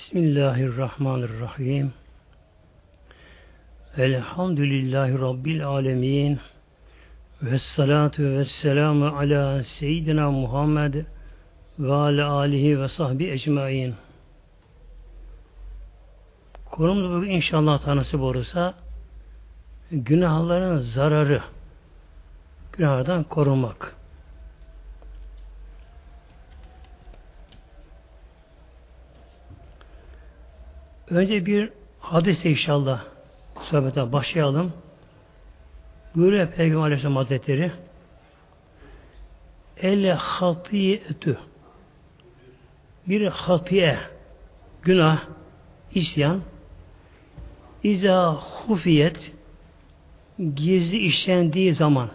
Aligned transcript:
Bismillahirrahmanirrahim. 0.00 1.92
Elhamdülillahi 3.96 5.18
Rabbil 5.18 5.66
alemin. 5.66 6.38
Ve 7.42 7.58
salatu 7.58 8.22
ve 8.22 8.44
selamu 8.44 9.06
ala 9.06 9.62
seyyidina 9.62 10.30
Muhammed 10.30 10.94
ve 11.78 11.92
ala 11.92 12.30
alihi 12.32 12.80
ve 12.80 12.88
sahbi 12.88 13.30
ecmain. 13.30 13.94
Konumuz 16.70 17.12
bugün 17.16 17.30
inşallah 17.30 17.78
tanısı 17.78 18.18
olursa 18.18 18.74
günahların 19.90 20.78
zararı 20.78 21.42
günahdan 22.72 23.24
korunmak. 23.24 23.99
Önce 31.10 31.46
bir 31.46 31.70
hadis 32.00 32.44
inşallah 32.44 33.04
sohbete 33.62 34.12
başlayalım. 34.12 34.72
Buyuruyor 36.14 36.46
Peygamber 36.46 36.82
Aleyhisselam 36.82 37.16
Hazretleri 37.16 37.72
Elle 39.76 40.12
hatiyetü. 40.12 41.38
Bir 43.06 43.26
hatiye 43.26 43.98
günah 44.82 45.24
isyan. 45.94 46.40
İza 47.82 48.34
hufiyet 48.34 49.32
gizli 50.54 50.98
işlendiği 50.98 51.74
zaman. 51.74 52.08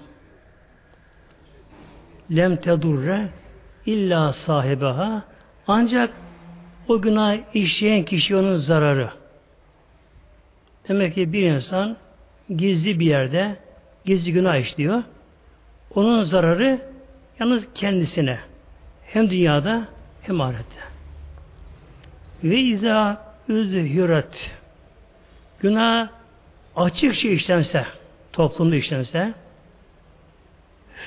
Lem 2.32 2.56
tedurre 2.56 3.30
illa 3.86 4.34
sahibaha. 4.34 5.24
Ancak 5.68 6.14
o 6.88 7.02
günah 7.02 7.38
işleyen 7.54 8.04
kişi 8.04 8.36
onun 8.36 8.58
zararı. 8.58 9.10
Demek 10.88 11.16
ki 11.16 11.34
bir 11.34 11.44
insan 11.44 11.98
gizli 12.56 13.00
bir 13.00 13.06
yerde 13.06 13.56
gizli 14.06 14.34
günah 14.34 14.56
işliyor. 14.56 15.04
Onun 15.96 16.24
zararı 16.24 16.82
yalnız 17.40 17.68
kendisine. 17.74 18.40
Hem 19.06 19.30
dünyada 19.30 19.88
hem 20.22 20.42
ahirette. 20.42 20.80
Ve 22.44 22.60
izâ 22.60 23.26
üzhüret 23.50 24.52
günah 25.60 26.10
açıkça 26.76 27.30
işlense 27.30 27.86
toplumda 28.34 28.76
işlense 28.76 29.34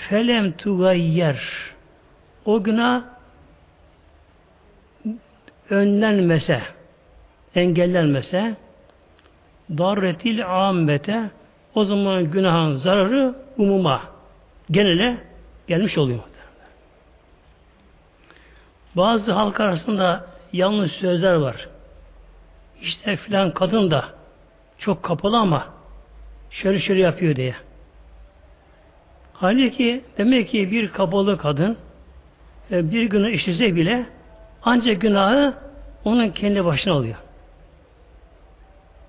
felem 0.09 0.53
tugayyer 0.53 1.41
o 2.45 2.63
günah 2.63 3.05
önlenmese 5.71 6.63
engellenmese 7.55 8.57
darretil 9.71 10.47
ammete 10.69 11.31
o 11.75 11.85
zaman 11.85 12.31
günahın 12.31 12.77
zararı 12.77 13.35
umuma 13.59 14.03
genele 14.71 15.19
gelmiş 15.69 15.99
oluyor. 15.99 16.21
Bazı 18.97 19.33
halk 19.33 19.61
arasında 19.61 20.27
yanlış 20.53 20.93
sözler 20.93 21.35
var. 21.35 21.69
İşte 22.83 23.17
filan 23.17 23.51
kadın 23.51 23.91
da 23.91 24.09
çok 24.79 25.03
kapalı 25.03 25.39
ama 25.39 25.69
şöyle 26.51 26.79
şöyle 26.79 27.01
yapıyor 27.01 27.37
diye. 27.37 27.55
Halbuki 29.33 30.05
demek 30.19 30.49
ki 30.49 30.71
bir 30.71 30.89
kapalı 30.89 31.39
kadın 31.39 31.77
e, 32.71 32.91
bir 32.91 33.03
günü 33.03 33.31
işlese 33.33 33.77
bile 33.77 34.07
ancak 34.63 35.01
günahı 35.01 35.55
onun 36.05 36.29
kendi 36.31 36.65
başına 36.65 36.95
oluyor. 36.95 37.17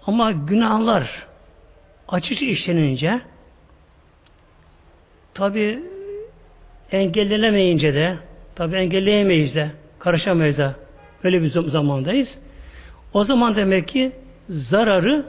Ama 0.08 0.32
günahlar 0.32 1.28
açıkça 2.08 2.46
işlenince 2.46 3.22
tabi 5.34 5.80
engellenemeyince 6.92 7.94
de 7.94 8.18
tabi 8.56 8.76
engelleyemeyiz 8.76 9.56
de 9.56 9.72
karışamayız 10.00 10.58
da 10.58 10.76
öyle 11.24 11.42
bir 11.42 11.50
zamandayız. 11.50 12.40
O 13.14 13.24
zaman 13.24 13.56
demek 13.56 13.88
ki 13.88 14.12
zararı 14.50 15.26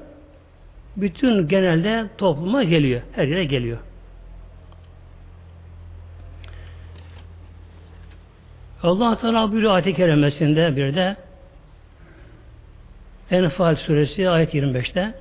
bütün 0.97 1.49
genelde 1.49 2.07
topluma 2.19 2.65
geliyor. 2.65 3.03
Her 3.13 3.29
yere 3.29 3.45
geliyor. 3.45 3.79
Allah 8.83 9.17
Teala 9.17 9.53
buyuruyor 9.53 9.75
ayet-i 9.75 9.95
kerimesinde 9.95 10.77
bir 10.77 10.95
de 10.95 11.17
Enfal 13.31 13.77
suresi 13.77 14.29
ayet 14.29 14.55
25'te 14.55 15.15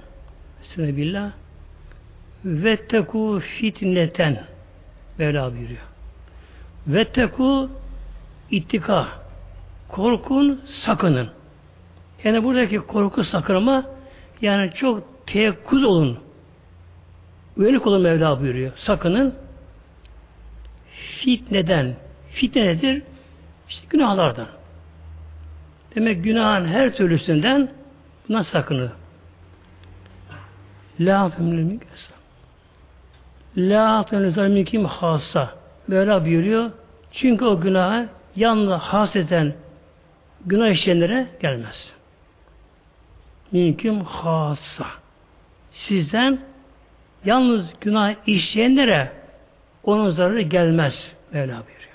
Bismillah 0.62 1.32
Vetteku 2.46 3.40
fitneten 3.40 4.44
Mevla 5.18 5.52
buyuruyor. 5.52 5.82
Vetteku 6.88 7.70
ittika 8.52 9.08
korkun 9.90 10.62
sakının. 10.66 11.30
Yani 12.24 12.44
buradaki 12.44 12.78
korku 12.78 13.24
sakınma 13.24 13.86
yani 14.42 14.72
çok 14.76 15.04
teyakkuz 15.28 15.84
olun. 15.84 16.20
Uyanık 17.58 17.88
olun 17.88 18.02
Mevla 18.02 18.42
buyuruyor. 18.42 18.72
Sakının 18.76 19.36
fitneden. 20.94 21.96
Fitne 22.32 22.66
nedir? 22.66 23.04
İşte 23.70 23.88
günahlardan. 23.90 24.48
Demek 25.96 26.24
günahın 26.24 26.66
her 26.66 26.96
türlüsünden 26.96 27.70
buna 28.30 28.44
sakını. 28.44 28.92
La 31.00 31.30
temlemik 31.30 31.82
La 33.58 34.04
temlemik 34.04 34.86
hassa. 34.88 35.56
Mevla 35.88 36.26
buyuruyor. 36.26 36.72
Çünkü 37.12 37.46
o 37.46 37.62
günahı 37.62 38.10
yalnız 38.36 38.82
haseten 38.82 39.54
günah 40.46 40.70
işleyenlere 40.70 41.28
gelmez. 41.42 41.92
Mümkün 43.52 44.00
hassa. 44.00 44.86
Sizden 45.72 46.40
yalnız 47.26 47.70
günah 47.82 48.16
işleyenlere 48.28 49.12
onun 49.84 50.10
zararı 50.10 50.42
gelmez. 50.42 51.12
Mevla 51.32 51.54
buyuruyor. 51.54 51.89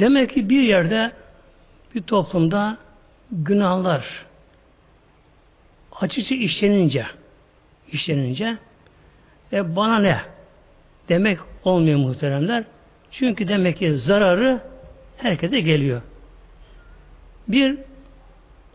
Demek 0.00 0.30
ki 0.30 0.48
bir 0.48 0.62
yerde 0.62 1.12
bir 1.94 2.02
toplumda 2.02 2.78
günahlar 3.32 4.26
açıkça 6.00 6.34
işlenince 6.34 7.06
işlenince 7.92 8.56
e 9.52 9.76
bana 9.76 9.98
ne 9.98 10.20
demek 11.08 11.38
olmuyor 11.64 11.98
muhteremler. 11.98 12.64
Çünkü 13.10 13.48
demek 13.48 13.76
ki 13.76 13.94
zararı 13.94 14.60
herkese 15.16 15.60
geliyor. 15.60 16.02
Bir 17.48 17.78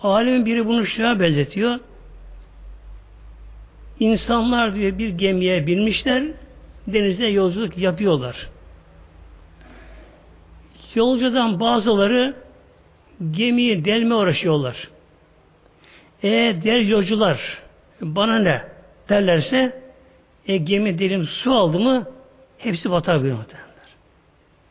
alimin 0.02 0.46
biri 0.46 0.66
bunu 0.66 0.86
şuna 0.86 1.20
benzetiyor. 1.20 1.80
İnsanlar 4.00 4.76
diye 4.76 4.98
bir 4.98 5.10
gemiye 5.10 5.68
binmişler, 5.68 6.24
denizde 6.88 7.26
yolculuk 7.26 7.78
yapıyorlar. 7.78 8.50
Yolcudan 10.96 11.60
bazıları 11.60 12.36
gemiyi 13.32 13.86
delme 13.86 14.16
uğraşıyorlar. 14.16 14.88
Eğer 16.24 16.64
diğer 16.64 16.80
yolcular 16.80 17.60
bana 18.02 18.40
ne 18.40 18.62
derlerse 19.10 19.82
e, 20.48 20.58
gemi 20.58 21.00
delim 21.00 21.26
su 21.26 21.54
aldı 21.54 21.80
mı 21.80 22.08
hepsi 22.58 22.92
buyuruyor 22.92 23.38
muhtemelenler. 23.38 23.96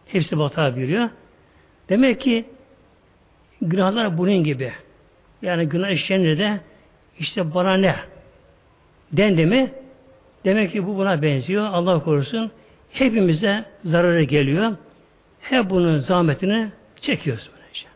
Hepsi 0.07 0.39
batar 0.39 0.77
buyuruyor. 0.77 1.11
Demek 1.89 2.21
ki 2.21 2.45
günahlar 3.63 4.19
bunun 4.19 4.45
gibi. 4.45 4.73
Yani 5.43 5.69
günah 5.69 5.91
işlenince 5.91 6.39
de 6.39 6.61
işte 7.19 7.55
bana 7.55 7.77
ne 7.77 7.97
dendi 9.13 9.47
mi 9.47 9.73
demek 10.45 10.73
ki 10.73 10.87
bu 10.87 10.97
buna 10.97 11.23
benziyor. 11.23 11.67
Allah 11.67 12.03
korusun 12.03 12.51
hepimize 12.93 13.65
zararı 13.85 14.23
geliyor. 14.23 14.77
Hep 15.45 15.71
bunun 15.71 15.99
zahmetini 15.99 16.71
çekiyoruz 17.01 17.51
böylece. 17.57 17.87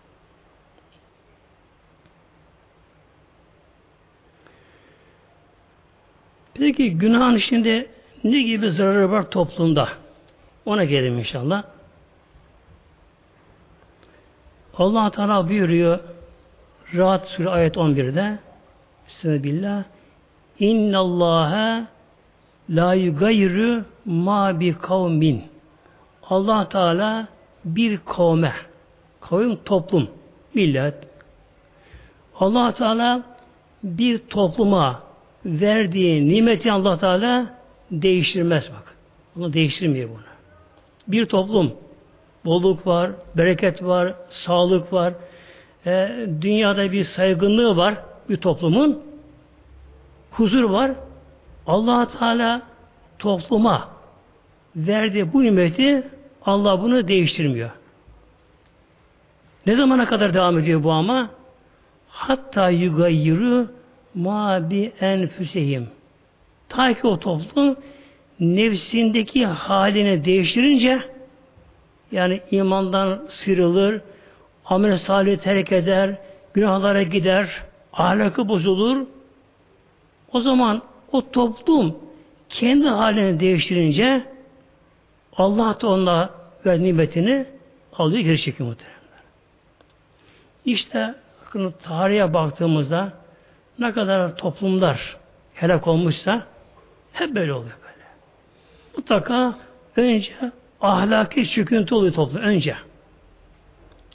Peki 6.54 6.98
günahın 6.98 7.36
içinde 7.36 7.86
ne 8.24 8.42
gibi 8.42 8.70
zararı 8.70 9.10
var 9.10 9.30
toplumda? 9.30 9.88
Ona 10.66 10.84
gelelim 10.84 11.18
inşallah. 11.18 11.62
Allah 14.74 15.10
Teala 15.10 15.48
buyuruyor 15.48 15.98
Rahat 16.94 17.28
Sure 17.28 17.50
ayet 17.50 17.76
11'de 17.76 18.38
Bismillah 19.08 19.84
İnnallâhe 20.58 21.84
la 22.70 22.94
yugayru 22.94 23.84
ma 24.04 24.60
bi 24.60 24.78
kavmin 24.78 25.44
Allah 26.30 26.68
Teala 26.68 27.28
bir 27.76 27.98
kavme 28.06 28.52
Kavim 29.20 29.56
toplum, 29.64 30.08
millet. 30.54 30.94
allah 32.40 32.72
Teala 32.72 33.22
bir 33.82 34.18
topluma 34.18 35.02
verdiği 35.44 36.28
nimeti 36.28 36.72
allah 36.72 36.98
Teala 36.98 37.54
değiştirmez 37.90 38.70
bak. 38.72 38.96
Onu 39.38 39.52
değiştirmiyor 39.52 40.08
bunu. 40.08 40.18
Bir 41.08 41.26
toplum 41.26 41.72
bolluk 42.44 42.86
var, 42.86 43.10
bereket 43.36 43.84
var, 43.84 44.14
sağlık 44.30 44.92
var, 44.92 45.14
e, 45.86 46.26
dünyada 46.40 46.92
bir 46.92 47.04
saygınlığı 47.04 47.76
var 47.76 47.94
bir 48.28 48.36
toplumun, 48.36 49.02
huzur 50.30 50.64
var. 50.64 50.92
allah 51.66 52.08
Teala 52.18 52.62
topluma 53.18 53.88
verdiği 54.76 55.32
bu 55.32 55.42
nimeti 55.42 56.02
Allah 56.48 56.82
bunu 56.82 57.08
değiştirmiyor. 57.08 57.70
Ne 59.66 59.76
zamana 59.76 60.04
kadar 60.04 60.34
devam 60.34 60.58
ediyor 60.58 60.84
bu 60.84 60.92
ama? 60.92 61.30
Hatta 62.08 62.70
yugayyiru 62.70 63.68
ma 64.14 64.70
bi 64.70 64.92
enfüsehim. 65.00 65.88
Ta 66.68 66.94
ki 66.94 67.06
o 67.06 67.18
toplum 67.18 67.76
nefsindeki 68.40 69.46
halini 69.46 70.24
değiştirince 70.24 71.00
yani 72.12 72.40
imandan 72.50 73.26
sıyrılır, 73.30 74.00
amel 74.64 74.98
salih 74.98 75.38
terk 75.38 75.72
eder, 75.72 76.16
günahlara 76.54 77.02
gider, 77.02 77.62
ahlakı 77.92 78.48
bozulur. 78.48 79.06
O 80.32 80.40
zaman 80.40 80.82
o 81.12 81.30
toplum 81.30 81.96
kendi 82.48 82.88
halini 82.88 83.40
değiştirince 83.40 84.24
Allah 85.36 85.80
da 85.80 85.88
ona 85.88 86.37
ve 86.66 86.82
nimetini 86.82 87.46
alıyor 87.92 88.22
geri 88.22 88.40
çekiyor 88.40 88.68
muhtemelen. 88.68 88.98
İşte 90.64 91.14
tarihe 91.82 92.34
baktığımızda 92.34 93.12
ne 93.78 93.92
kadar 93.92 94.36
toplumlar 94.36 95.16
helak 95.54 95.86
olmuşsa 95.86 96.46
hep 97.12 97.34
böyle 97.34 97.52
oluyor 97.52 97.76
böyle. 97.82 98.06
Mutlaka 98.96 99.58
önce 99.96 100.32
ahlaki 100.80 101.50
çöküntü 101.50 101.94
oluyor 101.94 102.14
toplum 102.14 102.42
önce. 102.42 102.76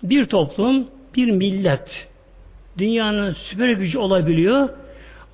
Bir 0.03 0.25
toplum, 0.25 0.87
bir 1.15 1.31
millet 1.31 2.07
dünyanın 2.77 3.33
süper 3.33 3.69
gücü 3.69 3.97
olabiliyor 3.97 4.69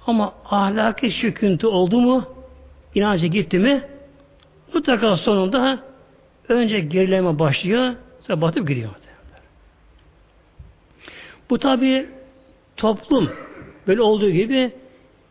ama 0.07 0.33
ahlaki 0.45 1.11
çöküntü 1.17 1.67
oldu 1.67 2.01
mu 2.01 2.25
inancı 2.95 3.27
gitti 3.27 3.59
mi 3.59 3.83
mutlaka 4.73 5.17
sonunda 5.17 5.79
önce 6.53 6.79
gerileme 6.79 7.39
başlıyor 7.39 7.95
sonra 8.21 8.41
batıp 8.41 8.67
gidiyor. 8.67 8.89
Bu 11.49 11.57
tabi 11.57 12.09
toplum 12.77 13.31
böyle 13.87 14.01
olduğu 14.01 14.29
gibi 14.29 14.71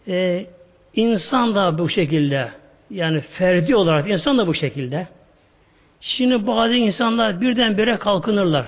e, 0.08 0.46
insan 0.94 1.54
da 1.54 1.78
bu 1.78 1.88
şekilde 1.88 2.48
yani 2.90 3.20
ferdi 3.20 3.76
olarak 3.76 4.10
insan 4.10 4.38
da 4.38 4.46
bu 4.46 4.54
şekilde. 4.54 5.06
Şimdi 6.00 6.46
bazı 6.46 6.74
insanlar 6.74 7.40
birdenbire 7.40 7.96
kalkınırlar. 7.96 8.66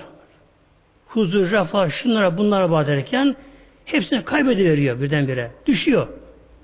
Huzur, 1.06 1.50
refah, 1.50 1.90
şunlara 1.90 2.38
bunlara 2.38 2.70
bağ 2.70 2.86
derken 2.86 3.36
hepsini 3.84 4.24
kaybediveriyor 4.24 5.00
birdenbire. 5.00 5.50
Düşüyor. 5.66 6.08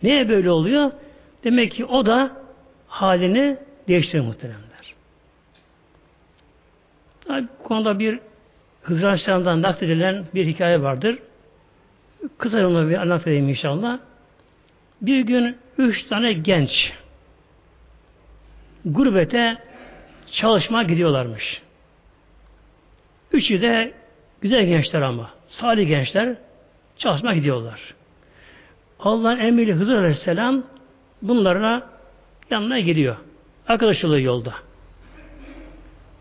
Neye 0.02 0.28
böyle 0.28 0.50
oluyor? 0.50 0.90
Demek 1.44 1.72
ki 1.72 1.84
o 1.84 2.06
da 2.06 2.30
halini 2.86 3.56
değiştirir 3.88 4.22
muhteremler. 4.22 4.65
Tabi 7.26 7.46
bu 7.58 7.69
konuda 7.69 7.99
bir 7.99 8.19
Hızır 8.82 9.05
Aleyhisselam'dan 9.05 9.62
nakledilen 9.62 10.25
bir 10.34 10.46
hikaye 10.46 10.82
vardır. 10.82 11.19
Kısa 12.38 12.67
onu 12.67 12.88
bir 12.88 12.94
anlatayım 12.94 13.49
inşallah. 13.49 13.99
Bir 15.02 15.20
gün 15.20 15.56
üç 15.78 16.06
tane 16.06 16.32
genç 16.32 16.93
gurbete 18.84 19.58
çalışma 20.32 20.82
gidiyorlarmış. 20.82 21.62
Üçü 23.32 23.61
de 23.61 23.93
güzel 24.40 24.67
gençler 24.67 25.02
ama. 25.02 25.31
Salih 25.49 25.88
gençler 25.88 26.37
çalışma 26.99 27.34
gidiyorlar. 27.34 27.94
Allah'ın 29.00 29.38
emriyle 29.38 29.72
Hızır 29.72 29.99
Aleyhisselam 29.99 30.62
bunlara 31.22 31.90
yanına 32.50 32.81
gidiyor. 32.81 33.17
Arkadaş 33.69 34.05
oluyor 34.05 34.20
yolda. 34.20 34.55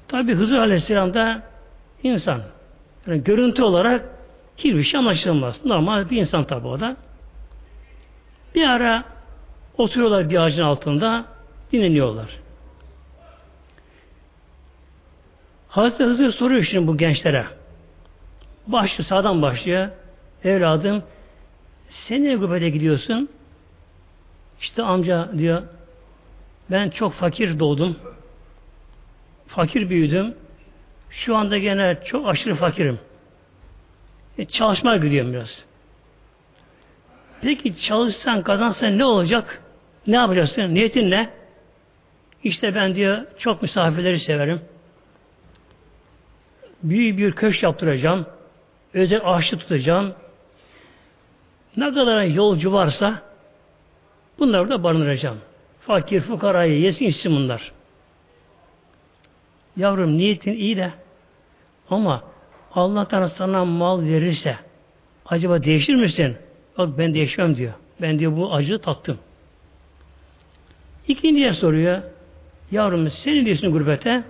Tabi 0.07 0.35
Hızır 0.35 0.57
Aleyhisselam 0.57 1.13
da 1.13 1.41
insan. 2.03 2.41
Yani 3.07 3.23
görüntü 3.23 3.63
olarak 3.63 4.05
hiçbir 4.57 4.83
şey 4.83 4.99
anlaşılmaz. 4.99 5.65
Normal 5.65 6.09
bir 6.09 6.17
insan 6.17 6.43
tabi 6.43 6.67
o 6.67 6.79
da. 6.79 6.97
Bir 8.55 8.69
ara 8.69 9.03
oturuyorlar 9.77 10.29
bir 10.29 10.37
ağacın 10.37 10.63
altında 10.63 11.25
dinleniyorlar. 11.71 12.39
Hazreti 15.67 16.03
Hızır 16.03 16.31
soruyor 16.31 16.63
şimdi 16.63 16.87
bu 16.87 16.97
gençlere. 16.97 17.45
Başlıyor, 18.67 19.07
sağdan 19.07 19.41
başlıyor. 19.41 19.89
Evladım, 20.43 21.03
sen 21.89 22.23
niye 22.23 22.35
gurbete 22.35 22.69
gidiyorsun? 22.69 23.29
İşte 24.61 24.83
amca 24.83 25.29
diyor, 25.37 25.63
ben 26.71 26.89
çok 26.89 27.13
fakir 27.13 27.59
doğdum. 27.59 27.95
Fakir 29.47 29.89
büyüdüm. 29.89 30.35
Şu 31.09 31.35
anda 31.35 31.57
gene 31.57 31.97
çok 32.05 32.27
aşırı 32.27 32.55
fakirim. 32.55 32.99
E, 34.37 34.45
çalışmaya 34.45 34.97
gidiyorum 34.97 35.33
biraz. 35.33 35.65
Peki 37.41 37.79
çalışsan 37.79 38.43
kazansan 38.43 38.97
ne 38.97 39.05
olacak? 39.05 39.61
Ne 40.07 40.15
yapacaksın? 40.15 40.75
Niyetin 40.75 41.11
ne? 41.11 41.29
İşte 42.43 42.75
ben 42.75 42.95
diyor 42.95 43.25
çok 43.37 43.61
misafirleri 43.61 44.19
severim. 44.19 44.61
Büyük 46.83 47.17
bir 47.17 47.31
köşk 47.31 47.63
yaptıracağım. 47.63 48.25
Özel 48.93 49.21
ağaçlı 49.23 49.57
tutacağım. 49.57 50.13
Ne 51.77 51.93
kadar 51.93 52.23
yolcu 52.23 52.73
varsa 52.73 53.21
bunları 54.39 54.69
da 54.69 54.83
barındıracağım. 54.83 55.37
Fakir, 55.81 56.21
fukarayı 56.21 56.79
yesin 56.79 57.05
içsin 57.05 57.35
bunlar. 57.35 57.71
Yavrum 59.77 60.17
niyetin 60.17 60.53
iyi 60.53 60.77
de 60.77 60.91
ama 61.89 62.23
Allah 62.73 63.29
sana 63.29 63.65
mal 63.65 64.01
verirse 64.01 64.55
acaba 65.25 65.63
değişir 65.63 65.95
misin? 65.95 66.37
Bak 66.77 66.97
ben 66.97 67.13
değişmem 67.13 67.55
diyor. 67.55 67.73
Ben 68.01 68.19
diyor 68.19 68.37
bu 68.37 68.53
acı 68.53 68.79
tattım. 68.79 69.19
İkinciye 71.07 71.53
soruyor. 71.53 72.01
Yavrum 72.71 73.11
sen 73.11 73.45
diyorsun 73.45 73.71
gurbete? 73.71 74.23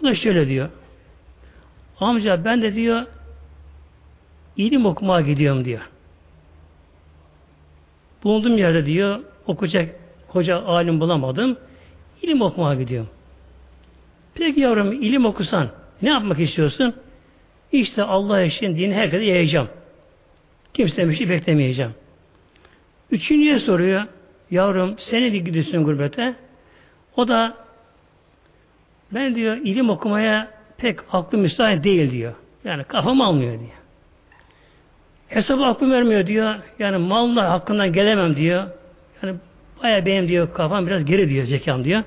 O 0.00 0.04
da 0.04 0.14
şöyle 0.14 0.48
diyor. 0.48 0.68
Amca 2.00 2.44
ben 2.44 2.62
de 2.62 2.74
diyor 2.74 3.06
ilim 4.56 4.86
okumaya 4.86 5.26
gidiyorum 5.26 5.64
diyor. 5.64 5.80
Bulunduğum 8.24 8.58
yerde 8.58 8.86
diyor 8.86 9.20
okuyacak 9.46 9.94
hoca 10.28 10.64
alim 10.64 11.00
bulamadım. 11.00 11.56
İlim 12.22 12.42
okumaya 12.42 12.80
gidiyorum. 12.80 13.08
Peki 14.36 14.60
yavrum 14.60 14.92
ilim 14.92 15.24
okusan 15.24 15.68
ne 16.02 16.08
yapmak 16.08 16.40
istiyorsun? 16.40 16.94
İşte 17.72 18.02
Allah 18.02 18.42
için 18.42 18.76
dini 18.76 18.94
herkese 18.94 19.24
yayacağım. 19.24 19.68
Kimse 20.74 21.08
bir 21.08 21.14
şey 21.14 21.28
beklemeyeceğim. 21.28 21.94
Üçüncüye 23.10 23.58
soruyor. 23.58 24.02
Yavrum 24.50 24.94
seni 24.98 25.32
de 25.32 25.38
gidiyorsun 25.38 25.84
gurbete. 25.84 26.34
O 27.16 27.28
da 27.28 27.56
ben 29.12 29.34
diyor 29.34 29.56
ilim 29.56 29.90
okumaya 29.90 30.50
pek 30.78 30.98
aklım 31.12 31.40
müsait 31.40 31.84
değil 31.84 32.10
diyor. 32.10 32.34
Yani 32.64 32.84
kafam 32.84 33.20
almıyor 33.20 33.52
diyor. 33.52 33.70
Hesabı 35.28 35.64
aklım 35.64 35.90
vermiyor 35.90 36.26
diyor. 36.26 36.54
Yani 36.78 36.96
malla 36.96 37.50
hakkından 37.50 37.92
gelemem 37.92 38.36
diyor. 38.36 38.66
Yani 39.22 39.36
baya 39.82 40.06
benim 40.06 40.28
diyor 40.28 40.54
kafam 40.54 40.86
biraz 40.86 41.04
geri 41.04 41.28
diyor 41.28 41.44
zekam 41.44 41.84
diyor. 41.84 42.02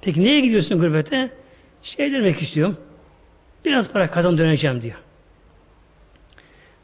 Peki 0.00 0.24
neye 0.24 0.40
gidiyorsun 0.40 0.78
gurbete? 0.78 1.30
Şey 1.82 2.12
demek 2.12 2.42
istiyorum. 2.42 2.76
Biraz 3.64 3.92
para 3.92 4.10
kazan 4.10 4.38
döneceğim 4.38 4.82
diyor. 4.82 4.98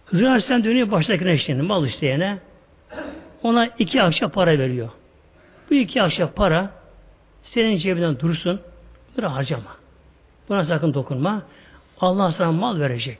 Hızır 0.06 0.24
Aleyhisselam 0.24 0.64
dönüyor 0.64 0.90
baştakine 0.90 1.34
işlerine, 1.34 1.62
mal 1.62 1.86
isteyene. 1.86 2.38
Ona 3.42 3.66
iki 3.78 4.02
akşam 4.02 4.30
para 4.30 4.58
veriyor. 4.58 4.88
Bu 5.70 5.74
iki 5.74 6.02
akşam 6.02 6.30
para 6.36 6.70
senin 7.42 7.76
cebinden 7.76 8.18
dursun. 8.20 8.60
Bunu 9.16 9.34
harcama. 9.34 9.76
Buna 10.48 10.64
sakın 10.64 10.94
dokunma. 10.94 11.42
Allah 12.00 12.32
sana 12.32 12.52
mal 12.52 12.80
verecek. 12.80 13.18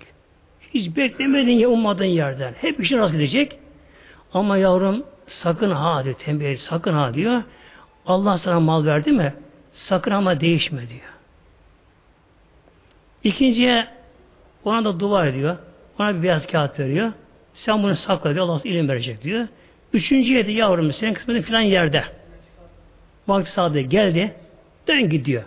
Hiç 0.75 0.97
beklemediğin 0.97 1.59
ya 1.59 1.69
ummadığın 1.69 2.05
yerden. 2.05 2.53
Hep 2.53 2.81
işin 2.81 2.99
rast 2.99 3.13
gidecek. 3.13 3.59
Ama 4.33 4.57
yavrum 4.57 5.03
sakın 5.27 5.71
ha 5.71 6.05
diyor. 6.05 6.15
Tembih 6.15 6.59
sakın 6.59 6.93
ha 6.93 7.15
diyor. 7.15 7.43
Allah 8.07 8.39
sana 8.39 8.61
mal 8.61 8.87
verdi 8.87 9.13
mi? 9.13 9.35
Sakın 9.75 10.11
ama 10.11 10.41
değişme 10.41 10.89
diyor. 10.89 11.13
İkinciye 13.25 13.89
ona 14.65 14.85
da 14.85 15.01
dua 15.01 15.27
ediyor. 15.27 15.57
Ona 15.99 16.15
bir 16.15 16.23
beyaz 16.23 16.47
kağıt 16.47 16.79
veriyor. 16.79 17.13
Sen 17.55 17.83
bunu 17.83 17.97
sakla 17.97 18.35
diyor. 18.35 18.45
Allah 18.45 18.61
ilim 18.65 18.89
verecek 18.89 19.23
diyor. 19.23 19.49
Üçüncüye 19.93 20.47
de 20.47 20.53
yavrum 20.53 20.93
senin 20.93 21.15
kısmetin 21.15 21.43
filan 21.43 21.61
yerde. 21.61 22.05
Vakti 23.29 23.51
sağda 23.51 23.81
geldi. 23.81 24.35
Dön 24.89 25.09
gidiyor. 25.09 25.43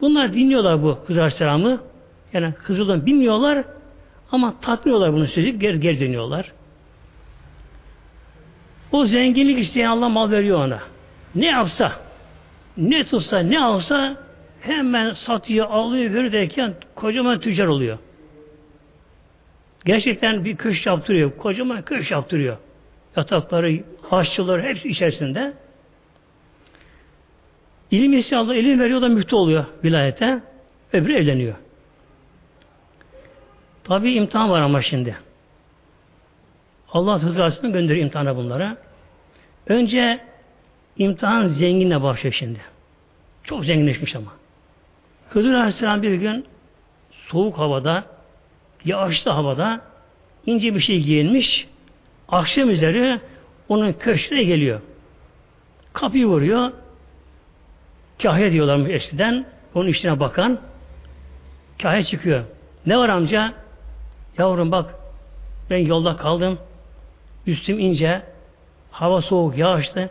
Bunlar 0.00 0.32
dinliyorlar 0.32 0.82
bu 0.82 0.98
Hızır 1.06 1.20
Aleyhisselam'ı. 1.20 1.80
Yani 2.32 2.46
Hızır'dan 2.58 3.06
bilmiyorlar 3.06 3.64
ama 4.32 4.60
tatmıyorlar 4.60 5.12
bunu 5.12 5.26
söyleyip 5.26 5.60
geri, 5.60 5.80
geri 5.80 6.00
dönüyorlar. 6.00 6.52
O 8.92 9.04
zenginlik 9.04 9.58
isteyen 9.58 9.88
Allah 9.88 10.08
mal 10.08 10.30
veriyor 10.30 10.58
ona. 10.58 10.80
Ne 11.34 11.46
yapsa, 11.46 11.92
ne 12.76 13.04
tutsa, 13.04 13.38
ne 13.38 13.60
alsa 13.60 14.16
hemen 14.60 15.12
satıyor, 15.12 15.66
alıyor, 15.70 16.14
veriyor 16.14 16.32
derken 16.32 16.74
kocaman 16.94 17.40
tüccar 17.40 17.66
oluyor. 17.66 17.98
Gerçekten 19.84 20.44
bir 20.44 20.56
köşk 20.56 20.86
yaptırıyor. 20.86 21.36
Kocaman 21.36 21.82
köşk 21.82 22.10
yaptırıyor. 22.10 22.56
Yatakları, 23.16 23.84
haşçıları 24.02 24.62
hepsi 24.62 24.88
içerisinde. 24.88 25.52
İlim 27.90 28.12
ise 28.12 28.36
Allah 28.36 28.54
ilim 28.54 28.80
veriyor 28.80 29.02
da 29.02 29.08
müftü 29.08 29.36
oluyor 29.36 29.64
vilayete. 29.84 30.40
Öbürü 30.92 31.16
evleniyor. 31.16 31.54
Tabi 33.84 34.12
imtihan 34.12 34.50
var 34.50 34.60
ama 34.60 34.82
şimdi. 34.82 35.16
Allah 36.92 37.12
Aleyhisselam 37.12 37.72
gönderiyor 37.72 38.04
imtihana 38.04 38.36
bunlara. 38.36 38.76
Önce 39.66 40.20
imtihan 40.98 41.48
zenginle 41.48 42.02
başlıyor 42.02 42.34
şimdi. 42.38 42.60
Çok 43.44 43.64
zenginleşmiş 43.64 44.16
ama. 44.16 44.32
Hızır 45.30 45.54
Aleyhisselam 45.54 46.02
bir 46.02 46.14
gün 46.14 46.46
soğuk 47.10 47.58
havada, 47.58 48.04
yağışlı 48.84 49.30
havada 49.30 49.80
ince 50.46 50.74
bir 50.74 50.80
şey 50.80 51.00
giyinmiş. 51.00 51.68
Akşam 52.28 52.70
üzeri 52.70 53.20
onun 53.68 53.92
köşküne 53.92 54.44
geliyor. 54.44 54.80
Kapıyı 55.92 56.26
vuruyor. 56.26 56.72
Kahya 58.22 58.52
diyorlarmış 58.52 58.90
eskiden. 58.90 59.46
Onun 59.74 59.88
işine 59.88 60.20
bakan. 60.20 60.60
Kahya 61.82 62.02
çıkıyor. 62.02 62.44
Ne 62.86 62.98
var 62.98 63.08
amca? 63.08 63.54
Yavrum 64.38 64.72
bak 64.72 64.94
ben 65.70 65.78
yolda 65.78 66.16
kaldım. 66.16 66.58
Üstüm 67.46 67.78
ince. 67.78 68.22
Hava 68.90 69.22
soğuk, 69.22 69.58
yağışlı. 69.58 70.10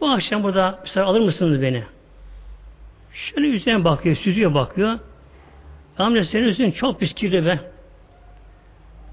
Bu 0.00 0.10
akşam 0.10 0.42
burada 0.42 0.78
misal 0.82 1.02
alır 1.02 1.20
mısınız 1.20 1.62
beni? 1.62 1.84
Şöyle 3.12 3.46
üzerine 3.46 3.84
bakıyor, 3.84 4.16
süzüyor 4.16 4.54
bakıyor. 4.54 4.98
Amca 5.98 6.24
senin 6.24 6.44
üstün 6.44 6.70
çok 6.70 7.00
pis 7.00 7.14
kirli 7.14 7.46
be. 7.46 7.60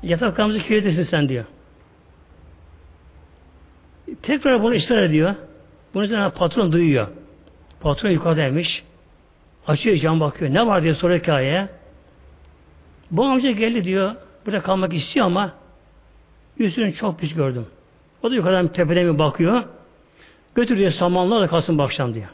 Yataklarımızı 0.04 0.60
kirletirsin 0.60 1.04
sen 1.04 1.30
diyor. 1.30 1.46
Tekrar 4.22 4.64
bunu 4.64 4.76
ısrar 4.76 5.04
ediyor. 5.04 5.36
Bunu 5.94 6.04
üzerine 6.04 6.30
patron 6.30 6.72
duyuyor. 6.72 7.08
Patron 7.80 8.10
yukarıdaymış. 8.10 8.84
Açıyor 9.68 9.96
cam 9.98 10.20
bakıyor. 10.20 10.54
Ne 10.54 10.68
var 10.68 10.84
diyor 10.84 10.96
soruyor 10.96 11.20
hikayeye. 11.20 11.70
Bu 13.12 13.26
amca 13.26 13.52
geldi 13.52 13.84
diyor. 13.84 14.16
Burada 14.46 14.60
kalmak 14.60 14.94
istiyor 14.94 15.26
ama 15.26 15.54
üstünü 16.60 16.94
çok 16.94 17.20
pis 17.20 17.34
gördüm. 17.34 17.66
O 18.24 18.32
da 18.32 18.36
yukarıdan 18.36 18.68
tepeden 18.68 19.14
bir 19.14 19.20
bakıyor. 19.20 19.64
Götür 20.56 20.78
diyor 20.78 20.92
samanlarla 20.92 21.48
kalsın 21.48 21.78
bu 21.78 21.84
akşam 21.84 22.14
diyor. 22.14 22.28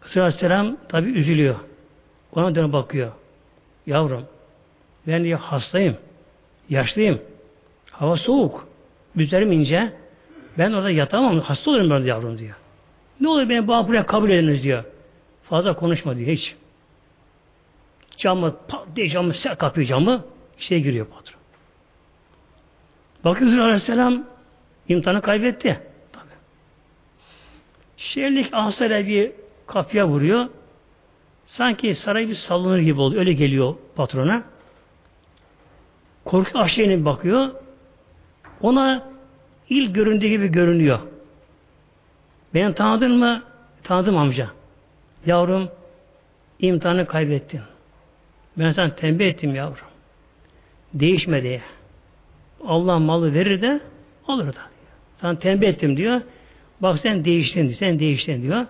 Hızır 0.00 0.20
Aleyhisselam 0.20 0.76
tabi 0.88 1.10
üzülüyor. 1.10 1.56
Ona 2.32 2.54
dönüp 2.54 2.72
bakıyor. 2.72 3.12
Yavrum 3.86 4.24
ben 5.06 5.24
diyor 5.24 5.38
hastayım. 5.38 5.96
Yaşlıyım. 6.68 7.20
Hava 7.90 8.16
soğuk. 8.16 8.68
Üzerim 9.16 9.52
ince. 9.52 9.92
Ben 10.58 10.72
orada 10.72 10.90
yatamam. 10.90 11.40
Hasta 11.40 11.70
olurum 11.70 11.90
ben 11.90 12.06
yavrum 12.06 12.38
diyor. 12.38 12.54
Ne 13.20 13.28
olur 13.28 13.48
beni 13.48 13.68
bu 13.68 13.88
buraya 13.88 14.06
kabul 14.06 14.30
ediniz 14.30 14.62
diyor. 14.62 14.84
Fazla 15.42 15.76
konuşma 15.76 16.16
diyor 16.16 16.30
hiç. 16.30 16.56
Camı 18.16 18.56
pat 18.68 18.86
diye 18.96 19.08
camı 19.08 19.34
sert 19.34 19.58
kapıyor 19.58 19.86
camı. 19.86 20.24
Şey 20.58 20.80
giriyor 20.82 21.06
patron. 21.06 21.40
Bakıyor 23.24 23.50
Zülü 23.50 23.62
Aleyhisselam 23.62 24.24
imtihanı 24.88 25.22
kaybetti. 25.22 25.80
Tabii. 26.12 26.24
Şehirlik 27.96 28.48
asayla 28.52 29.06
bir 29.06 29.32
kapıya 29.66 30.08
vuruyor. 30.08 30.48
Sanki 31.44 31.94
saray 31.94 32.28
bir 32.28 32.34
sallanır 32.34 32.78
gibi 32.78 33.00
oluyor. 33.00 33.20
Öyle 33.20 33.32
geliyor 33.32 33.74
patrona. 33.96 34.42
Korku 36.24 36.58
aşağıya 36.58 37.04
bakıyor. 37.04 37.50
Ona 38.60 39.08
ilk 39.68 39.94
göründüğü 39.94 40.28
gibi 40.28 40.48
görünüyor. 40.48 40.98
Ben 42.54 42.72
tanıdın 42.72 43.12
mı? 43.12 43.42
Tanıdım 43.82 44.16
amca. 44.16 44.50
Yavrum 45.26 45.68
imtihanı 46.60 47.06
kaybettin. 47.06 47.60
Ben 48.58 48.70
sana 48.70 48.94
tembih 48.94 49.26
ettim 49.26 49.54
yavrum. 49.54 49.86
Değişme 50.94 51.42
diye. 51.42 51.62
Allah 52.66 52.98
malı 52.98 53.34
verir 53.34 53.62
de 53.62 53.80
alır 54.28 54.46
da. 54.46 54.71
Sana 55.22 55.38
tembih 55.38 55.68
ettim 55.68 55.96
diyor. 55.96 56.20
Bak 56.80 56.98
sen 56.98 57.24
değiştin 57.24 57.62
diyor. 57.62 57.74
Sen 57.74 57.98
değiştin 57.98 58.42
diyor. 58.42 58.66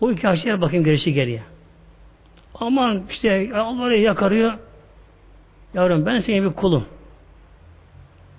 O 0.00 0.10
iki 0.10 0.28
aşağıya 0.28 0.60
bakayım 0.60 0.84
gerisi 0.84 1.12
geriye. 1.12 1.42
Aman 2.54 3.02
işte 3.10 3.50
Allah'ı 3.54 3.94
yakarıyor. 3.94 4.52
Yavrum 5.74 6.06
ben 6.06 6.20
senin 6.20 6.50
bir 6.50 6.54
kulum. 6.54 6.84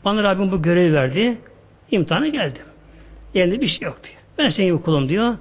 Bana 0.05 0.23
Rabbim 0.23 0.51
bu 0.51 0.61
görevi 0.61 0.93
verdi. 0.93 1.37
İmtihanı 1.91 2.27
geldim. 2.27 2.65
Elinde 3.35 3.61
bir 3.61 3.67
şey 3.67 3.85
yok 3.85 4.03
diyor. 4.03 4.15
Ben 4.37 4.49
senin 4.49 4.77
bir 4.77 4.83
kulum 4.83 5.09
diyor. 5.09 5.37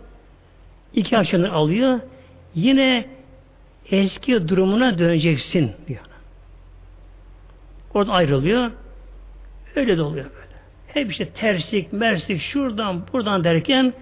İki 0.94 1.18
akşamını 1.18 1.52
alıyor. 1.52 2.00
Yine 2.54 3.06
eski 3.90 4.49
durumuna 4.49 4.99
döneceksin 4.99 5.73
diyor. 5.88 6.00
Orada 7.94 8.12
ayrılıyor. 8.12 8.71
Öyle 9.76 9.99
de 9.99 10.02
oluyor 10.02 10.25
böyle. 10.25 10.51
Hep 10.95 11.11
işte 11.11 11.29
terslik, 11.29 11.93
merslik, 11.93 12.41
şuradan, 12.41 13.03
buradan 13.13 13.45
derken 13.45 13.93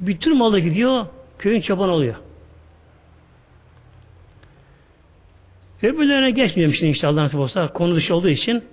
bütün 0.00 0.36
malı 0.36 0.58
gidiyor, 0.58 1.06
köyün 1.38 1.60
çoban 1.60 1.88
oluyor. 1.88 2.14
Öbürlerine 5.82 6.30
geçmiyorum 6.30 6.74
şimdi 6.74 6.90
inşallah 6.90 7.22
nasip 7.22 7.38
olsa. 7.38 7.72
Konu 7.72 7.96
dışı 7.96 8.14
olduğu 8.14 8.28
için. 8.28 8.64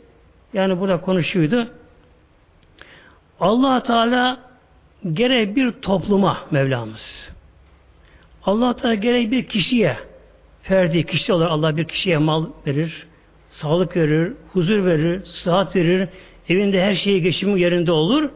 Yani 0.53 0.79
burada 0.79 1.01
konuşuyordu. 1.01 1.67
allah 3.39 3.83
Teala 3.83 4.39
gerek 5.13 5.55
bir 5.55 5.71
topluma 5.71 6.37
Mevlamız. 6.51 7.29
allah 8.43 8.75
Teala 8.75 8.95
gerek 8.95 9.31
bir 9.31 9.47
kişiye 9.47 9.97
ferdi 10.61 11.05
kişi 11.05 11.33
olarak 11.33 11.51
Allah 11.51 11.77
bir 11.77 11.87
kişiye 11.87 12.17
mal 12.17 12.45
verir, 12.67 13.07
sağlık 13.49 13.95
verir, 13.95 14.33
huzur 14.53 14.85
verir, 14.85 15.25
sıhhat 15.25 15.75
verir, 15.75 16.09
evinde 16.49 16.83
her 16.83 16.93
şeyi 16.93 17.21
geçimi 17.21 17.61
yerinde 17.61 17.91
olur. 17.91 18.29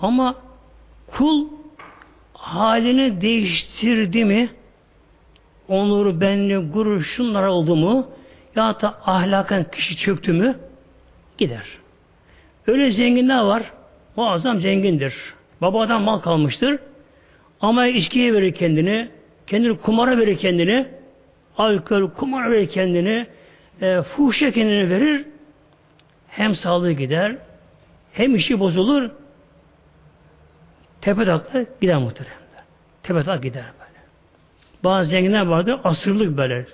Ama 0.00 0.34
kul 1.06 1.46
halini 2.32 3.20
değiştirdi 3.20 4.24
mi 4.24 4.48
onuru, 5.68 6.20
benliği, 6.20 6.58
gurur 6.58 7.02
şunlar 7.02 7.46
oldu 7.46 7.76
mu 7.76 8.06
ya 8.56 8.80
da 8.80 8.98
ahlakan 9.06 9.70
kişi 9.70 9.96
çöktü 9.96 10.32
mü 10.32 10.58
gider. 11.38 11.64
Öyle 12.66 12.90
zenginler 12.90 13.40
var. 13.40 13.62
Muazzam 14.16 14.60
zengindir. 14.60 15.14
Babadan 15.60 16.02
mal 16.02 16.18
kalmıştır. 16.18 16.78
Ama 17.60 17.86
içkiye 17.86 18.32
verir 18.32 18.52
kendini. 18.52 19.08
Kendini 19.46 19.78
kumara 19.78 20.18
verir 20.18 20.38
kendini. 20.38 20.86
Alkol, 21.58 22.10
kumar 22.10 22.50
verir 22.50 22.68
kendini. 22.68 23.26
E, 23.82 24.02
fuhşa 24.02 24.50
kendini 24.50 24.90
verir. 24.90 25.24
Hem 26.28 26.54
sağlığı 26.54 26.92
gider. 26.92 27.36
Hem 28.12 28.34
işi 28.34 28.60
bozulur. 28.60 29.10
Tepe 31.00 31.24
takla 31.24 31.64
gider 31.80 31.96
muhteremler. 31.96 32.64
Tepe 33.02 33.48
gider. 33.48 33.64
Bazı 34.84 35.10
zenginler 35.10 35.46
vardı 35.46 35.80
asırlık 35.84 36.36
böyle. 36.36 36.66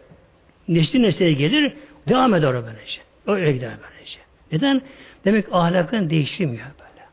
Nesli 0.69 1.03
nesle 1.03 1.33
gelir 1.33 1.73
devam 2.09 2.35
eder 2.35 2.49
o 2.49 2.65
böylece. 2.65 3.01
Öyle 3.27 3.53
gider 3.53 3.73
böylece. 3.83 4.19
Neden? 4.53 4.83
Demek 5.25 5.47
ahlakını 5.53 6.11
değiştirmiyor 6.11 6.67
böyle. 6.79 7.07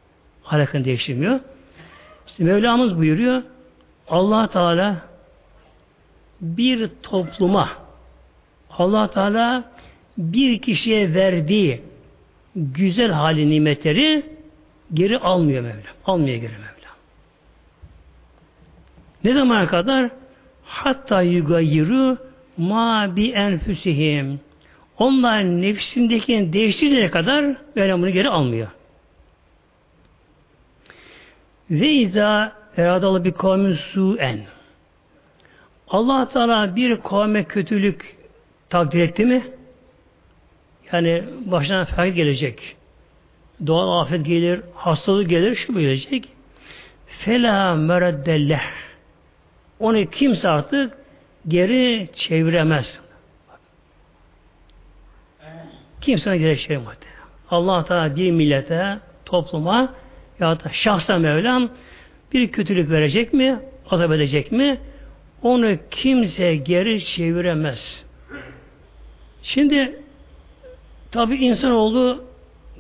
Ahlakını 0.45 0.85
değiştirmiyor. 0.85 1.39
İşte 2.27 2.43
Mevlamız 2.43 2.97
buyuruyor 2.97 3.43
allah 4.09 4.47
Teala 4.47 4.95
bir 6.41 6.89
topluma 7.03 7.69
allah 8.69 9.11
Teala 9.11 9.63
bir 10.17 10.61
kişiye 10.61 11.13
verdiği 11.13 11.81
güzel 12.55 13.11
hali 13.11 13.49
nimetleri 13.49 14.25
geri 14.93 15.19
almıyor 15.19 15.61
Mevlam. 15.63 15.95
Almıyor 16.05 16.35
geri 16.37 16.51
Mevlam. 16.51 16.71
Ne 19.23 19.33
zamana 19.33 19.67
kadar? 19.67 20.11
hatta 20.71 21.21
yugayiru 21.21 22.17
ma 22.57 23.15
bi 23.15 23.31
enfüsihim. 23.31 24.39
Onlar 24.97 25.43
nefsindekini 25.43 26.53
değiştirene 26.53 27.09
kadar 27.09 27.55
Mevlam 27.75 28.01
bunu 28.01 28.09
geri 28.09 28.29
almıyor. 28.29 28.67
Ve 31.71 31.89
izâ 31.89 32.51
eradalı 32.77 33.23
bir 33.23 33.31
kavmin 33.31 33.73
su'en. 33.73 34.39
Allah 35.87 36.29
Teala 36.29 36.75
bir 36.75 37.01
kavme 37.01 37.43
kötülük 37.43 38.17
takdir 38.69 38.99
etti 38.99 39.25
mi? 39.25 39.43
Yani 40.93 41.23
başına 41.45 41.85
felak 41.85 42.15
gelecek. 42.15 42.75
Doğal 43.67 44.01
afet 44.01 44.25
gelir, 44.25 44.61
hastalık 44.75 45.29
gelir, 45.29 45.55
şu 45.55 45.79
gelecek. 45.79 46.29
Fela 47.07 47.75
mereddelleh. 47.75 48.61
Onu 49.79 50.05
kimse 50.05 50.49
artık 50.49 50.93
geri 51.47 52.09
çeviremez. 52.15 52.99
Kimse 56.01 56.37
geri 56.37 56.59
çeviremez. 56.59 56.97
Allah 57.49 57.85
Teala 57.85 58.15
bir 58.15 58.31
millete, 58.31 58.99
topluma 59.25 59.93
ya 60.39 60.59
da 60.59 60.69
şahsa 60.71 61.17
Mevlam 61.17 61.69
bir 62.33 62.51
kötülük 62.51 62.89
verecek 62.89 63.33
mi? 63.33 63.59
Azap 63.89 64.11
edecek 64.11 64.51
mi? 64.51 64.77
Onu 65.41 65.77
kimse 65.91 66.55
geri 66.55 67.05
çeviremez. 67.05 68.03
Şimdi 69.43 70.01
tabi 71.11 71.35
insanoğlu 71.35 72.23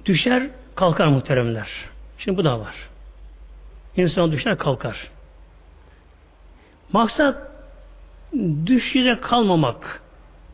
düşer 0.05 0.49
kalkar 0.75 1.07
muhteremler. 1.07 1.69
Şimdi 2.17 2.37
bu 2.37 2.43
da 2.43 2.59
var. 2.59 2.75
İnsan 3.97 4.31
düşer 4.31 4.57
kalkar. 4.57 5.11
Maksat 6.93 7.51
düşüşe 8.65 9.19
kalmamak. 9.21 10.01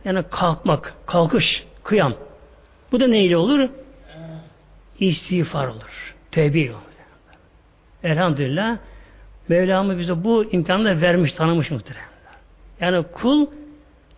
Yani 0.05 0.23
kalkmak, 0.31 0.93
kalkış, 1.05 1.65
kıyam. 1.83 2.13
Bu 2.91 2.99
da 2.99 3.07
neyle 3.07 3.37
olur? 3.37 3.69
İstiğfar 4.99 5.67
olur. 5.67 6.15
Tevbe 6.31 6.71
olur. 6.71 6.81
Elhamdülillah 8.03 8.77
Mevlamı 9.47 9.99
bize 9.99 10.23
bu 10.23 10.45
imkanı 10.51 10.85
da 10.85 11.01
vermiş, 11.01 11.33
tanımış 11.33 11.71
muhtemelen. 11.71 12.07
Yani 12.79 13.05
kul 13.13 13.47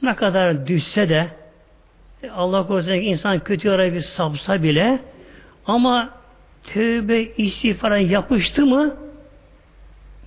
ne 0.01 0.15
kadar 0.15 0.67
düşse 0.67 1.09
de 1.09 1.27
Allah 2.31 2.67
korusun 2.67 2.91
insan 2.91 3.39
kötü 3.39 3.67
yola 3.67 3.93
bir 3.93 4.01
sapsa 4.01 4.63
bile 4.63 4.99
ama 5.65 6.09
tövbe 6.63 7.21
istiğfara 7.21 7.97
yapıştı 7.97 8.65
mı 8.65 8.95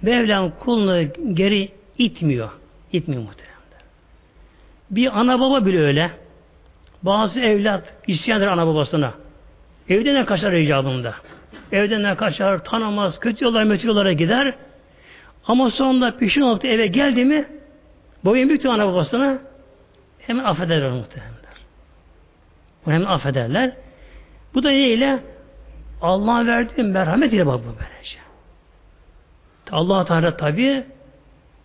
Mevlam 0.02 0.50
kulunu 0.50 1.08
geri 1.34 1.68
itmiyor. 1.98 2.50
İtmiyor 2.92 3.22
muhtemelen. 3.22 3.52
Bir 4.90 5.20
ana 5.20 5.40
baba 5.40 5.66
bile 5.66 5.80
öyle. 5.80 6.10
Bazı 7.02 7.40
evlat 7.40 7.94
isyandır 8.06 8.46
ana 8.46 8.66
babasına. 8.66 9.14
Evden 9.88 10.14
ne 10.14 10.24
kaçar 10.24 10.52
icabında. 10.52 11.14
Evden 11.72 12.02
ne 12.02 12.14
kaçar, 12.14 12.64
tanımaz, 12.64 13.20
kötü 13.20 13.44
yollara, 13.44 13.68
kötü 13.68 13.88
yollara 13.88 14.12
gider. 14.12 14.54
Ama 15.46 15.70
sonunda 15.70 16.16
pişman 16.18 16.48
olup 16.48 16.64
eve 16.64 16.86
geldi 16.86 17.24
mi 17.24 17.46
boyun 18.24 18.48
büktü 18.48 18.68
ana 18.68 18.86
babasına 18.86 19.38
hemen 20.18 20.44
affederler 20.44 20.90
muhtemelenler. 20.90 21.41
Onu 22.86 22.94
hemen 22.94 23.06
affederler. 23.06 23.72
Bu 24.54 24.62
da 24.62 24.70
neyle? 24.70 25.20
Allah'ın 26.00 26.46
verdiği 26.46 26.82
merhamet 26.82 27.32
ile 27.32 27.46
bak 27.46 27.60
bu 27.60 27.68
böylece. 27.68 28.18
Allah 29.70 30.04
Teala 30.04 30.36
tabi 30.36 30.84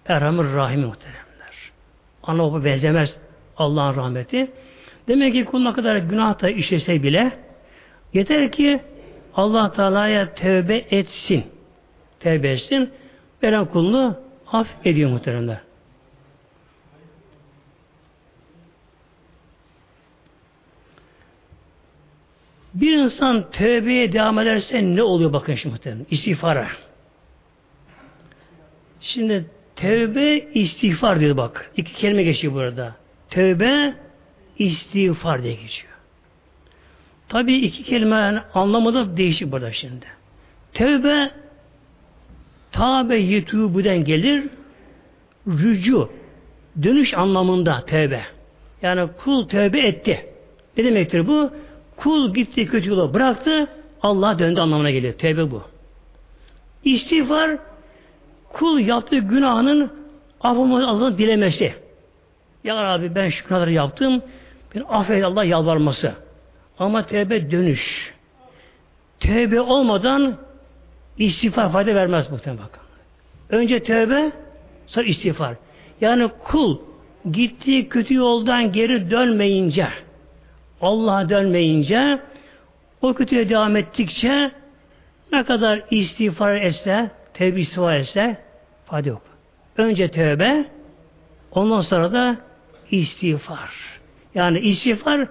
Erhamur 0.06 0.54
Rahim 0.54 0.82
muhteremler. 0.82 1.72
Ana 2.24 2.44
baba 2.44 2.64
benzemez 2.64 3.18
Allah'ın 3.58 3.96
rahmeti. 3.96 4.52
Demek 5.08 5.34
ki 5.34 5.46
kul 5.46 5.60
ne 5.60 5.74
kadar 5.74 5.98
günah 5.98 6.42
da 6.42 6.50
işlese 6.50 7.04
bile 7.04 7.32
yeter 8.14 8.52
ki 8.52 8.80
Allah 9.36 9.72
Teala'ya 9.72 10.34
tevbe 10.34 10.86
etsin. 10.92 11.44
Tevbe 12.20 12.50
etsin. 12.50 12.90
Veren 13.44 13.66
kulunu 13.66 14.18
af 14.52 14.68
ediyor 14.86 15.10
muhteremler. 15.10 15.58
Bir 22.82 22.94
insan 22.94 23.52
tövbeye 23.52 24.12
devam 24.12 24.40
ederse 24.40 24.96
ne 24.96 25.04
oluyor 25.04 25.34
bakın 25.34 25.56
şimdi 25.56 25.74
muhtemelen. 25.74 26.06
İstiğfara. 26.12 26.68
Şimdi 29.02 29.46
tövbe 29.76 30.38
istiğfar 30.54 31.20
diyor 31.20 31.38
bak. 31.38 31.72
İki 31.78 31.94
kelime 31.94 32.24
geçiyor 32.24 32.54
burada. 32.54 32.96
Tövbe 33.30 33.94
istiğfar 34.60 35.44
diye 35.44 35.54
geçiyor. 35.54 35.94
Tabi 37.30 37.54
iki 37.54 37.84
kelime 37.84 38.44
anlamı 38.54 38.94
da 38.94 39.18
değişik 39.18 39.52
burada 39.52 39.72
şimdi. 39.72 40.06
Tövbe 40.74 41.32
tabe 42.72 43.18
yetubu'den 43.18 44.04
gelir 44.04 44.44
rücu 45.48 46.12
dönüş 46.84 47.14
anlamında 47.14 47.86
tövbe. 47.86 48.22
Yani 48.82 49.10
kul 49.18 49.48
tövbe 49.48 49.80
etti. 49.80 50.26
Ne 50.78 50.84
demektir 50.84 51.28
bu? 51.28 51.52
Kul 51.98 52.34
gitti 52.34 52.66
kötü 52.66 52.90
yola 52.90 53.14
bıraktı 53.14 53.68
Allah 54.02 54.40
döndü 54.40 54.62
anlamına 54.62 54.92
geliyor. 54.92 55.14
Tövbe 55.14 55.52
bu. 55.52 55.64
İstiğfar 56.84 57.58
kul 58.54 58.80
yaptığı 58.80 59.18
günahının 59.18 59.92
affını 60.40 61.18
dilemesi. 61.18 61.74
Ya 62.64 62.84
Rabbi 62.84 63.16
ben 63.16 63.30
şu 63.30 63.48
günahları 63.48 63.72
yaptım. 63.72 64.22
Ben 64.76 64.84
affet 64.90 65.24
Allah 65.24 65.44
yalvarması. 65.44 66.14
Ama 66.80 67.06
tevbe 67.06 67.52
dönüş. 67.52 68.14
Tevbe 69.20 69.62
olmadan 69.62 70.38
istiğfar 71.18 71.72
fayda 71.72 71.96
vermez 71.96 72.32
muhtemelen 72.32 72.64
bakın. 72.64 72.82
Önce 73.50 73.84
tevbe 73.84 74.32
sonra 74.88 75.06
istiğfar. 75.06 75.56
Yani 76.02 76.30
kul 76.44 76.78
gittiği 77.32 77.90
kötü 77.90 78.14
yoldan 78.14 78.72
geri 78.72 79.12
dönmeyince 79.12 79.88
Allah'a 80.82 81.30
dönmeyince 81.30 82.20
o 83.02 83.14
kötüye 83.14 83.50
devam 83.50 83.76
ettikçe 83.76 84.52
ne 85.32 85.44
kadar 85.44 85.82
istiğfar 85.92 86.56
etse, 86.56 87.12
tevbe 87.34 87.60
istiğfar 87.60 87.96
etse 87.96 88.38
fayda 88.86 89.10
yok. 89.10 89.22
Önce 89.78 90.12
tövbe 90.12 90.66
ondan 91.52 91.82
sonra 91.82 92.12
da 92.12 92.38
istiğfar. 92.92 94.00
Yani 94.36 94.60
istiğfar 94.60 95.28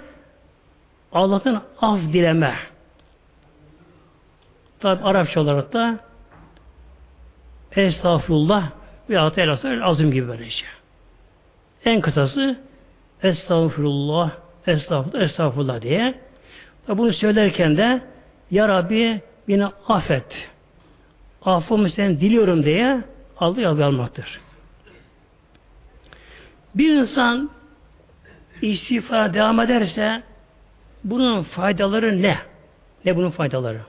Allah'tan 1.12 1.62
af 1.80 2.00
dileme. 2.00 2.54
Tabi 4.80 5.04
Arapça 5.04 5.40
olarak 5.40 5.72
da 5.72 5.98
Estağfurullah 7.72 8.70
ve 9.10 9.20
Ateylasar 9.20 9.78
azim 9.78 10.12
gibi 10.12 10.28
böylece. 10.28 10.66
En 11.84 12.00
kısası 12.00 12.60
Estağfurullah, 13.22 14.30
Estağfurullah, 14.66 15.22
Estağfurullah 15.22 15.82
diye. 15.82 16.14
Bunu 16.88 17.12
söylerken 17.12 17.76
de 17.76 18.00
Ya 18.50 18.68
Rabbi 18.68 19.20
beni 19.48 19.66
affet. 19.66 20.50
Affımı 21.42 21.90
sen 21.90 22.20
diliyorum 22.20 22.64
diye 22.64 23.00
Allah'a 23.38 23.60
yalvarmaktır. 23.60 24.40
Bir 26.74 26.92
insan 26.92 27.50
istiğfara 28.62 29.34
devam 29.34 29.60
ederse 29.60 30.22
bunun 31.04 31.42
faydaları 31.42 32.22
ne? 32.22 32.38
Ne 33.04 33.16
bunun 33.16 33.30
faydaları? 33.30 33.80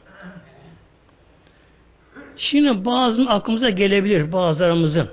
Şimdi 2.38 2.86
bazı 2.86 3.22
aklımıza 3.30 3.70
gelebilir 3.70 4.32
bazılarımızın. 4.32 5.10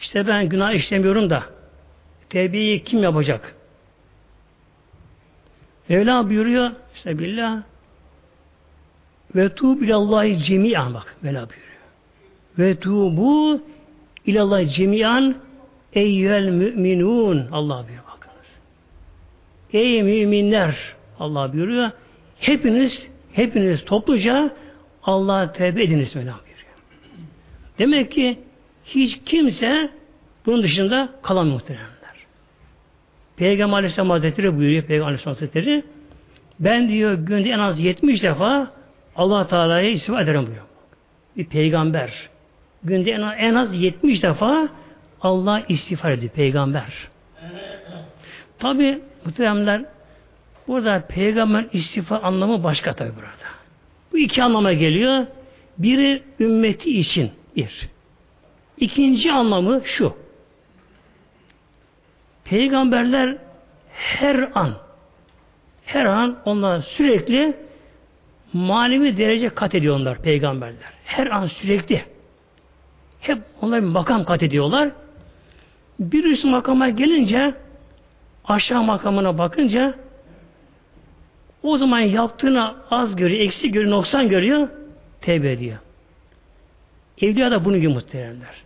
İşte 0.00 0.26
ben 0.26 0.48
günah 0.48 0.72
işlemiyorum 0.72 1.30
da 1.30 1.42
tevbeyi 2.28 2.84
kim 2.84 3.02
yapacak? 3.02 3.54
Mevla 5.90 6.28
buyuruyor 6.28 6.70
işte 6.94 7.18
billah 7.18 7.62
ve 9.36 9.54
tu 9.54 9.84
ilallahi 9.84 10.38
cemiyan 10.38 10.94
bak 10.94 11.16
Mevla 11.22 11.48
buyuruyor. 11.48 11.70
Ve 12.58 12.80
tubu 12.80 13.60
ilallahi 14.26 14.68
cemiyan 14.68 15.36
eyyel 15.92 16.48
müminun 16.48 17.46
Allah 17.52 17.76
buyuruyor 17.78 18.04
bakınız. 18.16 18.46
Ey 19.72 20.02
müminler 20.02 20.76
Allah 21.18 21.52
buyuruyor. 21.52 21.90
Hepiniz 22.38 23.08
hepiniz 23.32 23.84
topluca 23.84 24.50
Allah'a 25.02 25.52
tevbe 25.52 25.82
ediniz 25.82 26.16
Mevlam 26.16 26.38
buyuruyor. 26.38 26.74
Demek 27.78 28.12
ki 28.12 28.38
hiç 28.84 29.20
kimse 29.26 29.90
bunun 30.46 30.62
dışında 30.62 31.08
kalamıyor 31.22 31.54
muhteremler. 31.54 31.99
Peygamber 33.40 33.76
Aleyhisselam 33.76 34.10
Hazretleri 34.10 34.56
buyuruyor 34.56 34.82
Peygamber 34.82 35.06
Aleyhisselam 35.06 35.34
Hazretleri 35.34 35.84
ben 36.60 36.88
diyor 36.88 37.14
günde 37.14 37.50
en 37.50 37.58
az 37.58 37.80
70 37.80 38.22
defa 38.22 38.72
Allah 39.16 39.46
Teala'ya 39.46 39.90
istifa 39.90 40.20
ederim 40.20 40.40
buyuruyor. 40.40 40.66
Bir 41.36 41.44
peygamber 41.44 42.28
günde 42.84 43.10
en 43.10 43.20
az, 43.20 43.34
en 43.38 43.54
az 43.54 43.74
70 43.74 44.22
defa 44.22 44.68
Allah 45.20 45.62
istiğfar 45.68 46.10
ediyor 46.10 46.32
peygamber. 46.32 47.08
Tabi 48.58 48.98
muhteremler 49.24 49.84
burada 50.68 51.06
peygamber 51.08 51.66
istiğfar 51.72 52.20
anlamı 52.22 52.64
başka 52.64 52.92
tabi 52.92 53.10
burada. 53.16 53.50
Bu 54.12 54.18
iki 54.18 54.42
anlama 54.42 54.72
geliyor. 54.72 55.26
Biri 55.78 56.22
ümmeti 56.40 56.98
için 56.98 57.30
bir. 57.56 57.88
İkinci 58.78 59.32
anlamı 59.32 59.80
şu. 59.84 60.14
Peygamberler 62.50 63.38
her 63.92 64.50
an 64.54 64.70
her 65.86 66.04
an 66.04 66.38
onlar 66.44 66.80
sürekli 66.80 67.56
manevi 68.52 69.16
derece 69.16 69.48
kat 69.48 69.74
ediyorlar 69.74 70.18
peygamberler. 70.18 70.92
Her 71.04 71.26
an 71.26 71.46
sürekli. 71.46 72.04
Hep 73.20 73.38
onlar 73.60 73.82
bir 73.82 73.86
makam 73.86 74.24
kat 74.24 74.42
ediyorlar. 74.42 74.90
Bir 76.00 76.24
üst 76.24 76.44
makama 76.44 76.88
gelince 76.88 77.54
aşağı 78.44 78.82
makamına 78.82 79.38
bakınca 79.38 79.94
o 81.62 81.78
zaman 81.78 82.00
yaptığını 82.00 82.74
az 82.90 83.16
görüyor, 83.16 83.40
eksi 83.40 83.70
görüyor, 83.70 83.90
noksan 83.90 84.28
görüyor, 84.28 84.68
tevbe 85.20 85.52
ediyor. 85.52 85.78
Evliya 87.22 87.50
da 87.50 87.64
bunu 87.64 87.76
gibi 87.76 87.88
muhteremler. 87.88 88.62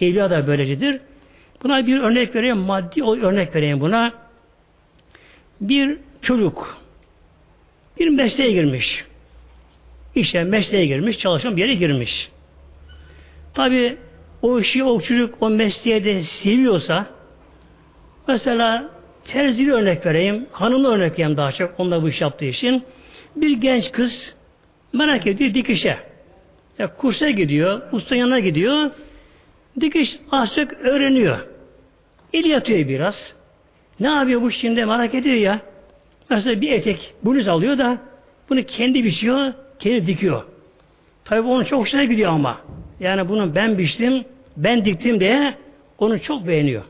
Evliya 0.00 0.30
da 0.30 0.46
böylecedir. 0.46 1.00
Buna 1.62 1.86
bir 1.86 2.00
örnek 2.00 2.34
vereyim, 2.34 2.56
maddi 2.56 3.04
örnek 3.04 3.54
vereyim 3.54 3.80
buna. 3.80 4.12
Bir 5.60 5.98
çocuk 6.22 6.78
bir 7.98 8.08
mesleğe 8.08 8.52
girmiş. 8.52 9.04
İşte 10.14 10.44
mesleğe 10.44 10.86
girmiş, 10.86 11.18
çalışan 11.18 11.56
bir 11.56 11.62
yere 11.62 11.74
girmiş. 11.74 12.28
Tabi 13.54 13.96
o 14.42 14.60
işi 14.60 14.84
o 14.84 15.00
çocuk 15.00 15.34
o 15.40 15.50
mesleğe 15.50 16.04
de 16.04 16.22
seviyorsa 16.22 17.06
mesela 18.28 18.90
terzi 19.24 19.72
örnek 19.72 20.06
vereyim, 20.06 20.46
hanımı 20.52 20.88
örnek 20.88 21.12
vereyim 21.12 21.36
daha 21.36 21.52
çok 21.52 21.80
onunla 21.80 22.02
bu 22.02 22.08
iş 22.08 22.20
yaptığı 22.20 22.44
için. 22.44 22.84
Bir 23.36 23.56
genç 23.56 23.92
kız 23.92 24.34
merak 24.92 25.26
ediyor 25.26 25.54
dikişe. 25.54 25.98
Ya 26.78 26.96
kursa 26.96 27.30
gidiyor, 27.30 27.82
usta 27.92 28.16
yanına 28.16 28.38
gidiyor. 28.38 28.90
Dikiş 29.80 30.18
az 30.32 30.58
öğreniyor. 30.82 31.38
El 32.32 32.44
yatıyor 32.44 32.88
biraz. 32.88 33.34
Ne 34.00 34.08
yapıyor 34.08 34.42
bu 34.42 34.50
şimdi 34.50 34.84
merak 34.84 35.14
ediyor 35.14 35.36
ya. 35.36 35.60
Mesela 36.30 36.60
bir 36.60 36.72
etek 36.72 37.14
bluz 37.24 37.48
alıyor 37.48 37.78
da 37.78 37.98
bunu 38.50 38.62
kendi 38.62 39.04
biçiyor, 39.04 39.52
kendi 39.78 40.06
dikiyor. 40.06 40.42
Tabi 41.24 41.40
onun 41.40 41.64
çok 41.64 41.80
hoşuna 41.80 42.04
gidiyor 42.04 42.32
ama. 42.32 42.58
Yani 43.00 43.28
bunu 43.28 43.54
ben 43.54 43.78
biçtim, 43.78 44.24
ben 44.56 44.84
diktim 44.84 45.20
diye 45.20 45.54
onu 45.98 46.20
çok 46.20 46.46
beğeniyor. 46.46 46.82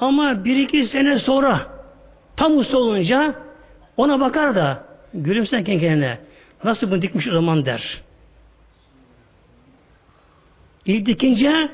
Ama 0.00 0.44
bir 0.44 0.56
iki 0.56 0.86
sene 0.86 1.18
sonra 1.18 1.66
tam 2.36 2.56
usta 2.56 2.78
olunca 2.78 3.34
ona 3.96 4.20
bakar 4.20 4.54
da 4.54 4.84
gülümserken 5.14 5.80
kendine 5.80 6.18
nasıl 6.64 6.90
bunu 6.90 7.02
dikmiş 7.02 7.28
o 7.28 7.32
zaman 7.32 7.66
der. 7.66 8.02
İlk 10.88 11.06
dikince 11.06 11.68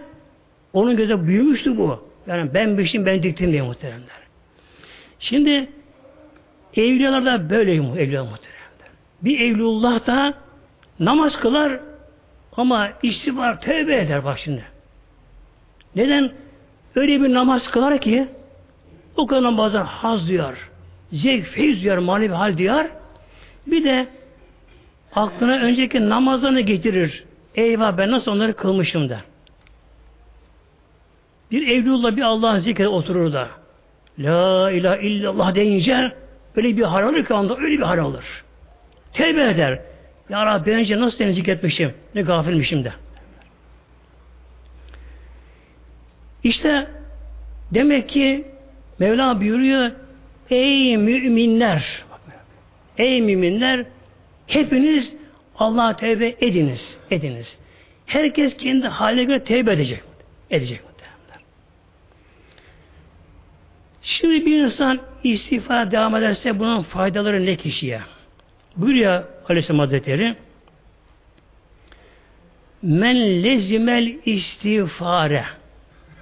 onun 0.73 0.97
gözü 0.97 1.27
büyümüştü 1.27 1.79
bu. 1.79 2.09
Yani 2.27 2.55
ben 2.55 2.79
biçtim 2.79 3.07
ben 3.07 3.23
diktim 3.23 3.53
diye 3.53 3.63
muhteremler. 3.63 4.25
Şimdi 5.21 5.69
evliyalar 6.77 7.25
da 7.25 7.51
böyle 7.51 7.75
evliyalar 7.75 8.31
muhteremler. 8.31 8.89
Bir 9.23 9.41
evlullah 9.41 10.07
da 10.07 10.35
namaz 11.01 11.41
kılar 11.41 11.81
ama 12.57 12.91
işi 13.03 13.37
var 13.37 13.61
tövbe 13.61 13.97
eder 13.97 14.25
bak 14.25 14.39
şimdi. 14.39 14.65
Neden? 15.97 16.33
Öyle 16.95 17.23
bir 17.23 17.33
namaz 17.33 17.71
kılar 17.71 18.01
ki 18.01 18.29
o 19.17 19.27
kadar 19.27 19.43
namazdan 19.43 19.85
haz 19.85 20.29
duyar. 20.29 20.55
Zevk, 21.13 21.47
feyiz 21.47 21.85
duyar, 21.85 21.99
manevi 21.99 22.35
hal 22.35 22.59
duyar. 22.59 22.87
Bir 23.67 23.85
de 23.85 24.07
aklına 25.15 25.53
önceki 25.53 26.09
namazlarını 26.09 26.61
getirir. 26.61 27.25
Eyvah 27.55 27.99
ben 27.99 28.11
nasıl 28.11 28.33
onları 28.33 28.57
kılmışım 28.57 29.09
der. 29.09 29.21
Bir 31.51 31.69
evlullah 31.69 32.17
bir 32.17 32.23
Allah'ın 32.23 32.59
zikre 32.59 32.89
oturur 32.89 33.33
da. 33.33 33.49
La 34.19 34.71
ilahe 34.71 35.07
illallah 35.07 35.55
deyince 35.55 36.13
öyle 36.57 36.77
bir 36.77 36.83
hal 36.83 37.09
alır 37.09 37.25
ki 37.25 37.35
anda 37.35 37.57
öyle 37.57 37.79
bir 37.79 37.83
hal 37.83 37.99
alır. 37.99 38.25
Tevbe 39.13 39.51
eder. 39.51 39.81
Ya 40.29 40.47
Rabbi 40.47 40.71
ben 40.71 40.79
önce 40.79 41.01
nasıl 41.01 41.17
seni 41.17 41.33
zikretmişim? 41.33 41.95
Ne 42.15 42.23
gafilmişim 42.23 42.85
de. 42.85 42.93
İşte 46.45 46.87
demek 47.75 48.09
ki 48.09 48.45
Mevla 48.99 49.41
buyuruyor 49.41 49.91
Ey 50.51 50.97
müminler 50.97 52.05
Ey 52.99 53.23
müminler 53.23 53.87
hepiniz 54.47 55.15
Allah'a 55.59 55.97
tevbe 55.97 56.37
ediniz. 56.41 56.99
Ediniz. 57.11 57.57
Herkes 58.07 58.57
kendi 58.57 58.87
haline 58.87 59.25
göre 59.25 59.45
tevbe 59.45 59.73
edecek. 59.73 60.01
Edecek. 60.51 60.81
Şimdi 64.05 64.47
bir 64.47 64.65
insan 64.65 65.01
istiğfar 65.25 65.91
devam 65.91 66.17
ederse 66.17 66.59
bunun 66.59 66.83
faydaları 66.83 67.47
ne 67.47 67.57
kişiye? 67.57 68.01
Buyuruyor 68.77 69.25
Aleyhisselam 69.49 69.79
Hazretleri 69.79 70.37
Men 72.83 73.45
lezimel 73.45 74.17
istiğfare 74.25 75.45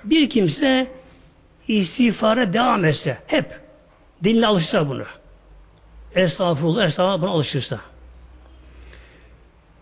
bir 0.04 0.30
kimse 0.30 0.86
istiğfara 1.68 2.52
devam 2.52 2.84
etse 2.84 3.18
hep 3.26 3.60
dinle 4.24 4.46
alışsa 4.46 4.88
bunu 4.88 5.04
estağfurullah 6.14 6.86
estağfurullah 6.86 7.22
buna 7.22 7.30
alışırsa 7.30 7.80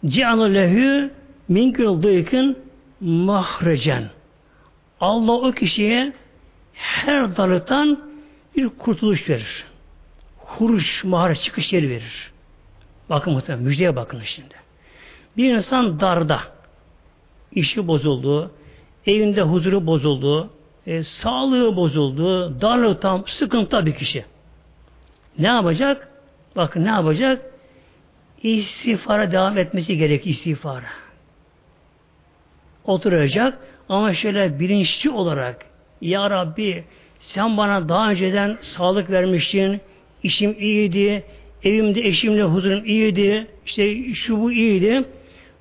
ci'anu 0.07 0.55
lehü 0.55 1.11
minkül 1.49 2.03
dıykın 2.03 2.59
mahrecen 3.01 4.05
Allah 5.01 5.33
o 5.33 5.53
kişiye 5.53 6.13
her 6.73 7.37
dalıktan 7.37 8.11
bir 8.57 8.69
kurtuluş 8.69 9.29
verir. 9.29 9.65
Huruş, 10.39 11.05
mahar, 11.05 11.35
çıkış 11.35 11.73
yeri 11.73 11.91
verir. 11.91 12.33
Bakın 13.11 13.33
muhtemelen, 13.33 13.65
müjdeye 13.65 13.97
bakın 13.97 14.21
şimdi. 14.25 14.55
Bir 15.37 15.55
insan 15.55 16.01
darda, 16.01 16.41
işi 17.53 17.87
bozuldu, 17.87 18.51
evinde 19.07 19.43
huzuru 19.43 19.87
bozuldu, 19.87 20.51
e, 20.87 21.05
sağlığı 21.05 21.77
bozuldu, 21.77 22.61
darlıktan, 22.61 23.25
sıkıntı 23.27 23.87
bir 23.87 23.95
kişi. 23.95 24.25
Ne 25.39 25.47
yapacak? 25.47 26.09
Bakın 26.57 26.85
ne 26.85 26.89
yapacak? 26.89 27.50
İstiğfara 28.43 29.33
devam 29.33 29.59
etmesi 29.59 29.97
gerek 29.97 30.27
istiğfara. 30.27 30.87
Oturacak 32.85 33.59
ama 33.89 34.15
şöyle 34.15 34.61
bilinçli 34.61 35.11
olarak 35.11 35.67
Ya 36.01 36.31
Rabbi 36.31 36.85
sen 37.19 37.57
bana 37.57 37.89
daha 37.89 38.11
önceden 38.11 38.59
sağlık 38.63 39.11
vermiştin, 39.11 39.81
işim 40.23 40.57
iyiydi, 40.59 41.25
evimde 41.63 42.01
eşimle 42.01 42.43
huzurum 42.43 42.85
iyiydi, 42.85 43.47
işte 43.67 44.15
şu 44.15 44.41
bu 44.41 44.53
iyiydi. 44.53 45.05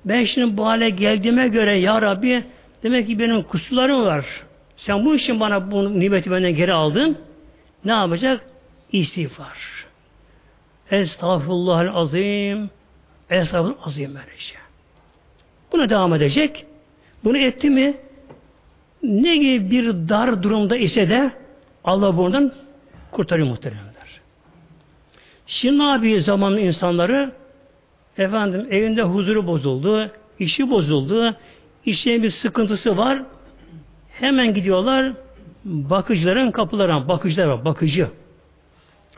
Ben 0.04 0.24
şimdi 0.24 0.56
bu 0.56 0.66
hale 0.66 0.90
geldiğime 0.90 1.48
göre 1.48 1.78
Ya 1.78 2.02
Rabbi 2.02 2.44
demek 2.82 3.06
ki 3.06 3.18
benim 3.18 3.42
kusurlarım 3.42 4.04
var. 4.04 4.24
Sen 4.76 5.04
bu 5.04 5.14
için 5.14 5.40
bana 5.40 5.70
bu 5.70 6.00
nimeti 6.00 6.30
benden 6.30 6.54
geri 6.54 6.72
aldın. 6.72 7.18
Ne 7.84 7.92
yapacak? 7.92 8.40
İstiğfar. 8.92 9.89
Estağfurullahal 10.90 11.96
azim. 12.02 12.70
Estağfurullah 13.30 13.86
azim 13.86 14.14
böylece. 14.14 14.54
Buna 15.72 15.88
devam 15.88 16.14
edecek. 16.14 16.66
Bunu 17.24 17.38
etti 17.38 17.70
mi 17.70 17.94
ne 19.02 19.36
gibi 19.36 19.70
bir 19.70 20.08
dar 20.08 20.42
durumda 20.42 20.76
ise 20.76 21.10
de 21.10 21.30
Allah 21.84 22.16
buradan 22.16 22.52
kurtarıyor 23.10 23.48
muhteremler. 23.48 24.20
Şimdi 25.46 25.78
ne 25.78 25.82
yapıyor 25.82 26.20
zamanın 26.20 26.56
insanları? 26.56 27.32
Efendim 28.18 28.66
evinde 28.70 29.02
huzuru 29.02 29.46
bozuldu, 29.46 30.10
işi 30.38 30.70
bozuldu, 30.70 31.36
işine 31.84 32.22
bir 32.22 32.30
sıkıntısı 32.30 32.96
var. 32.96 33.22
Hemen 34.12 34.54
gidiyorlar 34.54 35.12
bakıcıların 35.64 36.50
kapılarına, 36.50 37.08
bakıcılar 37.08 37.46
var, 37.46 37.64
bakıcı. 37.64 38.08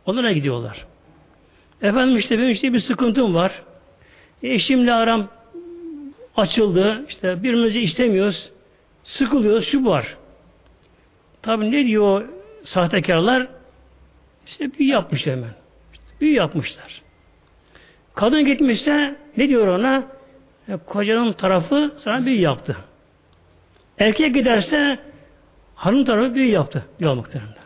Onlara 0.06 0.32
gidiyorlar. 0.32 0.86
Efendim 1.82 2.16
işte 2.16 2.38
benim 2.38 2.50
işte 2.50 2.72
bir 2.72 2.80
sıkıntım 2.80 3.34
var. 3.34 3.62
Eşimle 4.42 4.92
aram 4.92 5.28
açıldı. 6.36 7.04
İşte 7.08 7.42
birbirimizi 7.42 7.80
istemiyoruz. 7.80 8.50
Sıkılıyoruz. 9.04 9.68
Şu 9.68 9.84
var. 9.84 10.16
Tabi 11.42 11.70
ne 11.70 11.86
diyor 11.86 12.28
sahtekarlar? 12.64 13.48
İşte 14.46 14.78
büyü 14.78 14.88
yapmış 14.88 15.26
hemen. 15.26 15.54
İşte 15.92 16.04
büyü 16.20 16.34
yapmışlar. 16.34 17.02
Kadın 18.14 18.44
gitmişse 18.44 19.16
ne 19.36 19.48
diyor 19.48 19.66
ona? 19.66 20.02
E, 20.68 20.76
kocanın 20.76 21.32
tarafı 21.32 21.94
sana 21.98 22.26
büyü 22.26 22.40
yaptı. 22.40 22.76
Erkek 23.98 24.34
giderse 24.34 24.98
Hanım 25.74 26.04
tarafı 26.04 26.34
büyü 26.34 26.50
yaptı 26.50 26.84
diyor 26.98 27.14
muhteremler. 27.14 27.61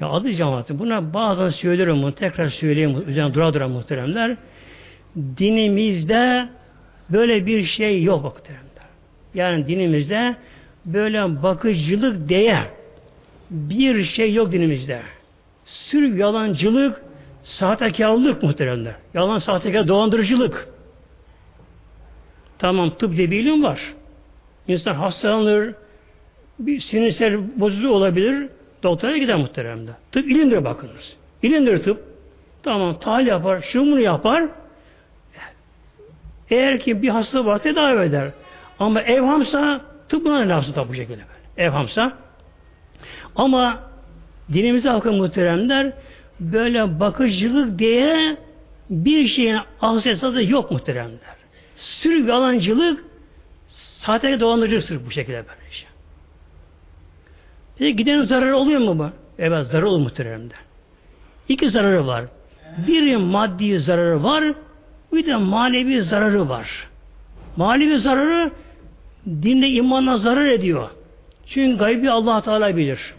Ya 0.00 0.08
adı 0.08 0.32
cemaati. 0.32 0.78
Buna 0.78 1.14
bazen 1.14 1.48
söylüyorum 1.48 2.02
bunu. 2.02 2.14
Tekrar 2.14 2.48
söyleyeyim. 2.48 3.04
Üzerine 3.06 3.34
dura 3.34 3.54
dura 3.54 3.68
muhteremler. 3.68 4.36
Dinimizde 5.16 6.48
böyle 7.10 7.46
bir 7.46 7.64
şey 7.64 8.02
yok 8.02 8.24
muhteremler. 8.24 8.64
Yani 9.34 9.68
dinimizde 9.68 10.36
böyle 10.86 11.42
bakıcılık 11.42 12.28
diye 12.28 12.58
bir 13.50 14.04
şey 14.04 14.34
yok 14.34 14.52
dinimizde. 14.52 15.00
Sırf 15.64 16.18
yalancılık, 16.18 17.02
sahtekarlık 17.44 18.42
muhteremler. 18.42 18.94
Yalan, 19.14 19.38
sahtekar, 19.38 19.88
dolandırıcılık. 19.88 20.68
Tamam 22.58 22.90
tıp 22.90 23.16
diye 23.16 23.30
bir 23.30 23.40
ilim 23.40 23.62
var. 23.62 23.94
İnsan 24.68 24.94
hastalanır, 24.94 25.74
bir 26.58 26.80
sinirsel 26.80 27.60
bozuluğu 27.60 27.90
olabilir, 27.90 28.48
doktora 28.84 29.18
gider 29.18 29.36
muhteremde. 29.36 29.90
Tıp 30.12 30.30
ilimdir 30.30 30.64
bakınız. 30.64 31.16
İlimdir 31.42 31.82
tıp. 31.82 32.04
Tamam 32.62 33.00
tahlil 33.00 33.26
yapar, 33.26 33.62
şunu 33.72 34.00
yapar. 34.00 34.44
Eğer 36.50 36.80
ki 36.80 37.02
bir 37.02 37.08
hasta 37.08 37.44
var 37.44 37.58
tedavi 37.58 38.04
eder. 38.04 38.30
Ama 38.78 39.02
evhamsa 39.02 39.80
tıp 40.08 40.24
buna 40.24 40.48
lazım 40.48 40.86
bu 40.88 40.94
şekilde. 40.94 41.16
Böyle. 41.16 41.68
Evhamsa. 41.68 42.12
Ama 43.36 43.78
dinimize 44.52 44.90
akın 44.90 45.14
muhteremler 45.14 45.92
böyle 46.40 47.00
bakıcılık 47.00 47.78
diye 47.78 48.36
bir 48.90 49.26
şeyin 49.26 49.58
asıl 49.80 50.48
yok 50.48 50.70
muhteremler. 50.70 51.36
Sırf 51.76 52.28
yalancılık 52.28 53.04
sahte 53.68 54.40
dolandırıcılık 54.40 54.84
sırf 54.84 55.06
bu 55.06 55.10
şekilde 55.10 55.36
böyle 55.36 55.70
şey. 55.70 55.88
Peki 57.78 57.96
giden 57.96 58.22
zararı 58.22 58.56
oluyor 58.56 58.80
mu 58.80 58.98
bu? 58.98 59.10
Evet 59.38 59.66
zarar 59.66 59.82
olur 59.82 59.98
muhteremde. 60.00 60.54
İki 61.48 61.70
zararı 61.70 62.06
var. 62.06 62.24
Bir 62.86 63.16
maddi 63.16 63.78
zararı 63.78 64.22
var, 64.22 64.44
bir 65.12 65.26
de 65.26 65.36
manevi 65.36 66.02
zararı 66.02 66.48
var. 66.48 66.88
Manevi 67.56 67.98
zararı 67.98 68.50
dinle 69.26 69.68
imanla 69.68 70.18
zarar 70.18 70.46
ediyor. 70.46 70.90
Çünkü 71.46 71.78
gaybi 71.78 72.10
allah 72.10 72.40
Teala 72.42 72.76
bilir. 72.76 73.14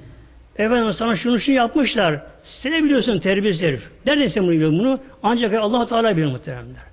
Efendim 0.57 0.93
sana 0.93 1.15
şunu 1.15 1.39
şunu 1.39 1.55
yapmışlar. 1.55 2.21
Sen 2.43 2.71
ne 2.71 2.83
biliyorsun 2.83 3.19
terbiyesiz 3.19 3.61
herif. 3.61 3.89
Nereden 4.05 4.27
sen 4.27 4.43
bunu 4.43 4.51
biliyorsun 4.51 4.79
bunu? 4.79 4.99
Ancak 5.23 5.53
allah 5.53 5.87
Teala 5.87 6.17
bilir 6.17 6.25
muhteremler. 6.25 6.83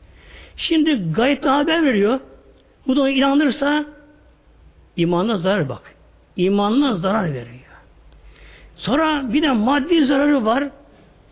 Şimdi 0.56 1.12
gayet 1.12 1.46
haber 1.46 1.84
veriyor. 1.84 2.20
Bu 2.86 2.96
da 2.96 3.10
inanırsa 3.10 3.84
imanına 4.96 5.36
zarar 5.36 5.68
bak. 5.68 5.91
İmanına 6.36 6.94
zarar 6.94 7.24
veriyor. 7.24 7.62
Sonra 8.76 9.32
bir 9.32 9.42
de 9.42 9.52
maddi 9.52 10.04
zararı 10.04 10.44
var. 10.44 10.64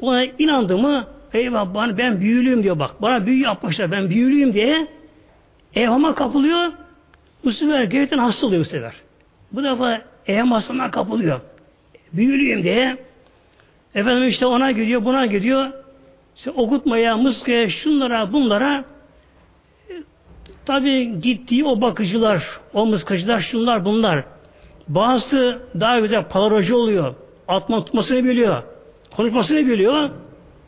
Ona 0.00 0.24
inandı 0.24 0.78
mı 0.78 1.06
eyvah 1.32 1.74
bana, 1.74 1.98
ben 1.98 2.20
büyülüyüm 2.20 2.62
diyor 2.62 2.78
bak. 2.78 3.02
Bana 3.02 3.26
büyü 3.26 3.42
yapmışlar 3.42 3.90
ben 3.90 4.10
büyülüyüm 4.10 4.54
diye 4.54 4.86
evhama 5.74 6.14
kapılıyor. 6.14 6.72
Bu 7.44 7.52
sefer 7.52 7.84
gerçekten 7.84 8.18
hasta 8.18 8.46
oluyor 8.46 8.64
bu 8.64 8.68
sefer. 8.68 8.94
Bu 9.52 9.64
defa 9.64 10.00
evham 10.26 10.52
hastalığına 10.52 10.90
kapılıyor. 10.90 11.40
Büyülüyüm 12.12 12.62
diye 12.62 12.96
efendim 13.94 14.28
işte 14.28 14.46
ona 14.46 14.70
gidiyor 14.70 15.04
buna 15.04 15.26
gidiyor 15.26 15.72
işte 16.36 16.50
okutmaya, 16.50 17.16
mıskaya, 17.16 17.68
şunlara, 17.68 18.32
bunlara 18.32 18.84
tabi 20.66 21.20
gittiği 21.20 21.64
o 21.64 21.80
bakıcılar, 21.80 22.60
o 22.74 22.86
mıskacılar, 22.86 23.40
şunlar, 23.40 23.84
bunlar 23.84 24.24
bazı 24.88 25.58
daha 25.80 26.00
güzel 26.00 26.24
palaracı 26.24 26.76
oluyor. 26.76 27.14
Atma 27.48 27.84
tutmasını 27.84 28.24
biliyor. 28.24 28.62
Konuşmasını 29.16 29.66
biliyor. 29.66 30.10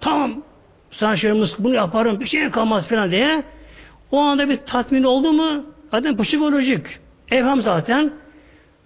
Tamam 0.01 0.43
sana 0.91 1.17
şöyle 1.17 1.47
bunu 1.59 1.75
yaparım 1.75 2.21
bir 2.21 2.27
şey 2.27 2.51
kalmaz 2.51 2.89
falan 2.89 3.11
diye 3.11 3.43
o 4.11 4.19
anda 4.19 4.49
bir 4.49 4.57
tatmin 4.57 5.03
oldu 5.03 5.33
mu 5.33 5.65
zaten 5.91 6.17
psikolojik 6.17 6.87
evham 7.31 7.63
zaten 7.63 8.13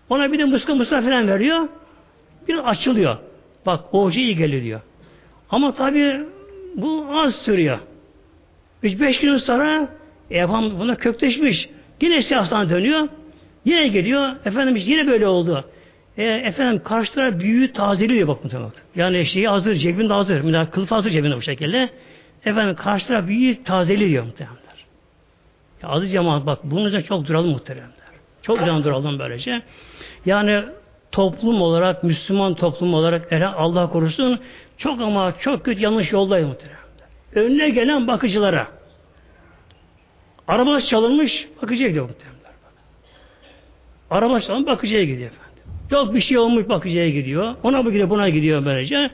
ona 0.09 0.33
bir 0.33 0.39
de 0.39 0.45
muska 0.45 0.75
muska 0.75 1.03
falan 1.03 1.29
veriyor 1.29 1.69
bir 2.49 2.71
açılıyor. 2.71 3.17
Bak 3.67 3.81
o 3.93 4.05
hoca 4.05 4.21
iyi 4.21 4.37
geliyor 4.37 4.63
diyor. 4.63 4.81
Ama 5.51 5.75
tabi 5.75 6.25
bu 6.75 7.07
az 7.11 7.35
sürüyor. 7.35 7.79
3-5 8.85 9.21
gün 9.23 9.37
sonra 9.37 9.89
evham 10.31 10.79
buna 10.79 10.97
kökleşmiş. 10.97 11.69
Yine 12.01 12.23
siyasına 12.23 12.71
dönüyor. 12.71 13.09
Yine 13.67 13.89
geliyor. 13.89 14.37
Efendim 14.45 14.77
yine 14.77 15.07
böyle 15.07 15.27
oldu. 15.27 15.65
E, 16.19 16.25
efendim 16.25 16.83
karşı 16.85 17.15
taraf 17.15 17.41
büyüğü 17.41 17.73
tazeliyor 17.73 18.29
bak 18.29 18.45
muhtemelen. 18.45 18.71
Yani 18.97 19.27
şeyi 19.27 19.49
hazır, 19.49 19.75
cebinde 19.75 20.13
hazır. 20.13 20.71
Kılıf 20.71 20.91
hazır 20.91 21.11
cebinde 21.11 21.37
bu 21.37 21.43
şekilde. 21.43 21.91
Efendim 22.45 22.75
karşı 22.75 23.07
taraf 23.07 23.27
büyüğü 23.27 23.65
tazeliyor 23.65 24.25
muhtemelen. 24.25 24.57
Ya 25.83 25.89
adı 25.89 26.07
cemaat 26.07 26.47
bak 26.47 26.59
bunun 26.65 26.89
için 26.89 27.01
çok 27.01 27.27
duralım 27.27 27.51
muhteremler. 27.51 27.91
Çok 28.43 28.67
can 28.67 28.85
duralım 28.85 29.19
böylece. 29.19 29.63
Yani 30.27 30.63
toplum 31.13 31.63
olarak, 31.63 32.05
Müslüman 32.05 32.55
toplum 32.55 32.95
olarak 32.95 33.27
eğer 33.31 33.41
Allah 33.41 33.91
korusun 33.91 34.41
çok 34.79 35.01
ama 35.01 35.35
çok 35.41 35.65
kötü 35.65 35.83
yanlış 35.83 36.13
yoldayız 36.13 36.49
muhteremler. 36.49 36.81
Önüne 37.35 37.71
gelen 37.71 38.07
bakıcılara 38.07 38.67
arabası 40.49 40.87
çalınmış 40.87 41.49
bakıcıya 41.63 41.89
gidiyor 41.89 42.09
muhteremler. 42.09 42.36
Araba 44.11 44.41
çalınmış 44.41 44.67
bakıcıya 44.67 45.05
gidiyor 45.05 45.31
efendim. 45.31 45.63
Yok 45.91 46.15
bir 46.15 46.21
şey 46.21 46.39
olmuş 46.39 46.69
bakıcıya 46.69 47.09
gidiyor. 47.09 47.55
Ona 47.63 47.85
bu 47.85 47.91
gidiyor, 47.91 48.11
buna 48.11 48.29
gidiyor 48.29 48.65
böylece. 48.65 49.11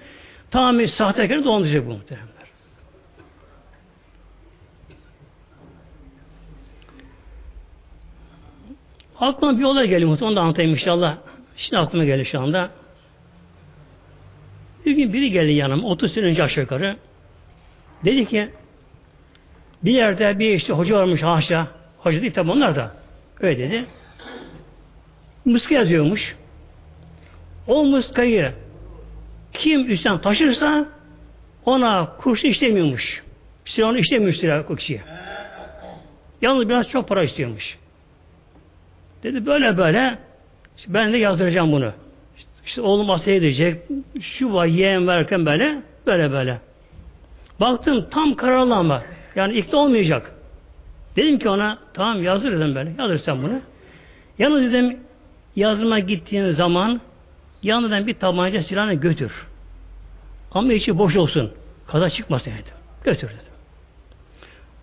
Tamamen 0.51 0.87
sahtekar 0.87 1.45
dolandıracak 1.45 1.87
bu 1.87 1.91
muhteremler. 1.91 2.33
Aklıma 9.21 9.59
bir 9.59 9.65
olay 9.65 9.89
geliyor 9.89 10.19
Onu 10.21 10.37
da 10.37 10.41
anlatayım 10.41 10.71
inşallah. 10.71 11.17
Şimdi 11.57 11.79
aklıma 11.79 12.05
geldi 12.05 12.25
şu 12.25 12.41
anda. 12.41 12.71
Bir 14.87 14.93
gün 14.93 15.13
biri 15.13 15.31
geldi 15.31 15.53
yanıma. 15.53 15.89
30 15.89 16.13
sene 16.13 16.25
önce 16.25 16.43
aşağı 16.43 16.63
yukarı. 16.63 16.97
Dedi 18.05 18.27
ki 18.27 18.49
bir 19.85 19.93
yerde 19.93 20.39
bir 20.39 20.51
işte 20.51 20.73
hoca 20.73 20.97
varmış 20.97 21.23
haşa. 21.23 21.69
Hoca 21.99 22.23
değil 22.23 22.33
tabi 22.33 22.51
onlar 22.51 22.77
da. 22.77 22.95
Öyle 23.41 23.59
dedi. 23.59 23.87
Muska 25.45 25.75
yazıyormuş. 25.75 26.37
O 27.67 27.85
muskayı 27.85 28.53
kim 29.53 29.91
üstten 29.91 30.19
taşırsa 30.19 30.87
ona 31.65 32.17
kurşun 32.19 32.49
işlemiyormuş. 32.49 33.23
Onu 33.83 33.99
işlemiyor 33.99 34.33
silah 34.33 34.71
o 34.71 34.77
kişiye. 34.77 35.01
Yalnız 36.43 36.69
biraz 36.69 36.89
çok 36.89 37.09
para 37.09 37.25
istiyormuş. 37.25 37.79
Dedi 39.23 39.47
böyle 39.47 39.77
böyle 39.77 40.19
işte 40.79 40.95
ben 40.95 41.13
de 41.13 41.17
yazdıracağım 41.17 41.73
bunu. 41.73 41.93
İşte, 42.37 42.51
işte 42.67 42.81
oğlum 42.81 43.11
asaya 43.11 43.37
edecek. 43.37 43.83
Şu 44.21 44.53
var 44.53 44.67
yeğen 44.67 45.07
verken 45.07 45.47
böyle 45.47 45.83
böyle 46.07 46.33
böyle. 46.33 46.61
Baktım 47.61 48.07
tam 48.11 48.35
kararlı 48.35 48.75
ama 48.75 49.03
yani 49.37 49.59
ikna 49.59 49.79
olmayacak. 49.79 50.33
Dedim 51.17 51.39
ki 51.39 51.49
ona 51.49 51.79
tamam 51.95 52.23
yazdır 52.23 52.53
dedim 52.53 52.75
böyle. 52.75 52.93
Yazdır 52.99 53.19
sen 53.19 53.43
bunu. 53.43 53.61
Yalnız 54.39 54.73
dedim 54.73 55.01
yazma 55.57 55.99
gittiğin 55.99 56.51
zaman 56.51 57.01
yanından 57.63 58.07
bir 58.07 58.15
tabanca 58.15 58.63
silahını 58.63 58.95
götür. 58.95 59.47
Ama 60.53 60.73
içi 60.73 60.99
boş 60.99 61.17
olsun. 61.17 61.53
Kaza 61.87 62.11
çıkmasın 62.11 62.51
dedim. 62.51 62.75
Götür 63.05 63.29
dedim. 63.29 63.53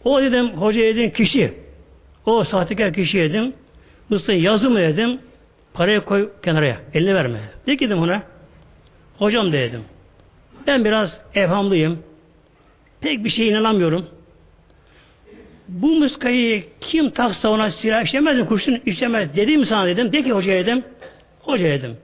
O 0.04 0.22
dedim 0.22 0.50
hoca 0.50 0.82
dedim 0.82 1.12
kişi. 1.12 1.54
O 2.26 2.44
sahtekar 2.44 2.94
kişi 2.94 3.18
dedim. 3.18 3.54
Mısır 4.10 4.34
yazı 4.34 4.70
mı 4.70 4.80
dedim. 4.80 5.20
Parayı 5.74 6.02
koy 6.02 6.30
kenara. 6.44 6.78
Eline 6.94 7.16
verme. 7.16 7.40
Ne 7.68 7.80
dedim 7.80 8.00
ona? 8.00 8.24
Hocam 9.18 9.52
dedim. 9.52 9.82
Ben 10.68 10.86
biraz 10.86 11.20
evhamlıyım. 11.34 12.04
Pek 13.02 13.24
bir 13.24 13.30
şeye 13.30 13.50
inanamıyorum. 13.50 14.06
Bu 15.70 15.88
muskayı 15.88 16.64
kim 16.82 17.10
taksa 17.10 17.50
ona 17.50 17.72
silah 17.72 18.04
işlemez 18.04 18.38
mi? 18.38 18.46
Kurşun 18.46 18.82
işlemez. 18.86 19.36
Dedim 19.36 19.66
sana 19.66 19.88
dedim. 19.88 20.12
De 20.12 20.24
ki 20.24 20.32
hoca 20.32 20.52
dedim. 20.52 20.84
Hoca 21.40 21.64
dedim. 21.64 21.98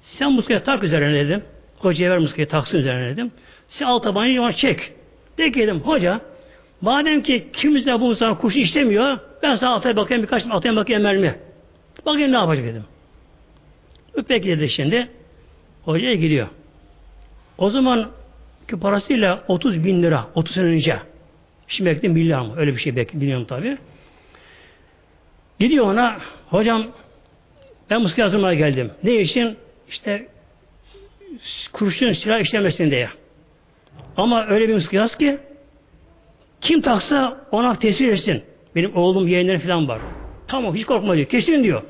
Sen 0.00 0.32
muskayı 0.32 0.60
tak 0.60 0.84
üzerine 0.84 1.14
dedim. 1.14 1.42
Hocaya 1.78 2.10
ver 2.10 2.18
muskayı 2.18 2.48
taksın 2.48 2.78
üzerine 2.78 3.08
dedim. 3.08 3.32
Sen 3.68 3.86
alt 3.86 4.02
tabancayı 4.02 4.42
ona 4.42 4.52
çek. 4.52 4.92
De 5.38 5.52
ki 5.52 5.58
dedim 5.58 5.80
hoca 5.80 6.20
madem 6.80 7.22
ki 7.22 7.46
kimse 7.52 8.00
bu 8.00 8.16
sana 8.16 8.38
kurşun 8.38 8.60
işlemiyor 8.60 9.18
ben 9.42 9.56
sana 9.56 9.74
altaya 9.74 9.96
bakayım 9.96 10.22
birkaç 10.22 10.46
altaya 10.50 10.76
bakayım 10.76 11.02
mermi. 11.02 11.34
Bakayım 12.06 12.32
ne 12.32 12.36
yapacak 12.36 12.64
dedim. 12.64 12.84
Peki 14.28 14.48
dedi 14.48 14.68
şimdi. 14.68 15.08
Hocaya 15.84 16.14
gidiyor. 16.14 16.48
O 17.58 17.70
zaman 17.70 18.08
ki 18.68 18.80
parasıyla 18.80 19.44
30 19.48 19.84
bin 19.84 20.02
lira 20.02 20.26
30 20.34 20.54
sene 20.54 20.64
önce. 20.64 20.98
Şimdi 21.68 22.08
milyar 22.08 22.40
mı? 22.40 22.54
Öyle 22.56 22.74
bir 22.74 22.80
şey 22.80 22.96
bekliyorum 22.96 23.44
tabi. 23.44 23.78
Gidiyor 25.58 25.86
ona 25.86 26.18
hocam 26.46 26.86
Ben 27.90 28.02
muska 28.02 28.22
yazmaya 28.22 28.54
geldim. 28.54 28.90
Ne 29.02 29.14
için? 29.14 29.56
İşte 29.88 30.28
kurşun 31.72 32.12
silah 32.12 32.40
işlemesin 32.40 32.90
diye. 32.90 33.08
Ama 34.16 34.46
öyle 34.46 34.68
bir 34.68 34.74
muska 34.74 34.96
yaz 34.96 35.18
ki 35.18 35.38
kim 36.60 36.80
taksa 36.80 37.46
ona 37.50 37.78
tesir 37.78 38.08
etsin. 38.08 38.42
Benim 38.74 38.96
oğlum 38.96 39.28
yeğenlerim 39.28 39.60
falan 39.60 39.88
var. 39.88 40.00
Tamam 40.48 40.74
hiç 40.74 40.84
korkma 40.84 41.16
diyor. 41.16 41.28
Kesin 41.28 41.64
diyor. 41.64 41.82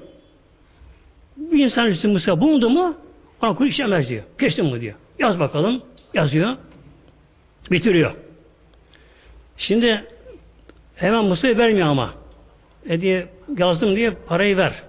Bir 1.37 1.65
insan 1.65 1.87
üstü 1.87 2.09
muska 2.09 2.41
bulundu 2.41 2.71
mu 2.71 2.97
ona 3.43 3.55
kul 3.55 3.67
işlemez 3.67 4.09
diyor. 4.09 4.23
Kesin 4.41 4.67
mi 4.67 4.81
diyor. 4.81 4.95
Yaz 5.19 5.39
bakalım. 5.39 5.83
Yazıyor. 6.15 6.57
Bitiriyor. 7.71 8.15
Şimdi 9.57 10.05
hemen 10.97 11.25
muskayı 11.25 11.59
vermiyor 11.59 11.89
ama. 11.89 12.15
E 12.89 13.01
diye 13.01 13.27
yazdım 13.59 13.97
diye 13.97 14.11
parayı 14.11 14.57
ver. 14.57 14.83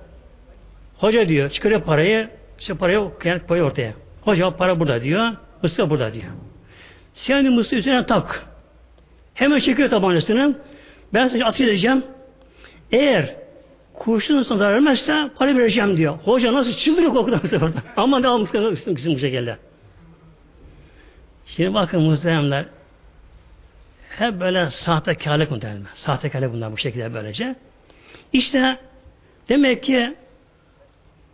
Hoca 0.98 1.28
diyor 1.28 1.50
çıkarıyor 1.50 1.82
parayı 1.82 2.30
işte 2.60 2.74
parayı 2.74 3.10
kıyamet 3.20 3.48
koyuyor 3.48 3.72
ortaya. 3.72 3.94
Hoca 4.22 4.52
para 4.52 4.80
burada 4.80 5.04
diyor. 5.04 5.32
Mısır 5.64 5.90
burada 5.90 6.14
diyor. 6.14 6.32
Sen 7.14 7.52
mısır 7.52 7.78
üzerine 7.78 8.06
tak. 8.06 8.46
Hemen 9.34 9.60
çekiyor 9.60 9.90
tabancasını. 9.90 10.56
Ben 11.14 11.28
size 11.28 11.46
atış 11.46 11.62
edeceğim. 11.62 12.04
Eğer 12.92 13.36
kurşun 13.94 14.42
sana 14.42 14.72
vermezse 14.72 15.30
para 15.38 15.58
vereceğim 15.58 15.98
diyor. 15.98 16.18
Hoca 16.18 16.54
nasıl 16.54 16.74
çıldırıyor 16.74 17.14
korkudan 17.14 17.40
bu 17.44 17.48
sefer. 17.48 17.70
Ama 17.98 18.20
ne 18.20 18.28
almış 18.28 18.50
kısım 18.52 18.96
bu 18.96 19.20
şekilde. 19.20 19.58
Şimdi 21.46 21.74
bakın 21.74 22.02
muhteremler 22.02 22.66
hep 24.18 24.40
böyle 24.40 24.70
sahtekarlık 24.72 25.52
muhtemelen. 25.52 25.84
Sahtekarlık 25.96 26.54
bunlar 26.54 26.72
bu 26.72 26.78
şekilde 26.78 27.14
böylece. 27.14 27.56
İşte 28.34 28.78
demek 29.50 29.84
ki 29.84 30.16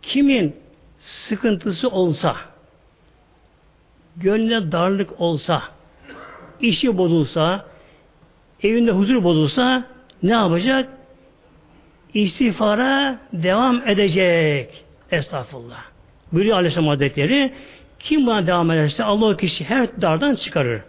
kimin 0.02 0.56
sıkıntısı 1.00 1.88
olsa 1.88 2.36
gönlüne 4.16 4.72
darlık 4.72 5.20
olsa 5.20 5.62
işi 6.60 6.98
bozulsa 6.98 7.66
evinde 8.62 8.90
huzur 8.90 9.24
bozulsa 9.24 9.84
ne 10.22 10.32
yapacak? 10.32 10.88
İstiğfara 12.14 13.18
devam 13.32 13.88
edecek. 13.88 14.84
Estağfurullah. 15.10 15.84
Buyuruyor 16.32 16.56
Aleyhisselam 16.56 16.88
Hazretleri 16.88 17.52
kim 17.98 18.26
buna 18.26 18.46
devam 18.46 18.70
ederse 18.70 19.04
Allah 19.04 19.26
o 19.26 19.36
kişi 19.36 19.64
her 19.64 20.02
dardan 20.02 20.34
çıkarır. 20.34 20.82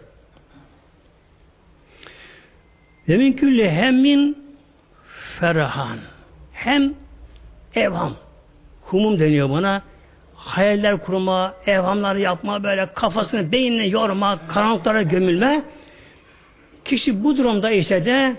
Ve 3.08 3.16
min 3.16 3.32
külli 3.32 3.70
hemmin 3.70 4.46
ferahan. 5.40 5.98
Hem 6.52 6.94
evham. 7.74 8.14
Humum 8.82 9.20
deniyor 9.20 9.48
buna. 9.48 9.82
Hayaller 10.34 10.98
kurma, 10.98 11.54
evhamlar 11.66 12.16
yapma, 12.16 12.62
böyle 12.62 12.88
kafasını, 12.94 13.52
beynini 13.52 13.90
yorma, 13.90 14.38
karanlıklara 14.48 15.02
gömülme. 15.02 15.62
Kişi 16.84 17.24
bu 17.24 17.36
durumda 17.36 17.70
ise 17.70 18.04
de 18.04 18.36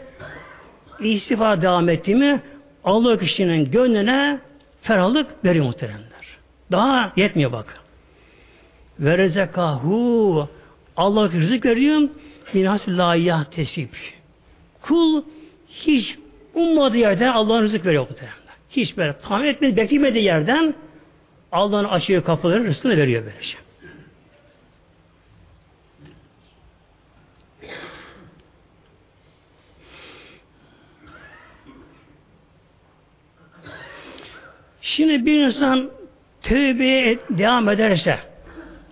istifa 0.99 1.61
devam 1.61 1.89
etti 1.89 2.15
mi 2.15 2.41
Allah 2.83 3.17
kişinin 3.17 3.71
gönlüne 3.71 4.39
ferahlık 4.81 5.45
veriyor 5.45 5.65
muhteremler. 5.65 6.37
Daha 6.71 7.11
yetmiyor 7.15 7.51
bak. 7.51 7.81
Ve 8.99 9.17
rezekahu 9.17 10.49
Allah 10.97 11.31
rızık 11.31 11.65
veriyor 11.65 12.09
minhas 12.53 12.87
la 12.87 13.15
yahtesib. 13.15 13.89
Kul 14.87 15.23
hiç 15.69 16.17
ummadığı 16.53 16.97
yerden 16.97 17.27
Allah'ın 17.33 17.63
rızık 17.63 17.85
veriyor 17.85 18.09
muhteremler. 18.09 18.37
Hiç 18.69 18.97
böyle 18.97 19.17
tahmin 19.17 19.47
etmedi, 19.47 19.77
beklemediği 19.77 20.23
yerden 20.23 20.73
Allah'ın 21.51 21.85
açıyor 21.85 22.23
kapıları, 22.23 22.63
rızkını 22.63 22.97
veriyor 22.97 23.23
böylece. 23.25 23.57
Şimdi 34.81 35.25
bir 35.25 35.43
insan 35.43 35.89
tövbeye 36.41 37.19
devam 37.29 37.69
ederse, 37.69 38.19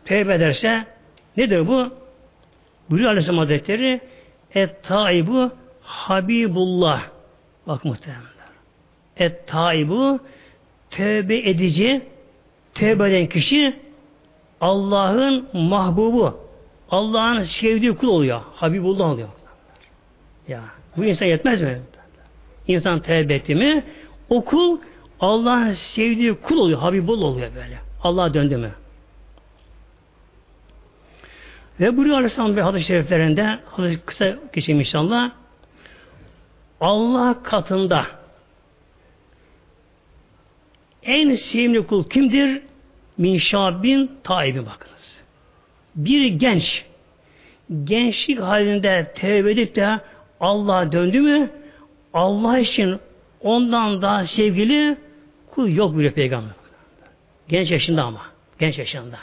tövbe 0.05 0.33
ederse 0.33 0.85
nedir 1.37 1.67
bu? 1.67 1.93
Buyuruyor 2.89 3.11
Aleyhisselam 3.11 3.39
Hazretleri 3.39 4.01
et 4.53 4.83
taibu 4.83 5.51
Habibullah. 5.85 7.01
Bak 7.67 7.85
muhtemelen. 7.85 8.21
Et 9.17 9.47
taibu 9.47 10.19
tövbe 10.89 11.37
edici 11.37 12.01
tövbe 12.73 13.09
eden 13.09 13.27
kişi 13.27 13.79
Allah'ın 14.61 15.47
mahbubu. 15.53 16.39
Allah'ın 16.89 17.43
sevdiği 17.43 17.95
kul 17.95 18.07
oluyor. 18.07 18.41
Habibullah 18.55 19.09
oluyor. 19.09 19.29
Ya 20.47 20.61
bu 20.97 21.05
insan 21.05 21.25
yetmez 21.25 21.61
mi? 21.61 21.81
İnsan 22.67 23.01
tövbe 23.01 23.33
etti 23.33 23.55
mi 23.55 23.83
o 24.29 24.45
kul 24.45 24.77
Allah'ın 25.19 25.71
sevdiği 25.71 26.35
kul 26.35 26.57
oluyor. 26.57 26.79
Habibullah 26.79 27.25
oluyor 27.25 27.55
böyle. 27.55 27.77
Allah'a 28.03 28.33
döndü 28.33 28.57
mü? 28.57 28.71
Ve 31.79 31.97
buyuruyor 31.97 32.17
Aleyhisselam 32.17 32.55
bir 32.55 32.61
hadis-i 32.61 32.85
şeriflerinde 32.85 33.59
hadis 33.65 33.99
kısa 34.05 34.35
geçeyim 34.53 34.79
inşallah. 34.79 35.31
Allah 36.85 37.43
katında 37.43 38.05
en 41.03 41.35
sevimli 41.35 41.87
kul 41.87 42.09
kimdir? 42.09 42.61
Min 43.17 44.11
taibi 44.23 44.65
bakınız. 44.65 45.17
Bir 45.95 46.25
genç 46.25 46.85
gençlik 47.83 48.39
halinde 48.39 49.11
tevbe 49.15 49.51
edip 49.51 49.75
de 49.75 49.99
Allah'a 50.39 50.91
döndü 50.91 51.21
mü 51.21 51.49
Allah 52.13 52.59
için 52.59 52.99
ondan 53.41 54.01
daha 54.01 54.27
sevgili 54.27 54.97
kul 55.51 55.69
yok 55.69 55.97
bile 55.97 56.11
peygamber. 56.13 56.55
Genç 57.47 57.71
yaşında 57.71 58.03
ama. 58.03 58.21
Genç 58.59 58.77
yaşında. 58.77 59.17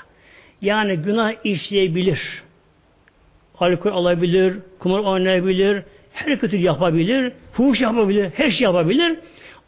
Yani 0.62 0.96
günah 0.96 1.32
işleyebilir. 1.44 2.42
Alkol 3.58 3.90
alabilir, 3.90 4.56
kumar 4.78 4.98
oynayabilir, 4.98 5.82
her 6.12 6.38
kötü 6.38 6.56
yapabilir, 6.56 7.32
fuhuş 7.52 7.80
yapabilir, 7.80 8.30
her 8.34 8.50
şey 8.50 8.64
yapabilir. 8.64 9.18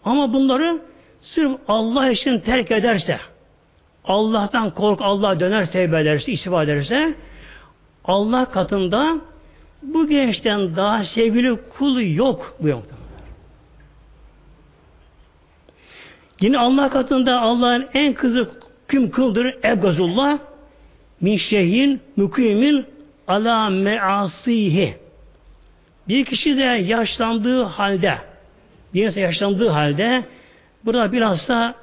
Ama 0.04 0.32
bunları 0.32 0.80
sırf 1.22 1.52
Allah 1.68 2.10
için 2.10 2.38
terk 2.38 2.70
ederse, 2.70 3.18
Allah'tan 4.04 4.70
kork, 4.70 5.00
Allah 5.02 5.40
döner, 5.40 5.72
tevbe 5.72 6.00
ederse, 6.00 6.32
istifa 6.32 6.62
ederse, 6.64 7.14
Allah 8.04 8.44
katında 8.44 9.16
bu 9.82 10.08
gençten 10.08 10.76
daha 10.76 11.04
sevgili 11.04 11.58
kul 11.78 12.00
yok 12.00 12.56
bu 12.60 12.68
yoktan. 12.68 12.98
Yine 16.40 16.58
Allah 16.58 16.90
katında 16.90 17.40
Allah'ın 17.40 17.86
en 17.94 18.14
kızı 18.14 18.50
kim 18.90 19.10
kıldır? 19.10 19.54
Ebgazullah 19.64 20.38
min 21.20 21.36
şeyhin 21.36 22.00
mükimin 22.16 22.86
ala 23.28 23.70
measihi. 23.70 25.03
Bir 26.08 26.24
kişi 26.24 26.56
de 26.56 26.62
yaşlandığı 26.62 27.62
halde 27.62 28.18
bir 28.94 29.06
insan 29.06 29.20
yaşlandığı 29.20 29.68
halde 29.68 30.24
burada 30.84 31.12
biraz 31.12 31.48
da 31.48 31.74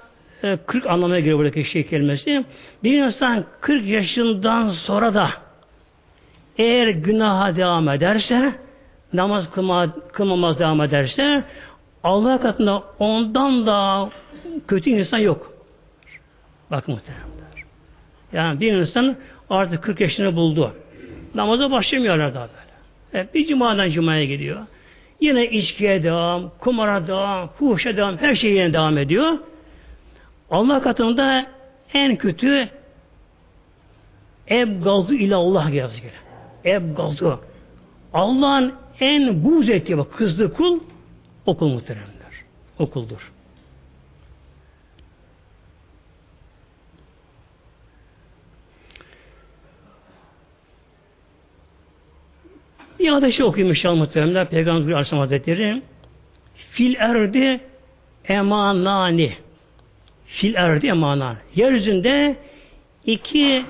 e, 0.43 0.57
40 0.57 0.85
anlamına 0.85 1.19
göre 1.19 1.37
buradaki 1.37 1.63
şey 1.63 1.87
kelimesi. 1.87 2.45
Bir 2.83 3.03
insan 3.03 3.45
40 3.61 3.87
yaşından 3.87 4.69
sonra 4.69 5.13
da 5.13 5.29
eğer 6.57 6.87
günaha 6.87 7.55
devam 7.55 7.89
ederse 7.89 8.53
namaz 9.13 9.51
kılma, 9.51 9.95
kılmamaz 10.11 10.59
devam 10.59 10.81
ederse 10.81 11.43
Allah 12.03 12.41
katında 12.41 12.83
ondan 12.99 13.67
da 13.67 14.09
kötü 14.67 14.89
insan 14.89 15.17
yok. 15.17 15.53
Bak 16.71 16.87
muhteremler. 16.87 17.65
Yani 18.33 18.59
bir 18.59 18.73
insan 18.73 19.15
artık 19.49 19.83
40 19.83 20.01
yaşını 20.01 20.35
buldu. 20.35 20.73
Namaza 21.35 21.71
başlamıyorlar 21.71 22.33
daha 22.33 22.47
bir 23.33 23.47
cumadan 23.47 23.89
cumaya 23.89 24.25
gidiyor. 24.25 24.59
Yine 25.21 25.49
içkiye 25.49 26.03
devam, 26.03 26.51
kumara 26.59 27.07
devam, 27.07 27.47
fuhuşa 27.47 27.97
devam, 27.97 28.17
her 28.17 28.35
şey 28.35 28.51
yine 28.51 28.73
devam 28.73 28.97
ediyor. 28.97 29.37
Allah 30.51 30.81
katında 30.81 31.45
en 31.93 32.15
kötü 32.15 32.69
eb 34.47 34.83
gazı 34.83 35.15
ile 35.15 35.35
Allah 35.35 35.69
yazıyor. 35.69 36.13
Eb 36.65 36.97
gazı. 36.97 37.37
Allah'ın 38.13 38.73
en 38.99 39.43
buz 39.43 39.69
ettiği 39.69 39.97
bak 39.97 40.13
kızdığı 40.13 40.53
kul 40.53 40.79
okul 41.45 41.67
muhteremler. 41.67 42.11
Okuldur. 42.79 43.31
Bir 53.01 53.07
hadisi 53.07 53.33
şey 53.33 53.45
okuyayım 53.45 53.71
inşallah 53.71 53.97
muhteremler. 53.97 54.49
Peygamber 54.49 54.91
Aleyhisselam 54.91 55.21
Hazretleri 55.21 55.81
fil 56.55 56.95
erdi 56.95 57.59
emanani 58.25 59.33
Fil 60.25 60.55
er 60.55 60.81
diye 60.81 60.93
mana. 60.93 61.37
Yeryüzünde 61.55 62.35
iki 63.05 63.65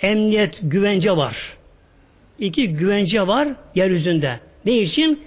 emniyet 0.00 0.58
güvence 0.62 1.16
var. 1.16 1.56
İki 2.38 2.68
güvence 2.68 3.26
var 3.26 3.48
yeryüzünde. 3.74 4.40
Ne 4.64 4.78
için? 4.78 5.20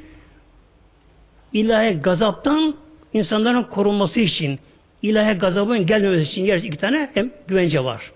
İlahi 1.54 1.94
gazaptan 1.94 2.76
insanların 3.14 3.64
korunması 3.64 4.20
için, 4.20 4.60
ilahi 5.02 5.34
gazabın 5.34 5.86
gelmemesi 5.86 6.24
için 6.24 6.46
yer 6.46 6.58
iki 6.58 6.78
tane 6.78 7.10
güvence 7.48 7.84
var. 7.84 8.12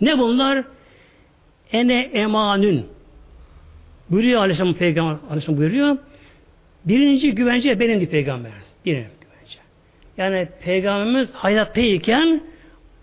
Ne 0.00 0.18
bunlar? 0.18 0.64
Ene 1.72 2.00
emanün. 2.00 2.86
Buyuruyor 4.10 4.40
Aleyhisselam 4.40 4.74
Peygamber 4.74 5.16
Aleyhisselam 5.28 5.58
buyuruyor. 5.58 5.96
Birinci 6.84 7.34
güvence 7.34 7.80
benim 7.80 8.06
peygamber. 8.06 8.52
Birinci 8.84 9.08
güvence. 9.20 9.58
Yani 10.16 10.48
peygamberimiz 10.60 11.30
hayattayken 11.32 12.42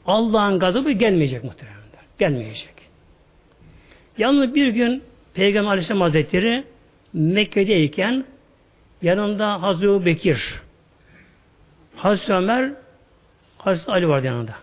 Allah'ın 0.05 0.59
gazabı 0.59 0.91
gelmeyecek 0.91 1.43
muhtemelen. 1.43 1.77
Gelmeyecek. 2.19 2.73
Yalnız 4.17 4.55
bir 4.55 4.67
gün 4.67 5.03
Peygamber 5.33 5.69
Aleyhisselam 5.69 6.01
Hazretleri 6.01 6.63
Mekke'deyken 7.13 8.25
yanında 9.01 9.61
Hazreti 9.61 10.05
Bekir, 10.05 10.61
Hazreti 11.95 12.33
Ömer, 12.33 12.71
Hazreti 13.57 13.91
Ali 13.91 14.07
vardı 14.09 14.27
yanında. 14.27 14.53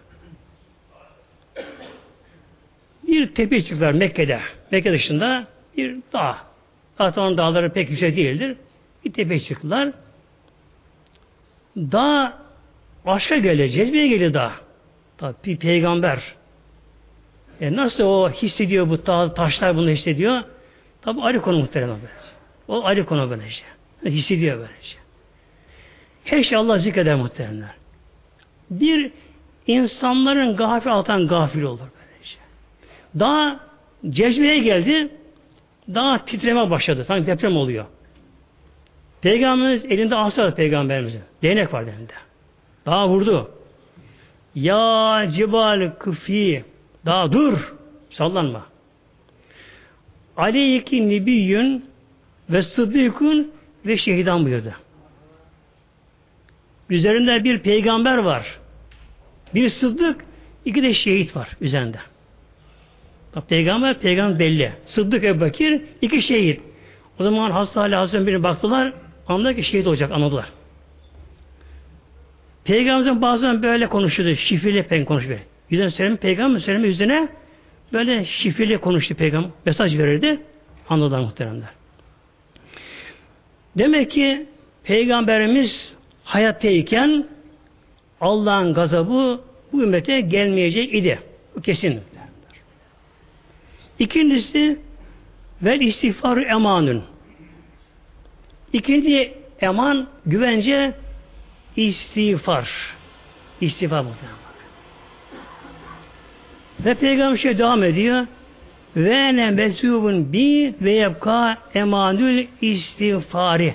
Bir 3.07 3.34
tepe 3.34 3.62
çıktılar 3.62 3.93
Mekke'de. 3.93 4.41
Mekke 4.70 4.93
dışında 4.93 5.47
bir 5.81 5.97
dağ. 6.12 6.39
Zaten 6.99 7.22
onun 7.22 7.39
dağları 7.39 7.72
pek 7.72 7.91
yüksek 7.91 8.16
değildir. 8.16 8.57
Bir 9.05 9.12
tepe 9.12 9.41
çıktılar. 9.41 9.93
Dağ 11.76 12.39
aşka 13.07 13.37
geliyor, 13.37 13.68
cezbeye 13.68 14.09
geliyor 14.09 14.35
dağ. 14.35 14.53
Tabi 15.18 15.35
bir 15.45 15.57
peygamber. 15.57 16.35
E 17.61 17.76
nasıl 17.76 18.05
o 18.05 18.31
hissediyor 18.31 18.89
bu 18.89 19.07
dağ, 19.07 19.35
taşlar 19.35 19.76
bunu 19.76 19.91
hissediyor? 19.91 20.43
Tabi 21.03 21.20
ayrı 21.20 21.43
konu 21.43 21.59
muhtemelen 21.59 21.97
böylece. 21.97 22.35
O 22.68 22.85
ayrı 22.85 23.07
konu 23.07 23.31
böylece. 23.31 23.62
Hissediyor 24.05 24.59
böylece. 24.59 24.97
Her 26.24 26.43
şey 26.43 26.59
Allah 26.59 26.78
zikreder 26.78 27.16
muhteremler. 27.16 27.70
Bir 28.70 29.12
insanların 29.66 30.57
gafil 30.57 30.93
altan 30.93 31.28
gafil 31.28 31.62
olur 31.62 31.81
böylece. 31.81 32.37
Daha 33.18 33.61
cezbeye 34.11 34.59
geldi, 34.59 35.09
daha 35.95 36.24
titreme 36.24 36.70
başladı. 36.70 37.05
Sanki 37.05 37.26
deprem 37.26 37.57
oluyor. 37.57 37.84
Peygamberimiz 39.20 39.84
elinde 39.84 40.16
asa 40.16 40.55
peygamberimizin. 40.55 41.20
Değnek 41.43 41.72
var 41.72 41.82
elinde. 41.82 42.12
Daha 42.86 43.09
vurdu. 43.09 43.51
Ya 44.55 45.26
cibal 45.30 45.93
kıfi. 45.99 46.64
Daha 47.07 47.32
dur. 47.32 47.74
Sallanma. 48.11 48.66
Aleyki 50.36 51.09
nebiyyün 51.09 51.84
ve 52.51 52.62
sıddıkun 52.62 53.53
ve 53.86 53.97
şehidan 53.97 54.45
buyurdu. 54.45 54.72
Üzerinde 56.91 57.45
bir 57.45 57.59
peygamber 57.59 58.18
var. 58.18 58.59
Bir 59.55 59.68
sıddık, 59.68 60.24
iki 60.64 60.82
de 60.82 60.95
şehit 60.95 61.36
var 61.36 61.49
üzerinde. 61.61 61.99
Bak, 63.37 63.49
peygamber, 63.49 63.99
peygamber 63.99 64.39
belli. 64.39 64.72
Sıddık 64.87 65.24
Ebu 65.24 65.41
Bekir, 65.41 65.83
iki 66.03 66.22
şehit. 66.22 66.61
O 67.18 67.24
zaman 67.24 67.51
hasta 67.51 67.81
hali 67.81 67.95
Hazreti 67.95 68.26
birine 68.26 68.43
baktılar, 68.43 68.93
anladılar 69.28 69.55
ki 69.55 69.62
şehit 69.62 69.87
olacak, 69.87 70.12
anladılar. 70.12 70.53
Peygamberimizin 72.64 73.22
bazen 73.22 73.62
böyle 73.62 73.87
konuşuyordu, 73.87 74.37
şifreli 74.37 74.83
pen 74.83 75.05
konuşuyor. 75.05 75.39
Yüzüne 75.70 75.91
söyleme, 75.91 76.16
peygamber 76.16 76.61
söyleme 76.61 76.89
yüzüne 76.89 77.28
böyle 77.93 78.24
şifreli 78.24 78.78
konuştu 78.78 79.14
peygamber, 79.14 79.51
mesaj 79.66 79.99
verirdi. 79.99 80.41
Anladılar 80.89 81.20
muhteremler. 81.20 81.68
Demek 83.78 84.11
ki 84.11 84.47
Peygamberimiz 84.85 85.97
hayattayken 86.24 87.26
Allah'ın 88.20 88.74
gazabı 88.74 89.41
bu 89.72 89.83
ümmete 89.83 90.20
gelmeyecek 90.20 90.95
idi. 90.95 91.18
Bu 91.57 91.61
kesin. 91.61 92.01
İkincisi 94.01 94.79
vel 95.63 95.81
istiğfarı 95.81 96.43
emanın. 96.43 97.03
İkinci 98.73 99.33
eman, 99.61 100.09
güvence 100.27 100.93
istiğfar. 101.77 102.71
İstiğfar 103.61 104.01
muhtemelen. 104.01 104.39
Ve 106.85 106.95
Peygamber 106.95 107.37
şey 107.37 107.59
devam 107.59 107.83
ediyor. 107.83 108.27
Ve 108.97 109.37
ne 109.37 109.51
mesubun 109.51 110.33
bi 110.33 110.75
ve 110.81 110.93
yebka 110.93 111.59
emanül 111.75 112.47
istiğfari. 112.61 113.75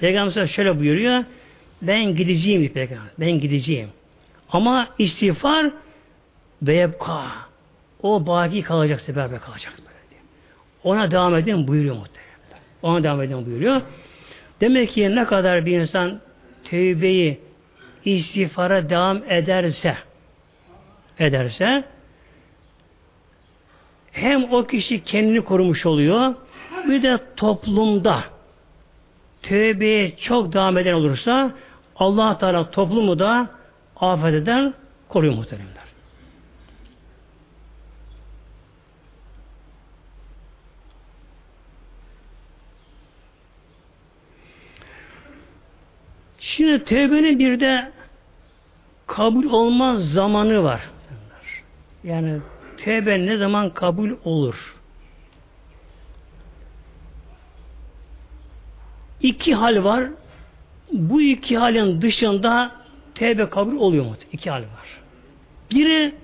Peygamber 0.00 0.46
şöyle 0.46 0.78
buyuruyor. 0.80 1.24
Ben 1.82 2.16
gideceğim 2.16 2.60
diyor 2.60 2.72
Peygamber. 2.72 3.12
Ben 3.20 3.40
gideceğim. 3.40 3.88
Ama 4.48 4.88
istiğfar 4.98 5.70
ve 6.62 6.74
yebka. 6.74 7.51
O 8.02 8.26
baki 8.26 8.62
kalacak, 8.62 9.00
sebebe 9.00 9.38
kalacak. 9.38 9.72
Ona 10.84 11.10
devam 11.10 11.36
edin 11.36 11.66
buyuruyor 11.66 11.96
muhtemelen. 11.96 12.32
Ona 12.82 13.02
devam 13.02 13.22
edin 13.22 13.46
buyuruyor. 13.46 13.80
Demek 14.60 14.90
ki 14.90 15.16
ne 15.16 15.24
kadar 15.24 15.66
bir 15.66 15.80
insan 15.80 16.20
tevbeyi 16.64 17.40
istiğfara 18.04 18.88
devam 18.88 19.22
ederse 19.28 19.96
ederse 21.18 21.84
hem 24.12 24.52
o 24.52 24.66
kişi 24.66 25.04
kendini 25.04 25.40
korumuş 25.40 25.86
oluyor 25.86 26.34
bir 26.88 27.02
de 27.02 27.18
toplumda 27.36 28.24
tövbeye 29.42 30.16
çok 30.16 30.52
devam 30.52 30.78
eden 30.78 30.92
olursa 30.92 31.52
allah 31.96 32.38
Teala 32.38 32.70
toplumu 32.70 33.18
da 33.18 33.50
afet 33.96 34.34
eden 34.34 34.74
koruyor 35.08 35.34
muhteremler. 35.34 35.91
Şimdi 46.56 46.84
tövbenin 46.84 47.38
bir 47.38 47.60
de 47.60 47.92
kabul 49.06 49.44
olmaz 49.44 50.12
zamanı 50.12 50.62
var. 50.62 50.80
Yani 52.04 52.38
tevbe 52.76 53.26
ne 53.26 53.36
zaman 53.36 53.70
kabul 53.70 54.10
olur? 54.24 54.76
İki 59.20 59.54
hal 59.54 59.84
var. 59.84 60.04
Bu 60.92 61.22
iki 61.22 61.58
halin 61.58 62.00
dışında 62.02 62.72
tevbe 63.14 63.48
kabul 63.48 63.76
oluyor 63.76 64.04
mu? 64.04 64.16
İki 64.32 64.50
hal 64.50 64.62
var. 64.62 65.00
Biri 65.70 66.14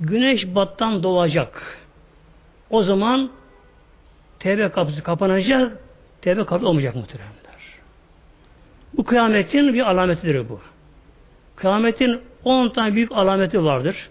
güneş 0.00 0.54
battan 0.54 1.02
doğacak. 1.02 1.78
O 2.70 2.82
zaman 2.82 3.30
tevbe 4.38 4.68
kapısı 4.68 5.02
kapanacak, 5.02 5.78
tevbe 6.22 6.44
kabul 6.44 6.66
olmayacak 6.66 6.96
muhteremler. 6.96 7.43
Bu 8.96 9.04
kıyametin 9.04 9.74
bir 9.74 9.90
alametidir 9.90 10.48
bu. 10.48 10.60
Kıyametin 11.56 12.18
on 12.44 12.68
tane 12.68 12.94
büyük 12.94 13.12
alameti 13.12 13.64
vardır. 13.64 14.08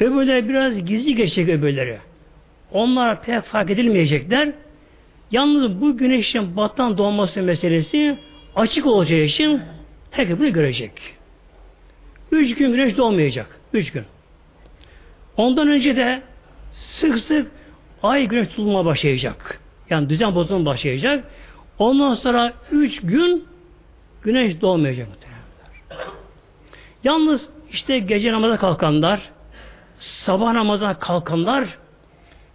Öbürleri 0.00 0.48
biraz 0.48 0.84
gizli 0.84 1.14
geçecek 1.14 1.48
öbürleri. 1.48 1.98
Onlar 2.72 3.22
pek 3.22 3.42
fark 3.42 3.70
edilmeyecekler. 3.70 4.52
Yalnız 5.30 5.80
bu 5.80 5.96
güneşin 5.96 6.56
battan 6.56 6.98
doğması 6.98 7.42
meselesi 7.42 8.18
açık 8.56 8.86
olacağı 8.86 9.20
için 9.20 9.60
herkes 10.10 10.38
bunu 10.38 10.52
görecek. 10.52 10.92
Üç 12.32 12.54
gün 12.54 12.72
güneş 12.72 12.96
doğmayacak. 12.96 13.60
Üç 13.72 13.92
gün. 13.92 14.04
Ondan 15.36 15.68
önce 15.68 15.96
de 15.96 16.22
sık 16.72 17.18
sık 17.18 17.50
ay 18.02 18.26
güneş 18.26 18.48
tutulma 18.48 18.84
başlayacak. 18.84 19.60
Yani 19.90 20.08
düzen 20.08 20.34
bozulma 20.34 20.64
başlayacak. 20.64 21.24
Ondan 21.78 22.14
sonra 22.14 22.52
üç 22.72 23.00
gün 23.00 23.44
güneş 24.22 24.60
doğmayacak 24.60 25.08
muhtemelenler. 25.08 26.14
Yalnız 27.04 27.48
işte 27.70 27.98
gece 27.98 28.32
namaza 28.32 28.56
kalkanlar, 28.56 29.30
sabah 29.98 30.52
namaza 30.52 30.98
kalkanlar 30.98 31.78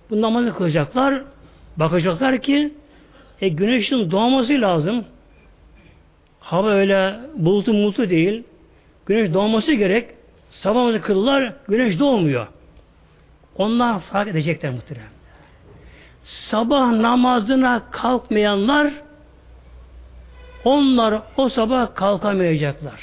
bu 0.10 0.22
namazı 0.22 0.56
kılacaklar. 0.56 1.24
Bakacaklar 1.78 2.42
ki 2.42 2.74
e, 3.42 3.48
güneşin 3.48 4.12
doğması 4.12 4.54
lazım. 4.54 5.06
Hava 6.40 6.72
öyle 6.72 7.20
bulutu 7.36 7.74
mulutu 7.74 8.10
değil. 8.10 8.44
Güneş 9.06 9.34
doğması 9.34 9.74
gerek. 9.74 10.10
Sabah 10.50 10.80
namazı 10.80 11.02
kılırlar. 11.02 11.54
Güneş 11.68 12.00
doğmuyor. 12.00 12.48
Onlar 13.58 14.00
fark 14.00 14.28
edecekler 14.28 14.72
muhterem. 14.72 15.04
Sabah 16.24 16.92
namazına 16.92 17.82
kalkmayanlar 17.92 18.94
onlar 20.66 21.22
o 21.38 21.50
sabah 21.50 21.96
kalkamayacaklar. 21.96 23.02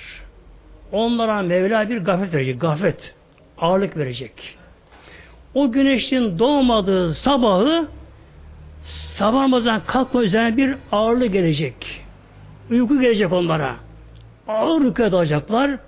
onlara 0.92 1.42
Mevla 1.42 1.88
bir 1.88 1.98
gafet 1.98 2.34
verecek. 2.34 2.60
Gafet. 2.60 3.14
Ağırlık 3.58 3.96
verecek. 3.96 4.32
O 5.54 5.72
güneşin 5.72 6.38
doğmadığı 6.38 7.14
sabahı 7.14 7.88
sabah 9.16 9.40
namazdan 9.40 9.80
kalkma 9.86 10.22
üzerine 10.22 10.56
bir 10.56 10.76
ağırlık 10.92 11.32
gelecek. 11.32 12.04
Uyku 12.70 13.00
gelecek 13.00 13.32
onlara. 13.32 13.76
Ağır 14.48 14.80
uykuya 14.80 15.12
dalacaklar. 15.12 15.78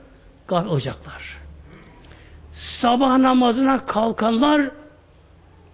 Gafet 0.48 0.70
olacaklar. 0.70 1.38
Sabah 2.52 3.18
namazına 3.18 3.86
kalkanlar 3.86 4.70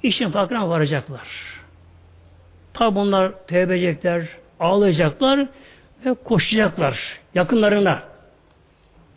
işin 0.03 0.31
farkına 0.31 0.69
varacaklar. 0.69 1.29
Tabi 2.75 2.95
bunlar 2.95 3.33
tevbe 3.47 3.75
edecekler, 3.75 4.29
ağlayacaklar 4.61 5.47
ve 6.07 6.15
koşacaklar 6.15 7.21
yakınlarına. 7.35 8.03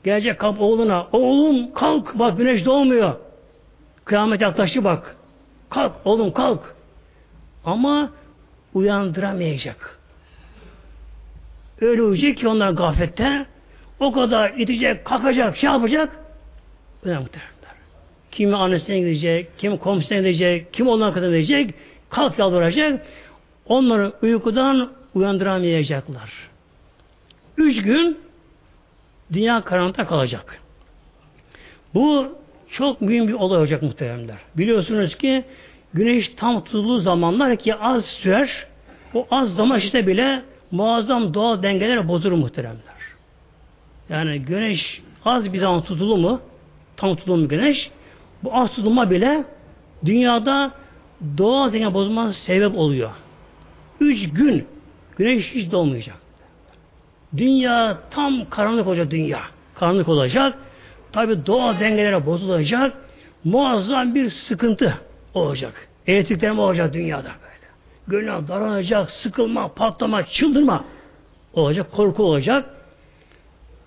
Gelecek 0.04 0.40
kap 0.40 0.62
oğluna, 0.62 1.08
oğlum 1.12 1.74
kalk 1.74 2.20
bak 2.20 2.38
güneş 2.38 2.66
doğmuyor. 2.66 3.16
Kıyamet 4.06 4.42
yaklaştı 4.42 4.84
bak. 4.84 5.16
Kalk 5.70 5.94
oğlum 6.06 6.34
kalk. 6.34 6.76
Ama 7.66 8.10
uyandıramayacak. 8.74 10.00
Öyle 11.82 12.02
uyuyacak 12.02 12.38
ki 12.38 12.48
onlar 12.48 12.72
gaflette 12.72 13.46
o 14.00 14.12
kadar 14.12 14.54
itecek, 14.58 15.06
kalkacak, 15.06 15.58
şey 15.58 15.70
yapacak. 15.70 16.10
Öyle 17.04 17.20
muhtemelen. 17.20 17.54
Kimi 18.32 18.56
annesine 18.56 19.00
gidecek, 19.00 19.58
kimi 19.58 19.80
komşusuna 19.80 20.18
gidecek, 20.18 20.74
kim 20.74 20.88
ondan 20.88 21.14
kadar 21.14 21.28
gidecek, 21.28 21.74
kalk 22.10 22.40
yalvaracak. 22.40 23.06
Onları 23.66 24.14
uykudan 24.22 24.92
uyandıramayacaklar. 25.16 26.53
Üç 27.58 27.82
gün 27.82 28.20
dünya 29.34 29.62
karanlıkta 29.62 30.08
kalacak. 30.08 30.62
Bu 31.94 32.28
çok 32.72 33.02
mühim 33.02 33.28
bir 33.28 33.34
olay 33.34 33.60
olacak 33.60 33.82
muhteremler. 33.82 34.38
Biliyorsunuz 34.58 35.18
ki 35.18 35.44
güneş 35.94 36.30
tam 36.30 36.64
tutulduğu 36.64 37.00
zamanlar 37.00 37.56
ki 37.56 37.76
az 37.76 38.06
sürer, 38.06 38.68
o 39.14 39.28
az 39.32 39.56
zaman 39.56 39.80
işte 39.80 40.08
bile 40.08 40.44
muazzam 40.72 41.34
doğal 41.34 41.64
dengeler 41.64 42.08
bozulur 42.08 42.38
muhteremler. 42.38 42.94
Yani 44.10 44.40
güneş 44.40 45.02
az 45.26 45.54
bir 45.54 45.60
zaman 45.60 45.84
tutulu 45.84 46.18
mu, 46.18 46.42
tam 46.98 47.16
tutulu 47.16 47.38
mu 47.38 47.48
güneş, 47.48 47.92
bu 48.44 48.56
az 48.56 48.72
tutulma 48.72 49.12
bile 49.12 49.46
dünyada 50.06 50.72
doğal 51.38 51.74
denge 51.74 51.94
bozulması 51.94 52.42
sebep 52.42 52.78
oluyor. 52.78 53.12
Üç 54.00 54.30
gün 54.30 54.68
güneş 55.18 55.56
hiç 55.56 55.72
doğmayacak. 55.72 56.23
Dünya 57.38 57.98
tam 58.12 58.50
karanlık 58.50 58.88
olacak 58.88 59.12
dünya. 59.12 59.40
Karanlık 59.76 60.10
olacak. 60.10 60.54
Tabi 61.12 61.46
doğal 61.46 61.80
dengelere 61.80 62.26
bozulacak. 62.26 62.94
Muazzam 63.44 64.16
bir 64.16 64.30
sıkıntı 64.30 64.98
olacak. 65.34 65.88
Elektriklenme 66.08 66.62
olacak 66.62 66.94
dünyada 66.94 67.32
böyle. 67.44 67.68
Gönül 68.08 68.48
daralacak, 68.48 69.12
sıkılma, 69.12 69.68
patlama, 69.68 70.26
çıldırma 70.26 70.86
olacak, 71.54 71.92
korku 71.92 72.24
olacak. 72.24 72.70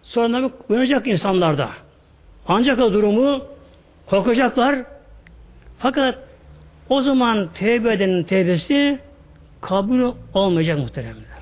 Sonra 0.03 0.51
uyanacak 0.68 1.07
insanlarda. 1.07 1.70
Ancak 2.49 2.78
o 2.78 2.92
durumu 2.92 3.42
korkacaklar. 4.07 4.76
Fakat 5.78 6.18
o 6.88 7.03
zaman 7.03 7.49
tevbe 7.55 7.92
edenin 7.92 8.22
tevbesi 8.22 8.99
kabul 9.61 10.14
olmayacak 10.34 10.78
muhteremler. 10.78 11.36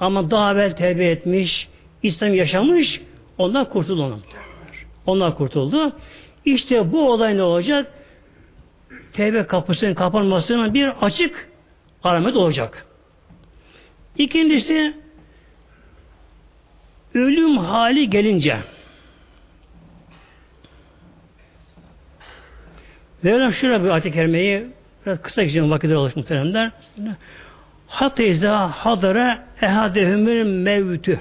Ama 0.00 0.30
daha 0.30 0.52
evvel 0.52 0.76
tevbe 0.76 1.06
etmiş, 1.06 1.68
İslam 2.02 2.34
yaşamış, 2.34 3.00
onlar 3.38 3.70
kurtuldu 3.70 4.02
onlar 4.04 4.18
Onlar 5.06 5.36
kurtuldu. 5.36 5.92
İşte 6.44 6.92
bu 6.92 7.12
olay 7.12 7.36
ne 7.36 7.42
olacak? 7.42 7.92
Tevbe 9.12 9.46
kapısının 9.46 9.94
kapanmasının 9.94 10.74
bir 10.74 10.88
açık 11.00 11.48
alamet 12.02 12.36
olacak. 12.36 12.86
İkincisi 14.18 14.94
ölüm 17.14 17.58
hali 17.58 18.10
gelince 18.10 18.58
Mevlam 23.22 23.52
şuraya 23.52 23.84
bir 23.84 23.88
ayet-i 23.88 24.12
kerimeyi 24.12 24.66
biraz 25.06 25.22
kısa 25.22 25.42
geçeceğim 25.42 25.70
vakitler 25.70 25.94
olmuş 25.94 26.16
muhteremler. 26.16 26.72
Hatta 27.90 28.22
izâ 28.22 28.68
hadara 28.68 29.44
ehadehümül 29.62 30.44
mevtü. 30.44 31.20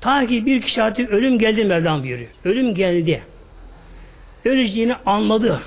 Ta 0.00 0.26
ki 0.26 0.46
bir 0.46 0.62
kişi 0.62 0.82
artık 0.82 1.10
ölüm 1.10 1.38
geldi 1.38 1.64
Mevlam 1.64 2.02
buyuruyor. 2.02 2.28
Ölüm 2.44 2.74
geldi. 2.74 3.22
Öleceğini 4.44 4.94
anladı. 5.06 5.62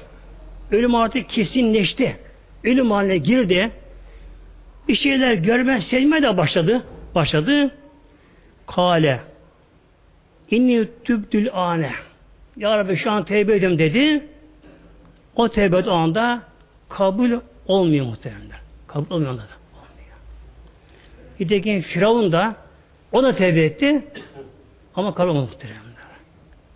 Ölüm 0.72 0.96
artık 0.96 1.30
kesinleşti. 1.30 2.18
Ölüm 2.64 2.92
haline 2.92 3.18
girdi. 3.18 3.72
Bir 4.88 4.96
şeyler 4.96 5.34
görme, 5.34 5.82
sezme 5.82 6.22
de 6.22 6.38
başladı. 6.38 6.84
Başladı. 7.16 7.72
Kale. 8.68 9.20
İnni 10.52 10.88
tübdül 11.04 11.50
ane. 11.54 11.92
Ya 12.58 12.78
Rabbi 12.78 12.96
şu 12.96 13.12
an 13.12 13.26
tevbe 13.26 13.56
ediyorum 13.56 13.80
dedi. 13.80 14.24
O 15.36 15.50
tevbe 15.50 15.90
o 15.90 15.92
anda 15.92 16.42
kabul 16.90 17.32
olmuyor 17.68 18.06
muhtemelen. 18.06 18.65
Kabul 18.96 19.16
olmuyor 19.16 19.32
onda 19.32 19.42
da. 19.42 19.48
Olmuyor. 21.40 21.84
Firavun 21.84 22.32
da 22.32 22.56
o 23.12 23.24
da 23.24 23.36
tevbe 23.36 23.66
etti 23.66 24.06
ama 24.96 25.16
kabul 25.16 25.30
olmadı 25.30 25.48
muhtemelen. 25.52 25.82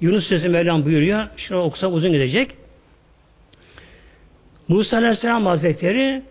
Yunus 0.02 0.28
sözü 0.28 0.50
Mevlam 0.50 0.86
buyuruyor. 0.86 1.28
Şunu 1.38 1.62
okusa 1.62 1.88
uzun 1.88 2.12
gidecek. 2.12 2.56
Musa 4.68 4.98
Aleyhisselam 4.98 5.46
Hazretleri 5.46 6.24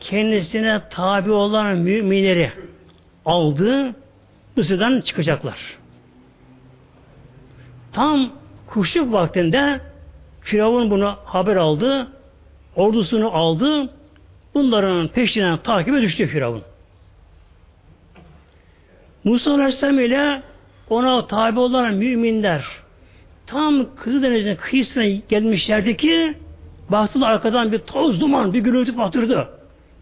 kendisine 0.00 0.80
tabi 0.90 1.30
olan 1.30 1.78
müminleri 1.78 2.52
aldı, 3.24 3.94
Mısır'dan 4.56 5.00
çıkacaklar. 5.00 5.78
Tam 7.92 8.32
kuşluk 8.66 9.12
vaktinde 9.12 9.80
Firavun 10.40 10.90
bunu 10.90 11.16
haber 11.24 11.56
aldı, 11.56 12.08
ordusunu 12.76 13.36
aldı, 13.36 13.90
bunların 14.54 15.08
peşinden 15.08 15.56
takibe 15.56 16.02
düştü 16.02 16.26
Firavun. 16.26 16.62
Musa 19.24 19.54
Aleyhisselam 19.54 20.00
ile 20.00 20.42
ona 20.90 21.26
tabi 21.26 21.58
olan 21.60 21.94
müminler 21.94 22.64
tam 23.46 23.86
Kızıldeniz'in 23.96 24.56
kıyısına 24.56 25.04
gelmişlerdi 25.04 25.96
ki 25.96 26.34
baktılar 26.88 27.32
arkadan 27.32 27.72
bir 27.72 27.78
toz 27.78 28.20
duman, 28.20 28.52
bir 28.52 28.60
gürültü 28.60 28.96
batırdı. 28.96 29.48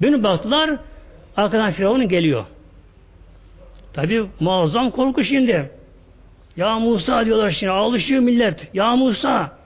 Beni 0.03 0.23
baktılar, 0.23 0.71
arkadan 1.37 1.73
Firavun 1.73 2.09
geliyor. 2.09 2.45
Tabi 3.93 4.25
muazzam 4.41 4.91
korku 4.91 5.25
şimdi. 5.25 5.71
Ya 6.57 6.79
Musa 6.79 7.27
diyorlar 7.27 7.51
şimdi, 7.51 7.73
alışıyor 7.73 8.21
millet. 8.21 8.71
Ya 8.75 8.97
Musa, 8.97 9.59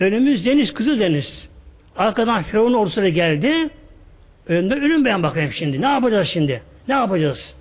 önümüz 0.00 0.46
deniz, 0.46 0.74
kızı 0.74 1.00
deniz. 1.00 1.48
Arkadan 1.96 2.42
Firavun 2.42 2.72
ordusu 2.72 3.08
geldi. 3.08 3.70
Önünde 4.48 4.74
ölüm 4.74 5.04
beyan 5.04 5.22
bakayım 5.22 5.52
şimdi. 5.52 5.80
Ne 5.80 5.86
yapacağız 5.86 6.28
şimdi? 6.28 6.62
Ne 6.88 6.94
yapacağız? 6.94 7.54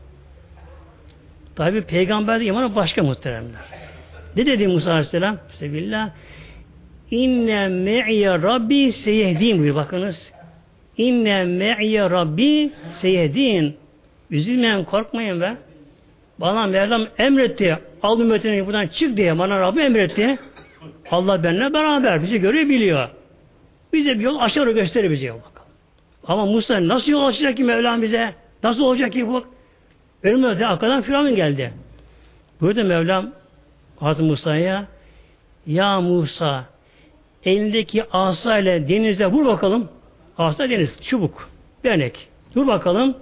Tabi 1.56 1.82
peygamber 1.82 2.42
imanı 2.42 2.76
başka 2.76 3.04
muhteremler. 3.04 3.62
Ne 4.36 4.46
dedi 4.46 4.68
Musa 4.68 4.92
Aleyhisselam? 4.92 5.38
Sebillah. 5.52 6.10
İnne 7.12 7.68
me'ye 7.68 8.30
Rabbi 8.30 8.92
seyehdin 8.92 9.58
buyuruyor. 9.58 9.76
Bakınız. 9.76 10.32
İnne 10.98 11.44
me'ye 11.44 12.10
Rabbi 12.10 12.72
seyehdin. 13.02 13.78
Üzülmeyin, 14.32 14.84
korkmayın 14.84 15.42
be. 15.42 15.56
Bana 16.40 16.68
Mevlam 16.68 17.08
emretti. 17.18 17.78
Al 18.04 18.20
ümmetini 18.20 18.66
buradan 18.66 18.88
çık 18.88 19.18
diye 19.18 19.40
bana 19.40 19.60
Rabbi 19.60 19.80
emretti. 19.82 20.40
Allah 21.12 21.44
benimle 21.44 21.74
beraber. 21.74 22.24
Bizi 22.24 22.38
görüyor, 22.38 22.70
biliyor. 22.70 23.10
Bize 23.94 24.20
bir 24.20 24.24
yol 24.24 24.40
aşağı 24.40 24.72
gösterir 24.72 25.12
bize 25.12 25.26
yol. 25.26 25.40
Ama 26.28 26.46
Musa 26.46 26.88
nasıl 26.88 27.12
yol 27.12 27.26
açacak 27.26 27.58
ki 27.58 27.64
Mevlam 27.64 28.02
bize? 28.02 28.36
Nasıl 28.64 28.82
olacak 28.82 29.14
ki 29.14 29.28
bu? 29.28 29.46
Ölüm 30.24 30.60
de 30.60 30.68
arkadan 30.68 31.02
Firavun 31.02 31.36
geldi. 31.36 31.74
Burada 32.62 32.84
Mevlam 32.84 33.32
Hazreti 34.00 34.30
Musa'ya 34.30 34.88
Ya 35.68 36.02
Musa 36.02 36.66
elindeki 37.46 38.04
asa 38.12 38.58
ile 38.58 38.88
denize 38.88 39.26
vur 39.26 39.46
bakalım. 39.46 39.90
Asa 40.38 40.70
deniz, 40.70 41.02
çubuk, 41.02 41.50
denek. 41.84 42.28
Vur 42.56 42.68
bakalım. 42.68 43.18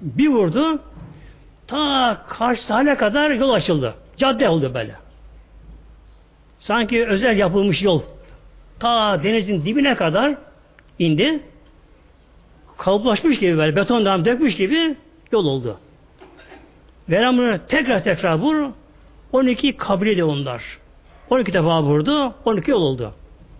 Bir 0.00 0.28
vurdu. 0.28 0.78
Ta 1.66 2.22
karşı 2.28 2.62
sahile 2.62 2.96
kadar 2.96 3.30
yol 3.30 3.50
açıldı. 3.50 3.94
Cadde 4.16 4.48
oldu 4.48 4.74
böyle. 4.74 4.94
Sanki 6.58 7.06
özel 7.06 7.36
yapılmış 7.36 7.82
yol. 7.82 8.02
Ta 8.80 9.22
denizin 9.22 9.64
dibine 9.64 9.94
kadar 9.94 10.34
indi. 10.98 11.40
Kalıplaşmış 12.78 13.38
gibi 13.38 13.58
böyle 13.58 13.76
betondan 13.76 14.24
dökmüş 14.24 14.56
gibi 14.56 14.96
yol 15.32 15.46
oldu. 15.46 15.78
Veren 17.08 17.38
bunu 17.38 17.58
tekrar 17.68 18.04
tekrar 18.04 18.38
vur. 18.38 18.70
12 19.32 19.76
kabile 19.76 20.16
de 20.16 20.24
onlar. 20.24 20.62
12 21.30 21.52
defa 21.52 21.82
vurdu, 21.82 22.34
12 22.44 22.70
yol 22.70 22.82
oldu. 22.82 23.14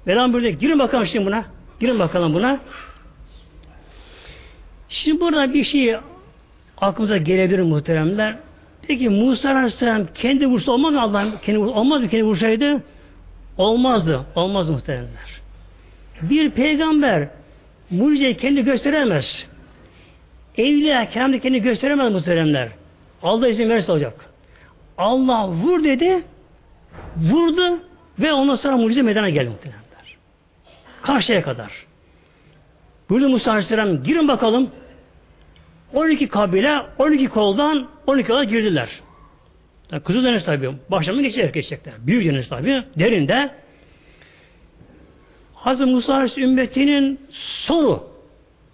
Velan 0.06 0.32
böyle 0.32 0.50
girin 0.50 0.78
bakalım 0.78 1.06
şimdi 1.06 1.26
buna. 1.26 1.44
Girin 1.80 1.98
bakalım 1.98 2.34
buna. 2.34 2.60
Şimdi 4.88 5.20
burada 5.20 5.54
bir 5.54 5.64
şey 5.64 5.96
aklımıza 6.80 7.16
gelebilir 7.16 7.62
muhteremler. 7.62 8.36
Peki 8.82 9.08
Musa 9.08 9.50
Aleyhisselam 9.50 10.06
kendi 10.14 10.46
vursa 10.46 10.72
olmaz 10.72 10.92
mı 10.92 11.02
Allah'ın? 11.02 11.34
Kendi 11.42 11.58
olmaz 11.58 12.00
mı 12.00 12.08
kendi 12.08 12.24
vursaydı? 12.24 12.82
Olmazdı. 13.58 14.24
Olmaz 14.34 14.70
muhteremler. 14.70 15.40
Bir 16.22 16.50
peygamber 16.50 17.28
mucizeyi 17.95 18.36
kendi 18.36 18.64
gösteremez. 18.64 19.47
Evliya 20.59 21.11
kendi 21.11 21.40
kendi 21.40 21.62
gösteremez 21.62 22.12
muhteremler. 22.12 22.68
Allah 23.22 23.49
izin 23.49 23.70
verirse 23.70 23.92
olacak. 23.92 24.14
Allah 24.99 25.49
vur 25.49 25.84
dedi, 25.84 26.22
vurdu 27.16 27.78
ve 28.18 28.32
ondan 28.32 28.55
sonra 28.55 28.76
mucize 28.76 29.03
meydana 29.03 29.30
geldi 29.30 29.49
muhteremler. 29.49 30.16
Karşıya 31.03 31.42
kadar. 31.42 31.72
Buyurdu 33.11 33.28
Musa 33.28 33.51
Aleyhisselam 33.51 34.03
girin 34.03 34.28
bakalım. 34.28 34.70
12 35.95 36.28
kabile 36.28 36.78
12 36.99 37.28
koldan 37.28 37.88
12 38.07 38.30
yola 38.30 38.45
girdiler. 38.45 38.88
Yani 39.92 40.03
Kızıl 40.03 40.24
Deniz 40.24 40.45
tabi. 40.45 40.70
Başlarına 40.90 41.22
geçecek, 41.22 41.55
geçecekler. 41.55 41.95
Büyük 41.99 42.24
deniz 42.24 42.49
tabi. 42.49 42.84
Derinde. 42.99 43.51
Hazreti 45.64 45.90
Musa 45.90 46.26
ümmetinin 46.36 47.20
sonu 47.66 48.04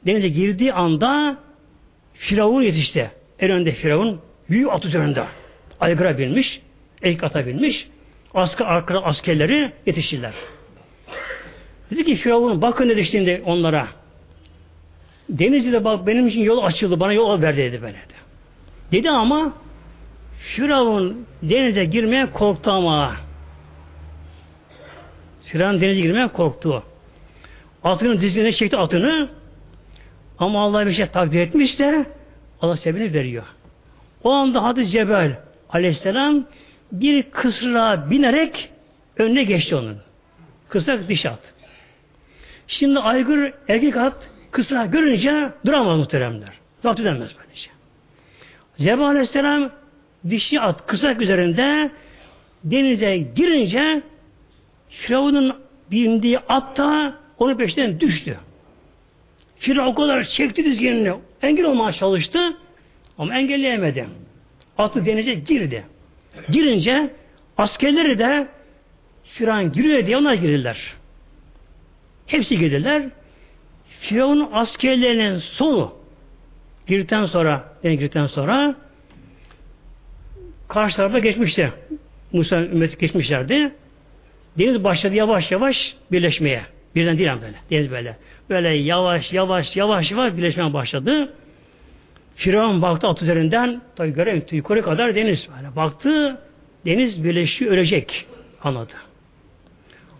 denize 0.06 0.28
girdiği 0.28 0.72
anda 0.72 1.36
Firavun 2.14 2.62
yetişti. 2.62 3.10
En 3.38 3.50
önde 3.50 3.72
Firavun 3.72 4.20
büyük 4.50 4.72
at 4.72 4.84
üzerinde. 4.84 5.24
Aygıra 5.80 6.18
binmiş. 6.18 6.60
Elik 7.02 7.24
ata 7.24 7.46
binmiş. 7.46 7.88
Asker, 8.34 8.66
arkada 8.66 9.04
askerleri 9.04 9.72
yetiştiler. 9.86 10.32
Dedi 11.90 12.04
ki 12.04 12.16
Firavun 12.16 12.62
bakın 12.62 12.88
dedi 12.88 13.04
şimdi 13.06 13.42
onlara. 13.44 13.88
Denizli'de 15.28 15.84
bak 15.84 16.06
benim 16.06 16.28
için 16.28 16.40
yol 16.40 16.64
açıldı. 16.64 17.00
Bana 17.00 17.12
yol 17.12 17.42
ver 17.42 17.56
dedi 17.56 17.82
böyle. 17.82 17.98
Dedi 18.92 19.10
ama 19.10 19.52
Firavun 20.38 21.26
denize 21.42 21.84
girmeye 21.84 22.30
korktu 22.30 22.70
ama. 22.70 23.29
Firavun 25.52 25.80
denize 25.80 26.00
girmeye 26.00 26.28
korktu. 26.28 26.82
Atının 27.84 28.20
dizine 28.20 28.52
çekti 28.52 28.76
atını. 28.76 29.28
Ama 30.38 30.60
Allah 30.60 30.86
bir 30.86 30.92
şey 30.92 31.06
takdir 31.06 31.40
etmiş 31.40 31.78
de 31.78 32.06
Allah 32.60 32.76
sebebini 32.76 33.14
veriyor. 33.14 33.44
O 34.24 34.30
anda 34.30 34.62
Hadi 34.64 34.86
Cebel 34.86 35.38
aleyhisselam 35.70 36.44
bir 36.92 37.22
kısra 37.22 38.10
binerek 38.10 38.70
önüne 39.16 39.44
geçti 39.44 39.76
onun. 39.76 39.96
Kısrak 40.68 41.08
diş 41.08 41.26
at. 41.26 41.54
Şimdi 42.66 42.98
aygır 42.98 43.52
erkek 43.68 43.96
at 43.96 44.30
kısra 44.50 44.86
görünce 44.86 45.48
duramaz 45.66 45.98
muhteremler. 45.98 46.52
Zapt 46.82 47.00
edemez 47.00 47.30
böylece. 47.38 47.70
Cebrail 48.78 49.08
Aleyhisselam 49.08 49.70
dişi 50.30 50.60
at 50.60 50.86
kısrak 50.86 51.20
üzerinde 51.20 51.90
denize 52.64 53.16
girince 53.16 54.02
Firavun'un 54.90 55.56
bindiği 55.90 56.38
at 56.38 56.76
da 56.76 57.14
onun 57.38 57.56
peşinden 57.56 58.00
düştü. 58.00 58.38
Firavun 59.58 59.92
o 59.92 59.94
kadar 59.94 60.24
çekti 60.24 60.64
dizginini. 60.64 61.14
Engel 61.42 61.64
olmaya 61.64 61.92
çalıştı 61.92 62.56
ama 63.18 63.38
engelleyemedi. 63.38 64.06
Atı 64.78 65.06
denize 65.06 65.34
girdi. 65.34 65.84
Girince 66.50 67.10
askerleri 67.58 68.18
de 68.18 68.48
Firavun 69.24 69.72
giriyor 69.72 70.06
diye 70.06 70.16
onlar 70.16 70.34
girdiler. 70.34 70.94
Hepsi 72.26 72.58
girdiler. 72.58 73.02
Firavun'un 74.00 74.48
askerlerinin 74.52 75.36
sonu 75.36 75.94
girdikten 76.86 77.24
sonra 77.24 77.74
yani 77.82 77.98
girdikten 77.98 78.26
sonra 78.26 78.74
karşı 80.68 80.96
tarafa 80.96 81.18
geçmişti. 81.18 81.72
Musa 82.32 82.56
ümmeti 82.56 82.98
geçmişlerdi. 82.98 83.72
Deniz 84.58 84.84
başladı 84.84 85.14
yavaş 85.14 85.50
yavaş 85.50 85.96
birleşmeye. 86.12 86.62
Birden 86.94 87.18
değil 87.18 87.30
böyle. 87.42 87.56
Deniz 87.70 87.90
böyle. 87.90 88.16
Böyle 88.50 88.68
yavaş 88.68 89.32
yavaş 89.32 89.76
yavaş 89.76 90.10
yavaş 90.10 90.36
birleşmeye 90.36 90.72
başladı. 90.72 91.32
Firavun 92.34 92.82
baktı 92.82 93.06
at 93.08 93.22
üzerinden 93.22 93.82
tabi 93.96 94.12
göre 94.12 94.42
yukarı 94.50 94.82
kadar 94.82 95.14
deniz. 95.14 95.48
Böyle 95.56 95.76
baktı 95.76 96.40
deniz 96.86 97.24
birleşiyor 97.24 97.72
ölecek. 97.72 98.26
Anladı. 98.62 98.92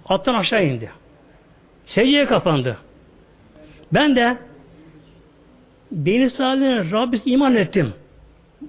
Attan 0.09 0.35
aşağı 0.35 0.65
indi. 0.65 0.91
Secdeye 1.87 2.27
kapandı. 2.27 2.77
Ben 3.93 4.17
de 4.17 4.37
Beni 5.93 6.31
Salih'in 6.31 6.93
Rabbisi 6.93 7.31
iman 7.31 7.55
ettim. 7.55 7.93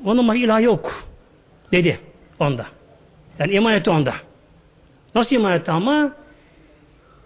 Onun 0.06 0.36
ilah 0.36 0.62
yok. 0.62 1.06
Dedi 1.72 2.00
onda. 2.40 2.66
Yani 3.40 3.52
iman 3.52 3.74
etti 3.74 3.90
onda. 3.90 4.14
Nasıl 5.16 5.36
iman 5.36 5.54
etti 5.54 5.72
ama? 5.72 6.12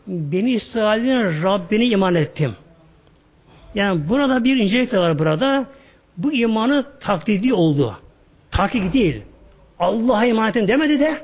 Beni 0.08 0.52
İsrail'in 0.52 1.44
Rabbini 1.44 1.86
iman 1.86 2.16
ettim. 2.16 2.56
Yani 3.76 4.10
burada 4.10 4.44
bir 4.44 4.58
incelik 4.58 4.92
de 4.92 5.00
var 5.00 5.20
burada. 5.20 5.66
Bu 6.18 6.34
imanı 6.34 6.86
taklidi 7.00 7.54
oldu. 7.54 7.98
Takik 8.52 8.94
değil. 8.94 9.22
Allah'a 9.80 10.26
iman 10.26 10.50
ettim 10.50 10.68
demedi 10.68 11.00
de 11.00 11.22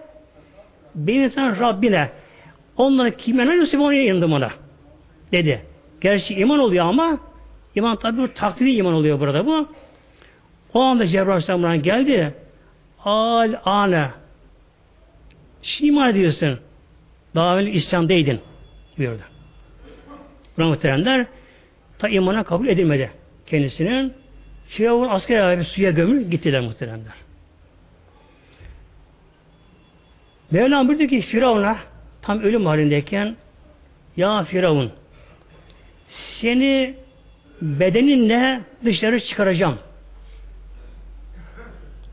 beni 0.95 1.30
sen 1.30 1.59
Rabbine 1.59 2.09
onları 2.78 3.18
kime 3.18 3.47
ne 3.47 3.53
diyorsa 3.53 3.80
onu 3.80 3.93
inandım 3.93 4.34
ona. 4.34 4.49
Dedi. 5.32 5.62
Gerçi 6.01 6.34
iman 6.34 6.59
oluyor 6.59 6.86
ama 6.86 7.18
iman 7.76 7.95
tabi 7.95 8.22
bir 8.22 8.28
taklidi 8.28 8.70
iman 8.70 8.93
oluyor 8.93 9.20
burada 9.20 9.45
bu. 9.45 9.68
O 10.74 10.82
anda 10.82 11.07
Cebrail 11.07 11.30
Aleyhisselam 11.30 11.82
geldi. 11.82 12.34
Al 13.05 13.53
ane. 13.66 14.07
Şimdi 15.62 15.88
iman 15.88 16.09
ediyorsun. 16.09 16.59
Daha 17.36 17.53
evvel 17.53 17.74
İslam'daydın. 17.74 18.39
Buyurdu. 18.97 19.22
Buna 20.57 20.68
muhteremler 20.68 21.26
ta 21.99 22.09
imana 22.09 22.43
kabul 22.43 22.68
edilmedi 22.68 23.12
kendisinin. 23.45 24.14
Firavun 24.68 25.09
asker 25.09 25.39
abi 25.39 25.64
suya 25.64 25.91
gömül 25.91 26.30
gittiler 26.32 26.62
muhteremler. 26.62 27.14
Mevlam 30.51 30.88
buyurdu 30.88 31.07
ki 31.07 31.22
Firavun'a 31.22 31.78
tam 32.22 32.39
ölüm 32.39 32.66
halindeyken 32.66 33.36
ya 34.18 34.43
Firavun 34.43 34.91
seni 36.09 36.95
bedeninle 37.62 38.62
dışarı 38.86 39.20
çıkaracağım. 39.20 39.80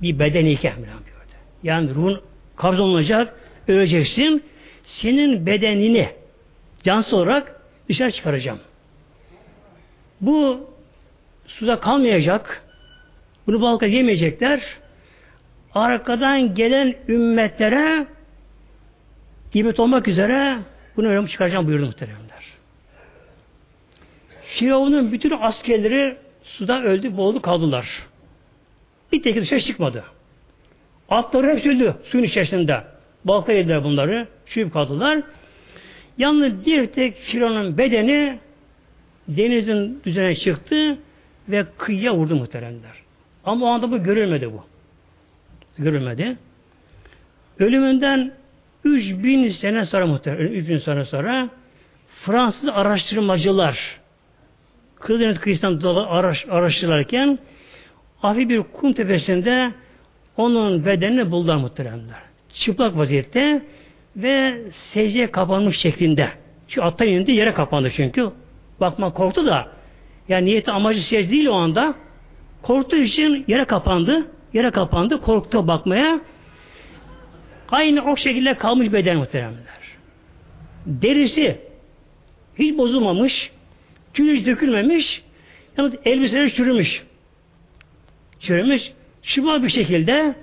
Bir 0.03 0.19
bedeniyken 0.19 0.75
yani 1.63 1.95
ruhun 1.95 2.21
kabz 2.59 2.81
olunacak, 2.81 3.35
öleceksin. 3.69 4.45
Senin 4.85 5.47
bedenini 5.47 6.09
cansız 6.83 7.13
olarak 7.13 7.61
dışarı 7.89 8.13
çıkaracağım. 8.13 8.59
Bu 10.21 10.71
suda 11.47 11.81
kalmayacak. 11.81 12.65
Bunu 13.47 13.61
balka 13.61 13.87
yemeyecekler. 13.87 14.63
Arkadan 15.75 16.55
gelen 16.55 16.95
ümmetlere 17.09 18.07
ibret 19.55 19.81
olmak 19.81 20.09
üzere 20.09 20.59
bunu 20.97 21.09
öyle 21.09 21.29
çıkaracağım 21.29 21.67
buyurdu 21.67 21.87
muhteremler. 21.87 22.45
Firavun'un 24.43 25.13
bütün 25.13 25.31
askerleri 25.31 26.17
suda 26.43 26.83
öldü, 26.83 27.17
boğuldu, 27.17 27.43
kaldılar. 27.43 28.07
Bir 29.13 29.23
tek 29.23 29.37
dışarı 29.37 29.61
çıkmadı. 29.61 30.05
Atları 31.09 31.51
hepsi 31.51 31.71
öldü 31.71 31.95
suyun 32.05 32.25
içerisinde. 32.25 32.83
Balka 33.25 33.53
yediler 33.53 33.85
bunları. 33.85 34.29
Çürüp 34.47 34.73
kaldılar. 34.73 35.23
Yalnız 36.19 36.67
bir 36.67 36.87
tek 36.87 37.17
Firavun'un 37.17 37.79
bedeni 37.79 38.39
denizin 39.29 40.03
üzerine 40.07 40.35
çıktı 40.35 40.99
ve 41.49 41.67
kıyıya 41.79 42.15
vurdu 42.15 42.37
muhteremler. 42.37 42.93
Ama 43.45 43.67
o 43.67 43.69
anda 43.69 43.91
bu 43.91 44.03
görülmedi 44.03 44.53
bu. 44.53 44.65
Görülmedi. 45.79 46.37
Ölümünden 47.59 48.33
3000 48.85 49.49
sene 49.49 49.87
sonra 49.87 50.07
muhterem, 50.07 50.47
3000 50.47 50.79
sene 50.79 51.05
sonra 51.05 51.49
Fransız 52.09 52.69
araştırmacılar 52.69 53.99
Kızıldeniz'in 55.01 55.41
kıyısından 55.41 55.95
araş, 55.95 56.47
araştırırken 56.51 57.39
hafif 58.19 58.49
bir 58.49 58.63
kum 58.63 58.93
tepesinde 58.93 59.73
onun 60.39 60.85
bedenini 60.87 61.31
buldular 61.31 61.57
muhteremler. 61.57 62.19
Çıplak 62.55 62.97
vaziyette 62.97 63.63
ve 64.17 64.63
secdeye 64.71 65.31
kapanmış 65.31 65.79
şeklinde. 65.79 66.29
Şu 66.69 66.85
attan 66.85 67.09
indi 67.09 67.33
yere 67.33 67.55
kapandı 67.55 67.91
çünkü. 67.97 68.31
Bakma 68.81 69.13
korktu 69.13 69.47
da 69.47 69.69
yani 70.29 70.45
niyeti 70.45 70.71
amacı 70.71 71.03
secde 71.03 71.31
değil 71.31 71.47
o 71.47 71.55
anda. 71.55 71.95
Korktuğu 72.63 72.97
için 72.97 73.45
yere 73.49 73.65
kapandı. 73.65 74.27
Yere 74.53 74.71
kapandı. 74.71 75.21
Korktu 75.21 75.67
bakmaya. 75.67 76.21
aynı 77.71 78.11
o 78.13 78.17
şekilde 78.17 78.55
kalmış 78.55 78.93
beden 78.93 79.17
muhteremler. 79.17 79.79
Derisi 80.87 81.61
hiç 82.59 82.79
bozulmamış, 82.79 83.53
tüy 84.15 84.37
hiç 84.37 84.47
dökülmemiş, 84.47 85.23
yalnız 85.79 85.95
elbiseleri 86.05 86.55
çürümüş. 86.55 87.03
Çürümüş, 88.41 88.93
şıma 89.29 89.63
bir 89.63 89.69
şekilde 89.69 90.35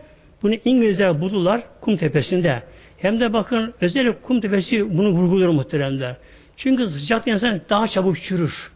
bunu 0.44 0.56
İngilizler 0.66 1.22
buldular 1.22 1.62
kum 1.82 1.98
tepesinde. 1.98 2.64
Hem 2.98 3.20
de 3.20 3.34
bakın 3.34 3.74
özellikle 3.82 4.22
kum 4.22 4.42
tepesi 4.42 4.98
bunu 4.98 5.10
vurguluyor 5.10 5.50
muhteremler. 5.50 6.16
Çünkü 6.58 6.88
sıcakta 6.88 7.32
insan 7.32 7.62
daha 7.70 7.88
çabuk 7.88 8.22
çürür. 8.22 8.72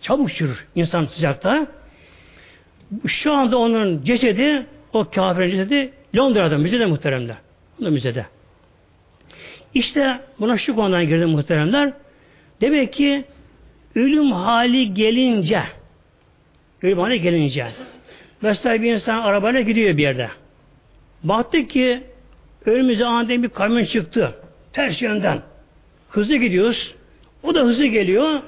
Çabuk 0.00 0.32
çürür 0.32 0.66
insan 0.74 1.06
sıcakta. 1.06 1.66
Şu 3.06 3.32
anda 3.32 3.58
onun 3.58 4.04
cesedi, 4.04 4.66
o 4.92 5.04
kafirin 5.04 5.50
cesedi 5.50 5.92
Londra'da, 6.16 6.58
müzede 6.58 6.86
muhteremler. 6.86 7.36
Bunda 7.78 7.90
müzede. 7.90 8.26
İşte 9.74 10.20
buna 10.40 10.58
şu 10.58 10.74
konudan 10.74 11.06
girdi 11.06 11.26
muhteremler. 11.26 11.92
Demek 12.60 12.92
ki 12.92 13.24
ölüm 13.94 14.32
hali 14.32 14.94
gelince 14.94 15.62
ölüm 16.82 16.98
hali 16.98 17.20
gelince 17.20 17.66
mesela 18.42 18.82
bir 18.82 18.94
insan 18.94 19.22
arabayla 19.22 19.60
gidiyor 19.60 19.96
bir 19.96 20.02
yerde. 20.02 20.28
Baktık 21.24 21.70
ki 21.70 22.02
önümüze 22.64 23.04
aniden 23.04 23.42
bir 23.42 23.48
kamyon 23.48 23.84
çıktı. 23.84 24.34
Ters 24.72 25.02
yönden. 25.02 25.40
Hızlı 26.08 26.36
gidiyoruz. 26.36 26.94
O 27.42 27.54
da 27.54 27.60
hızlı 27.60 27.86
geliyor. 27.86 28.42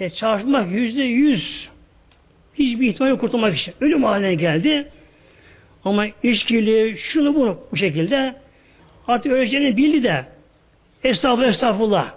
E, 0.00 0.10
çarpmak 0.10 0.72
yüzde 0.72 1.02
yüz. 1.02 1.68
Hiçbir 2.54 2.88
ihtimal 2.88 3.18
kurtulmak 3.18 3.58
için. 3.58 3.74
Ölüm 3.80 4.04
haline 4.04 4.34
geldi. 4.34 4.88
Ama 5.84 6.06
içkili, 6.22 6.98
şunu 6.98 7.34
bunu 7.34 7.60
bu 7.72 7.76
şekilde 7.76 8.34
artık 9.08 9.32
öleceğini 9.32 9.76
bildi 9.76 10.02
de 10.02 10.26
estağfurullah 11.04 11.48
estağfurullah. 11.48 12.14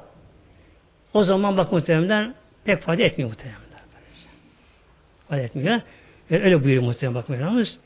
O 1.14 1.24
zaman 1.24 1.58
bak 1.58 1.72
muhtemelen 1.72 2.34
pek 2.66 2.82
fayda 2.82 3.04
etmiyor 3.04 3.30
muhtemelen. 3.30 3.60
Fayda 5.30 5.44
etmiyor. 5.44 5.82
Yani 6.34 6.44
öyle 6.44 6.64
buyuruyor 6.64 6.84
muhtemelen 6.84 7.16
bak 7.16 7.30
Mevlamız. 7.30 7.78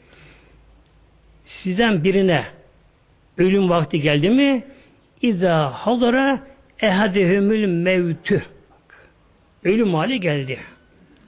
Sizden 1.45 2.03
birine 2.03 2.45
ölüm 3.37 3.69
vakti 3.69 4.01
geldi 4.01 4.29
mi 4.29 4.63
İza 5.21 5.71
hadara 5.71 6.39
ehadehümül 6.81 7.65
mevtü. 7.65 8.43
Ölüm 9.63 9.93
hali 9.93 10.19
geldi. 10.19 10.59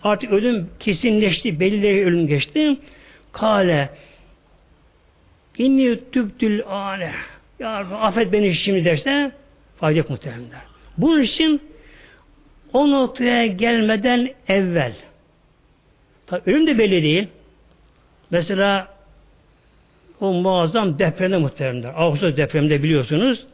Artık 0.03 0.31
ölüm 0.31 0.69
kesinleşti, 0.79 1.59
belli 1.59 2.05
ölüm 2.05 2.27
geçti. 2.27 2.77
Kale 3.31 3.89
inni 5.57 5.99
tübtül 6.11 6.61
ane. 6.67 7.11
Ya 7.59 7.69
affet 7.77 8.31
beni 8.31 8.55
şimdi 8.55 8.85
derse 8.85 9.31
fayda 9.77 9.97
yok. 9.97 10.07
Bunun 10.97 11.21
için 11.21 11.61
o 12.73 12.91
noktaya 12.91 13.45
gelmeden 13.45 14.29
evvel 14.47 14.93
tabi 16.29 16.51
ölüm 16.51 16.67
de 16.67 16.77
belli 16.77 17.03
değil. 17.03 17.27
Mesela 18.31 18.87
o 20.19 20.33
muazzam 20.33 20.99
depremde 20.99 21.37
muhteremler. 21.37 21.93
Ağustos 21.95 22.37
depremde 22.37 22.83
biliyorsunuz 22.83 23.45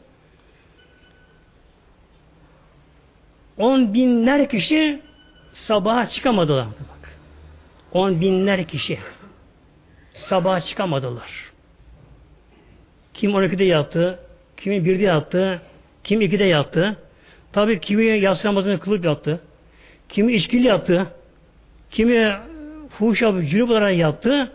on 3.58 3.94
binler 3.94 4.50
kişi 4.50 5.02
sabaha 5.54 6.08
çıkamadılar. 6.10 6.66
Bak. 6.66 7.10
On 7.92 8.22
binler 8.22 8.68
kişi 8.68 9.00
sabaha 10.14 10.62
çıkamadılar. 10.62 11.52
Kim 13.14 13.32
12'de 13.32 13.64
yattı, 13.64 14.20
kimi 14.58 14.76
1'de 14.76 15.04
yattı, 15.04 15.62
kim 16.04 16.22
2'de 16.22 16.44
yattı. 16.44 16.98
Tabi 17.52 17.80
kimi 17.80 18.20
yatsı 18.20 18.48
namazını 18.48 18.80
kılıp 18.80 19.06
yattı. 19.06 19.42
Kimi 20.10 20.34
içkili 20.34 20.68
yattı. 20.68 21.08
Kimi 21.92 22.36
fuhuş 23.00 23.22
yapıp 23.22 23.50
cünüp 23.50 23.70
olarak 23.70 23.98
yattı. 23.98 24.52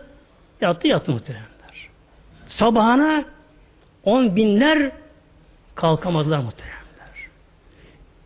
Yattı 0.61 0.87
yattı 0.87 1.11
muhteremler. 1.11 1.89
Sabahına 2.47 3.25
on 4.03 4.35
binler 4.35 4.91
kalkamadılar 5.75 6.39
muhteremler. 6.39 6.81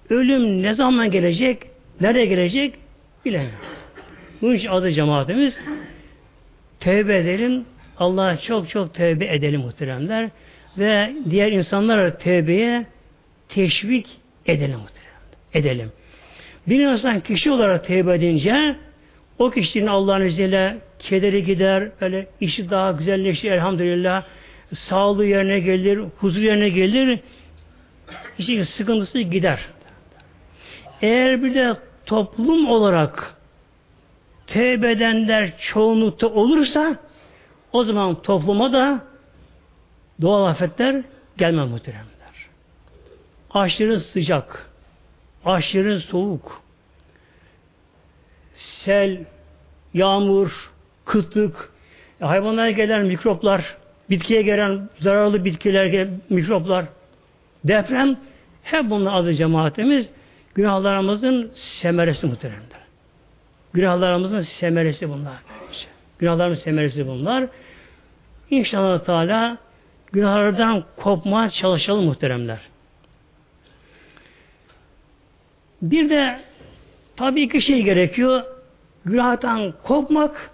Ölüm 0.10 0.64
ne 0.64 0.74
zaman 0.74 1.12
gelecek, 1.12 1.64
nerede 2.02 2.26
gelecek 2.26 2.76
bilemiyorum. 3.26 3.60
Bunun 4.42 4.54
için 4.54 4.70
adı 4.70 4.92
cemaatimiz 4.92 5.60
tevbe 6.80 7.18
edelim, 7.18 7.66
Allah'a 7.98 8.38
çok 8.38 8.70
çok 8.70 8.94
tevbe 8.94 9.36
edelim 9.36 9.62
muhteremler 9.62 10.30
ve 10.78 11.14
diğer 11.30 11.52
insanlara 11.52 12.18
tevbeye 12.18 12.86
teşvik 13.50 14.08
edelim 14.46 14.80
muhteremler. 14.80 15.06
Edelim. 15.54 15.92
Bir 16.68 16.80
insan 16.80 17.20
kişi 17.20 17.52
olarak 17.52 17.86
tevbe 17.86 18.16
edince 18.16 18.76
o 19.40 19.50
kişinin 19.50 19.88
Allah'ın 19.88 20.26
izniyle 20.26 20.78
kederi 21.00 21.44
gider, 21.44 21.92
böyle 22.02 22.28
işi 22.42 22.70
daha 22.70 22.92
güzelleşir 22.92 23.52
elhamdülillah, 23.52 24.24
sağlığı 24.74 25.26
yerine 25.26 25.60
gelir, 25.60 26.00
huzur 26.18 26.42
yerine 26.42 26.70
gelir, 26.70 27.20
işin 28.38 28.64
sıkıntısı 28.64 29.20
gider. 29.20 29.68
Eğer 31.02 31.44
bir 31.44 31.56
de 31.56 31.74
toplum 32.06 32.70
olarak 32.70 33.36
tevbe 34.48 34.92
edenler 34.92 35.58
çoğunlukta 35.58 36.28
olursa 36.28 36.96
o 37.72 37.84
zaman 37.84 38.22
topluma 38.22 38.74
da 38.74 39.06
doğal 40.22 40.46
afetler 40.46 41.04
gelmez 41.38 41.70
muhteremler. 41.70 42.06
Aşırı 43.52 44.00
sıcak, 44.00 44.70
aşırı 45.46 46.00
soğuk, 46.00 46.62
sel, 48.56 49.18
yağmur, 49.94 50.72
kıtlık, 51.06 51.70
hayvanlara 52.20 52.72
gelen 52.72 53.06
mikroplar, 53.06 53.78
bitkiye 54.10 54.42
gelen 54.42 54.90
zararlı 55.00 55.46
bitkiler, 55.46 56.08
mikroplar, 56.30 56.86
deprem, 57.64 58.18
hep 58.64 58.90
bunlar 58.90 59.14
adı 59.14 59.34
cemaatimiz 59.34 60.10
günahlarımızın 60.56 61.52
semeresi 61.54 62.28
muhteremler. 62.28 62.86
Günahlarımızın 63.74 64.42
semeresi 64.42 65.10
bunlar. 65.10 65.38
Günahlarımızın 66.20 66.64
semeresi 66.64 67.08
bunlar. 67.08 67.48
İnşallah 68.50 69.04
Teala 69.04 69.58
günahlardan 70.12 70.84
kopmaya 70.98 71.50
çalışalım 71.50 72.06
muhteremler. 72.06 72.60
Bir 75.82 76.10
de 76.10 76.40
tabii 77.18 77.42
iki 77.42 77.62
şey 77.62 77.84
gerekiyor. 77.84 78.44
Günahtan 79.06 79.74
kopmak, 79.84 80.52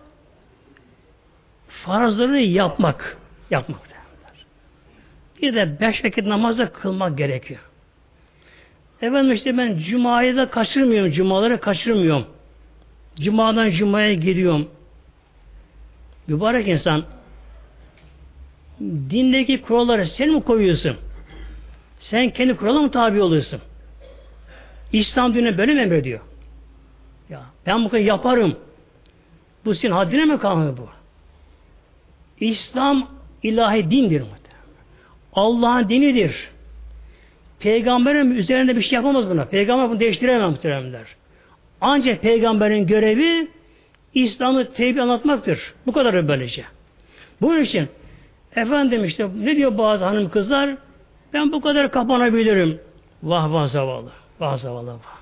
farzları 1.67 2.39
yapmak. 2.39 3.17
Yapmak. 3.51 3.79
Bir 5.41 5.55
de 5.55 5.79
beş 5.79 6.05
vakit 6.05 6.25
namazda 6.25 6.71
kılmak 6.71 7.17
gerekiyor. 7.17 7.59
Efendim 9.01 9.31
işte 9.31 9.57
ben 9.57 9.77
Cuma'yı 9.77 10.37
da 10.37 10.49
kaçırmıyorum. 10.49 11.11
Cumaları 11.11 11.59
kaçırmıyorum. 11.59 12.25
Cuma'dan 13.15 13.69
Cuma'ya 13.69 14.13
giriyorum. 14.13 14.69
Mübarek 16.27 16.67
insan 16.67 17.03
dindeki 18.81 19.61
kuralları 19.61 20.07
sen 20.07 20.29
mi 20.29 20.43
koyuyorsun? 20.43 20.97
Sen 21.99 22.29
kendi 22.29 22.55
kuralına 22.55 22.81
mı 22.81 22.91
tabi 22.91 23.21
oluyorsun? 23.21 23.61
İslam 24.93 25.35
dinine 25.35 25.57
böyle 25.57 25.73
mi 25.73 25.81
emrediyor? 25.81 26.19
Ya 27.31 27.41
ben 27.65 27.85
bu 27.85 27.89
kadar 27.89 28.03
yaparım. 28.03 28.55
Bu 29.65 29.75
senin 29.75 29.93
haddine 29.93 30.25
mi 30.25 30.37
kalmıyor 30.39 30.77
bu? 30.77 30.87
İslam 32.39 33.07
ilahi 33.43 33.91
dindir. 33.91 34.23
Allah'ın 35.33 35.89
dinidir. 35.89 36.49
Peygamberin 37.59 38.31
üzerinde 38.31 38.75
bir 38.75 38.81
şey 38.81 38.95
yapamaz 38.95 39.29
buna. 39.29 39.45
Peygamber 39.45 39.89
bunu 39.89 39.99
değiştiremez 39.99 40.51
muhteremler. 40.51 41.05
Ancak 41.81 42.21
peygamberin 42.21 42.87
görevi 42.87 43.47
İslam'ı 44.13 44.71
tevbi 44.71 45.01
anlatmaktır. 45.01 45.73
Bu 45.85 45.91
kadar 45.91 46.27
böylece. 46.27 46.63
Bunun 47.41 47.61
için 47.61 47.87
efendim 48.55 49.05
işte 49.05 49.29
ne 49.39 49.55
diyor 49.55 49.77
bazı 49.77 50.05
hanım 50.05 50.29
kızlar? 50.29 50.77
Ben 51.33 51.51
bu 51.51 51.61
kadar 51.61 51.91
kapanabilirim. 51.91 52.79
Vah 53.23 53.53
vah 53.53 53.67
zavallı. 53.67 54.11
Vah 54.39 54.57
zavallı 54.57 54.93
vah. 54.93 55.20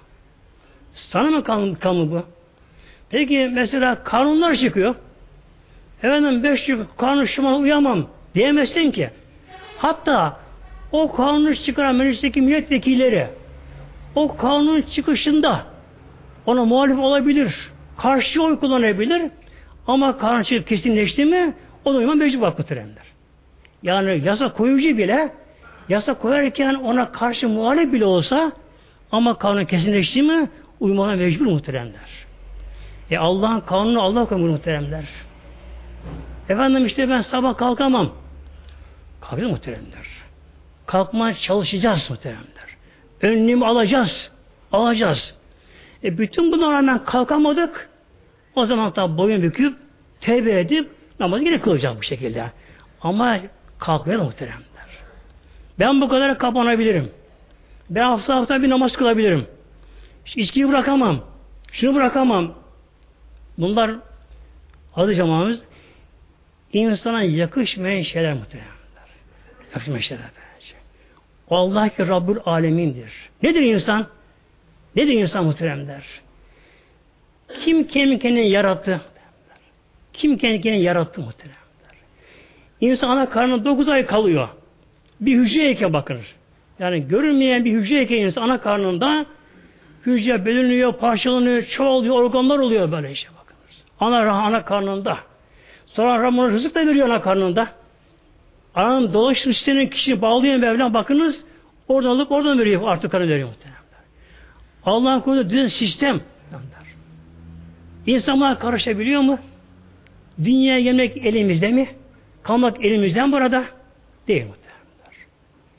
Sana 0.99 1.29
mı 1.29 1.43
kanun, 1.43 1.73
kanun 1.73 2.11
bu? 2.11 2.23
Peki 3.09 3.49
mesela 3.53 4.03
kanunlar 4.03 4.55
çıkıyor. 4.55 4.95
Efendim 6.03 6.43
beş 6.43 6.69
yıl 6.69 6.85
kanun 6.97 7.25
şuma 7.25 7.57
uyamam 7.57 8.07
diyemezsin 8.35 8.91
ki. 8.91 9.09
Hatta 9.77 10.39
o 10.91 11.11
kanunu 11.11 11.55
çıkaran 11.55 11.95
meclisteki 11.95 12.41
milletvekilleri 12.41 13.27
o 14.15 14.37
kanun 14.37 14.81
çıkışında 14.81 15.63
ona 16.45 16.65
muhalif 16.65 16.99
olabilir. 16.99 17.71
Karşı 17.97 18.43
oy 18.43 18.59
kullanabilir. 18.59 19.21
Ama 19.87 20.17
kanun 20.17 20.43
çıkıp 20.43 20.67
kesinleşti 20.67 21.25
mi 21.25 21.53
o 21.85 21.93
da 21.93 21.97
uyma 21.97 22.15
mecbur 22.15 22.41
bak 22.41 22.59
muhteremler. 22.59 23.05
Yani 23.83 24.21
yasa 24.25 24.53
koyucu 24.53 24.97
bile 24.97 25.31
yasa 25.89 26.13
koyarken 26.13 26.73
ona 26.73 27.11
karşı 27.11 27.49
muhalif 27.49 27.93
bile 27.93 28.05
olsa 28.05 28.51
ama 29.11 29.37
kanun 29.37 29.65
kesinleşti 29.65 30.23
mi 30.23 30.49
uymana 30.79 31.15
mecbur 31.15 31.45
muhteremler. 31.45 32.25
E 33.11 33.17
Allah'ın 33.17 33.59
kanunu 33.59 34.01
Allah 34.01 34.25
koymuş 34.25 34.51
muhteremler. 34.51 35.05
Efendim 36.49 36.85
işte 36.85 37.09
ben 37.09 37.21
sabah 37.21 37.57
kalkamam. 37.57 38.11
Kalkıyor 39.21 39.49
muhteremler. 39.49 40.07
Kalkmaya 40.85 41.33
çalışacağız 41.33 42.09
muhteremler. 42.09 42.69
Önlüğümü 43.21 43.65
alacağız. 43.65 44.31
Alacağız. 44.71 45.35
E 46.03 46.17
bütün 46.17 46.51
buna 46.51 46.71
rağmen 46.71 47.05
kalkamadık. 47.05 47.89
O 48.55 48.65
zaman 48.65 48.95
da 48.95 49.17
boyun 49.17 49.41
büküp 49.41 49.77
tevbe 50.21 50.59
edip 50.59 50.89
namazı 51.19 51.43
yine 51.43 51.59
kılacağız 51.59 51.97
bu 51.97 52.03
şekilde. 52.03 52.51
Ama 53.01 53.37
kalkmayalım 53.79 54.25
muhteremler. 54.25 54.63
Ben 55.79 56.01
bu 56.01 56.09
kadar 56.09 56.37
kapanabilirim. 56.37 57.11
Ben 57.89 58.03
hafta 58.03 58.35
hafta 58.35 58.61
bir 58.61 58.69
namaz 58.69 58.93
kılabilirim. 58.93 59.47
İçkiyi 60.35 60.67
bırakamam. 60.67 61.21
Şunu 61.71 61.95
bırakamam. 61.95 62.53
Bunlar 63.57 63.91
adı 64.95 65.15
cemaatimiz 65.15 65.61
insana 66.73 67.23
yakışmayan 67.23 68.01
şeyler 68.01 68.33
muhteremler. 68.33 68.69
Yakışmayan 69.73 70.01
şeyler 70.01 70.25
bence. 70.25 70.73
Allah 71.49 71.89
ki 71.89 72.07
Rabbül 72.07 72.37
Alemin'dir. 72.45 73.13
Nedir 73.43 73.61
insan? 73.61 74.07
Nedir 74.95 75.13
insan 75.13 75.45
muhteremler? 75.45 76.03
Kim 77.61 77.87
kendi 77.87 78.19
kendini 78.19 78.49
yarattı? 78.49 79.01
Kim 80.13 80.37
kendi 80.37 80.61
kendini 80.61 80.83
yarattı 80.83 81.21
muhteremler? 81.21 81.59
İnsan 82.81 83.09
ana 83.09 83.29
karnında 83.29 83.65
9 83.65 83.89
ay 83.89 84.05
kalıyor. 84.05 84.49
Bir 85.21 85.37
hücreyken 85.37 85.93
bakınız. 85.93 86.25
Yani 86.79 87.07
görünmeyen 87.07 87.65
bir 87.65 87.71
hücreyken 87.73 88.17
insan 88.17 88.41
ana 88.41 88.61
karnında 88.61 89.25
hücre 90.05 90.45
bölünüyor, 90.45 90.93
parçalanıyor, 90.93 91.63
çoğalıyor, 91.63 92.15
organlar 92.15 92.59
oluyor 92.59 92.91
böyle 92.91 93.11
işte 93.11 93.29
bakınız. 93.41 93.83
Ana 93.99 94.31
ana 94.31 94.65
karnında. 94.65 95.17
Sonra 95.85 96.23
Ramazan 96.23 96.53
rızık 96.53 96.75
da 96.75 96.87
veriyor 96.87 97.09
ana 97.09 97.21
karnında. 97.21 97.67
Ananın 98.75 99.13
dolaşım 99.13 99.53
sisteminin 99.53 99.89
kişiyi 99.89 100.21
bağlayan 100.21 100.59
Mevlam 100.59 100.93
bakınız 100.93 101.43
oradan 101.87 102.09
alıp 102.09 102.31
oradan 102.31 102.59
veriyor 102.59 102.81
artık 102.85 103.11
kanı 103.11 103.27
veriyor 103.27 103.47
muhtemelen. 103.47 103.79
Allah'ın 104.85 105.19
koyduğu 105.19 105.49
düzen 105.49 105.67
sistem. 105.67 106.21
İnsanlar 108.07 108.59
karışabiliyor 108.59 109.21
mu? 109.21 109.39
Dünyaya 110.43 110.79
gelmek 110.79 111.17
elimizde 111.17 111.71
mi? 111.71 111.87
Kalmak 112.43 112.85
elimizden 112.85 113.31
burada? 113.31 113.63
Değil 114.27 114.45
muhtemelen. 114.45 114.69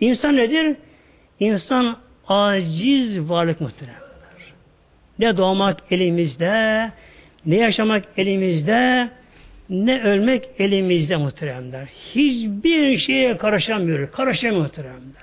İnsan 0.01 0.37
nedir? 0.37 0.77
İnsan 1.41 1.97
aciz 2.29 3.21
varlık 3.29 3.61
muhtemelen. 3.61 4.10
Ne 5.21 5.37
doğmak 5.37 5.81
elimizde, 5.91 6.91
ne 7.47 7.57
yaşamak 7.57 8.05
elimizde, 8.17 9.09
ne 9.71 10.03
ölmek 10.03 10.49
elimizde 10.59 11.17
muhteremler. 11.17 11.89
Hiçbir 12.15 12.99
şeye 12.99 13.37
karışamıyor. 13.37 14.13
Karışamıyor 14.13 14.63
muhteremler. 14.63 15.23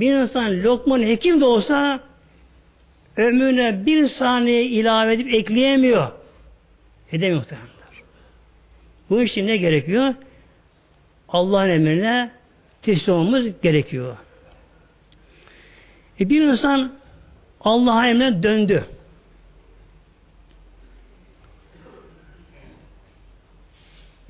Bir 0.00 0.12
insan 0.14 0.62
lokman 0.62 1.02
hekim 1.02 1.40
de 1.40 1.44
olsa 1.44 2.00
ömrüne 3.16 3.86
bir 3.86 4.06
saniye 4.06 4.64
ilave 4.64 5.14
edip 5.14 5.34
ekleyemiyor. 5.34 6.08
Edemiyor 7.12 7.38
muhteremler. 7.38 7.68
Bu 9.10 9.22
için 9.22 9.46
ne 9.46 9.56
gerekiyor? 9.56 10.14
Allah'ın 11.28 11.68
emrine 11.68 12.30
teslim 12.82 13.14
olmamız 13.14 13.46
gerekiyor. 13.62 14.16
E 16.20 16.30
bir 16.30 16.42
insan 16.42 16.92
Allah'a 17.60 18.08
emrine 18.08 18.42
döndü. 18.42 18.84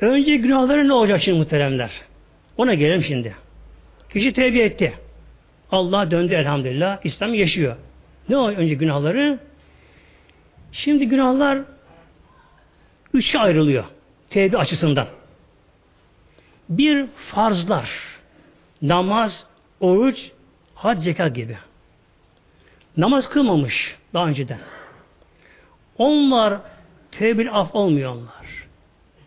Önce 0.03 0.37
günahları 0.37 0.89
ne 0.89 0.93
olacak 0.93 1.23
şimdi 1.23 1.39
muhteremler? 1.39 1.91
Ona 2.57 2.75
gelelim 2.75 3.05
şimdi. 3.05 3.37
Kişi 4.13 4.33
tevbe 4.33 4.59
etti. 4.59 4.93
Allah 5.71 6.11
döndü 6.11 6.35
elhamdülillah. 6.35 6.99
İslam 7.05 7.35
yaşıyor. 7.35 7.77
Ne 8.29 8.37
o 8.37 8.49
önce 8.49 8.75
günahları? 8.75 9.39
Şimdi 10.73 11.09
günahlar 11.09 11.59
üçe 13.15 13.39
ayrılıyor. 13.39 13.85
Tevbe 14.31 14.59
açısından. 14.59 15.07
Bir 16.69 17.07
farzlar. 17.07 17.91
Namaz, 18.83 19.45
oruç, 19.81 20.31
had, 20.75 20.99
zekat 20.99 21.35
gibi. 21.35 21.57
Namaz 22.97 23.29
kılmamış 23.29 23.97
daha 24.15 24.27
önceden. 24.27 24.59
Onlar 25.99 26.61
tevbe 27.11 27.51
af 27.51 27.75
olmuyor 27.75 28.13
onlar. 28.13 28.42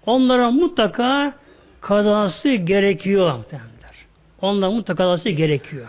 Onlara 0.06 0.52
mutlaka 0.52 1.34
kazası 1.82 2.50
gerekiyor 2.50 3.36
muhtemelenler. 3.38 3.96
Onlara 4.42 4.72
mutlaka 4.72 5.04
kazası 5.04 5.30
gerekiyor. 5.30 5.88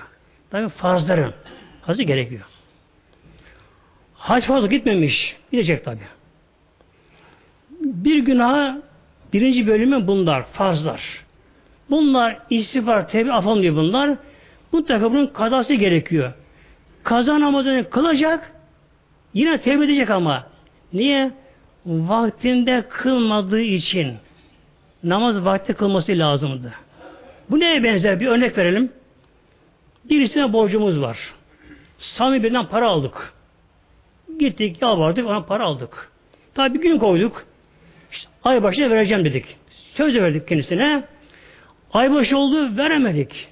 Tabi 0.50 0.68
farzların 0.68 1.32
kazası 1.86 2.02
gerekiyor. 2.02 2.44
Hac 4.14 4.44
fazla 4.44 4.66
gitmemiş. 4.66 5.36
Gidecek 5.52 5.84
tabi. 5.84 6.00
Bir 7.80 8.18
günah 8.18 8.76
birinci 9.32 9.66
bölümü 9.66 10.06
bunlar. 10.06 10.44
Farzlar. 10.52 11.24
Bunlar 11.90 12.38
istiğfar, 12.50 13.08
tevbe, 13.08 13.32
afam 13.32 13.62
diyor 13.62 13.76
bunlar. 13.76 14.16
Mutlaka 14.72 15.10
bunun 15.10 15.26
kazası 15.26 15.74
gerekiyor. 15.74 16.32
Kaza 17.02 17.40
namazını 17.40 17.90
kılacak 17.90 18.52
yine 19.34 19.60
tevbe 19.60 19.84
edecek 19.84 20.10
ama. 20.10 20.46
Niye? 20.92 21.30
Vaktinde 21.86 22.84
kılmadığı 22.90 23.60
için 23.60 24.14
namaz 25.04 25.44
vakti 25.44 25.74
kılması 25.74 26.12
lazımdı. 26.12 26.72
Bu 27.50 27.60
neye 27.60 27.82
benzer? 27.82 28.20
Bir 28.20 28.26
örnek 28.26 28.58
verelim. 28.58 28.92
Birisine 30.04 30.52
borcumuz 30.52 31.00
var. 31.00 31.18
Sami 31.98 32.42
birden 32.42 32.66
para 32.66 32.88
aldık. 32.88 33.32
Gittik, 34.38 34.82
yalvardık, 34.82 35.26
ona 35.26 35.42
para 35.42 35.64
aldık. 35.64 36.10
Tabi 36.54 36.74
bir 36.74 36.82
gün 36.82 36.98
koyduk. 36.98 37.46
İşte 38.12 38.28
ay 38.44 38.62
başına 38.62 38.90
vereceğim 38.90 39.24
dedik. 39.24 39.56
Söz 39.94 40.16
verdik 40.16 40.48
kendisine. 40.48 41.02
Ay 41.92 42.12
başı 42.12 42.38
oldu, 42.38 42.76
veremedik. 42.76 43.48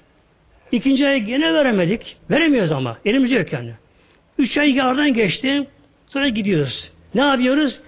İkinci 0.73 1.09
ay 1.09 1.21
gene 1.21 1.55
veremedik. 1.55 2.17
Veremiyoruz 2.31 2.73
ama. 2.73 2.99
Elimizde 3.05 3.35
yok 3.35 3.53
yani. 3.53 3.73
Üç 4.39 4.59
ay 4.59 4.75
yardan 4.75 5.15
geçti. 5.15 5.67
Sonra 6.07 6.29
gidiyoruz. 6.29 6.91
Ne 7.15 7.23
yapıyoruz? 7.23 7.81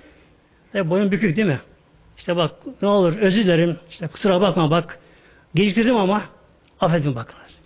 E, 0.76 0.90
boyun 0.90 1.10
bükük 1.10 1.36
değil 1.36 1.48
mi? 1.48 1.60
İşte 2.18 2.36
bak 2.36 2.50
ne 2.82 2.88
olur 2.88 3.18
özür 3.18 3.44
dilerim. 3.44 3.76
İşte 3.90 4.06
kusura 4.06 4.40
bakma 4.40 4.70
bak. 4.70 4.98
Geciktirdim 5.54 5.96
ama 5.96 6.22
affedin 6.80 7.14
bakınız. 7.14 7.58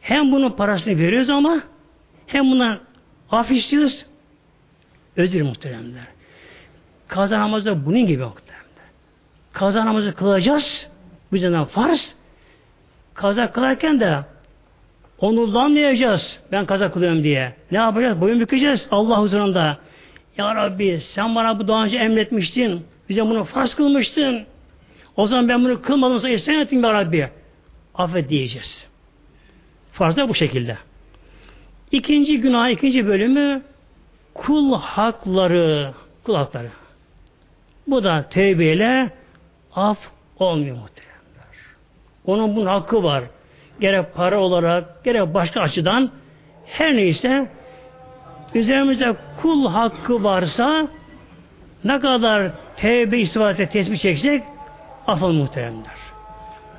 Hem 0.00 0.32
bunun 0.32 0.50
parasını 0.50 0.98
veriyoruz 0.98 1.30
ama 1.30 1.62
hem 2.26 2.50
buna 2.50 2.80
af 3.30 3.50
istiyoruz. 3.50 4.06
Özür 5.16 5.42
muhteremler. 5.42 6.06
Kaza 7.08 7.40
namazı 7.40 7.86
bunun 7.86 8.06
gibi 8.06 8.24
muhteremler. 8.24 8.62
Kaza 9.52 9.86
namazı 9.86 10.14
kılacağız. 10.14 10.88
Bizden 11.32 11.64
farz. 11.64 12.14
Kaza 13.14 13.52
kılarken 13.52 14.00
de 14.00 14.18
onurlanmayacağız. 15.18 16.40
Ben 16.52 16.64
kaza 16.64 16.90
kılıyorum 16.92 17.24
diye. 17.24 17.54
Ne 17.70 17.78
yapacağız? 17.78 18.20
Boyun 18.20 18.40
bükeceğiz 18.40 18.88
Allah 18.90 19.20
huzurunda. 19.20 19.78
Ya 20.38 20.54
Rabbi 20.54 21.00
sen 21.00 21.34
bana 21.34 21.58
bu 21.58 21.68
daha 21.68 21.84
önce 21.84 21.98
emretmiştin. 21.98 22.86
Bize 23.08 23.22
bunu 23.22 23.44
farz 23.44 23.74
kılmıştın. 23.74 24.46
O 25.16 25.26
zaman 25.26 25.48
ben 25.48 25.64
bunu 25.64 25.82
kılmadımsa 25.82 26.28
isen 26.28 26.60
ettim 26.60 26.84
ya 26.84 26.92
Rabbi. 26.92 27.28
Affet 27.94 28.28
diyeceğiz. 28.28 28.88
Farz 29.92 30.16
da 30.16 30.28
bu 30.28 30.34
şekilde. 30.34 30.78
İkinci 31.90 32.40
günah, 32.40 32.68
ikinci 32.68 33.06
bölümü 33.06 33.62
kul 34.34 34.74
hakları. 34.74 35.94
Kul 36.24 36.34
hakları. 36.34 36.70
Bu 37.86 38.04
da 38.04 38.28
tevbeyle 38.30 39.10
af 39.74 39.98
olmuyor 40.38 40.76
muhteremler. 40.76 41.56
Onun 42.26 42.56
bunun 42.56 42.66
hakkı 42.66 43.02
var. 43.02 43.24
Gerek 43.80 44.14
para 44.14 44.40
olarak, 44.40 45.04
gerek 45.04 45.34
başka 45.34 45.60
açıdan 45.60 46.10
her 46.66 46.96
neyse 46.96 47.48
üzerimizde 48.54 49.16
kul 49.42 49.68
hakkı 49.68 50.24
varsa 50.24 50.86
ne 51.84 52.00
kadar 52.00 52.50
tevbe 52.76 53.18
istifatı 53.18 53.66
tesbih 53.66 53.98
çeksek 53.98 54.42
affol 55.06 55.32
muhteremler. 55.32 55.96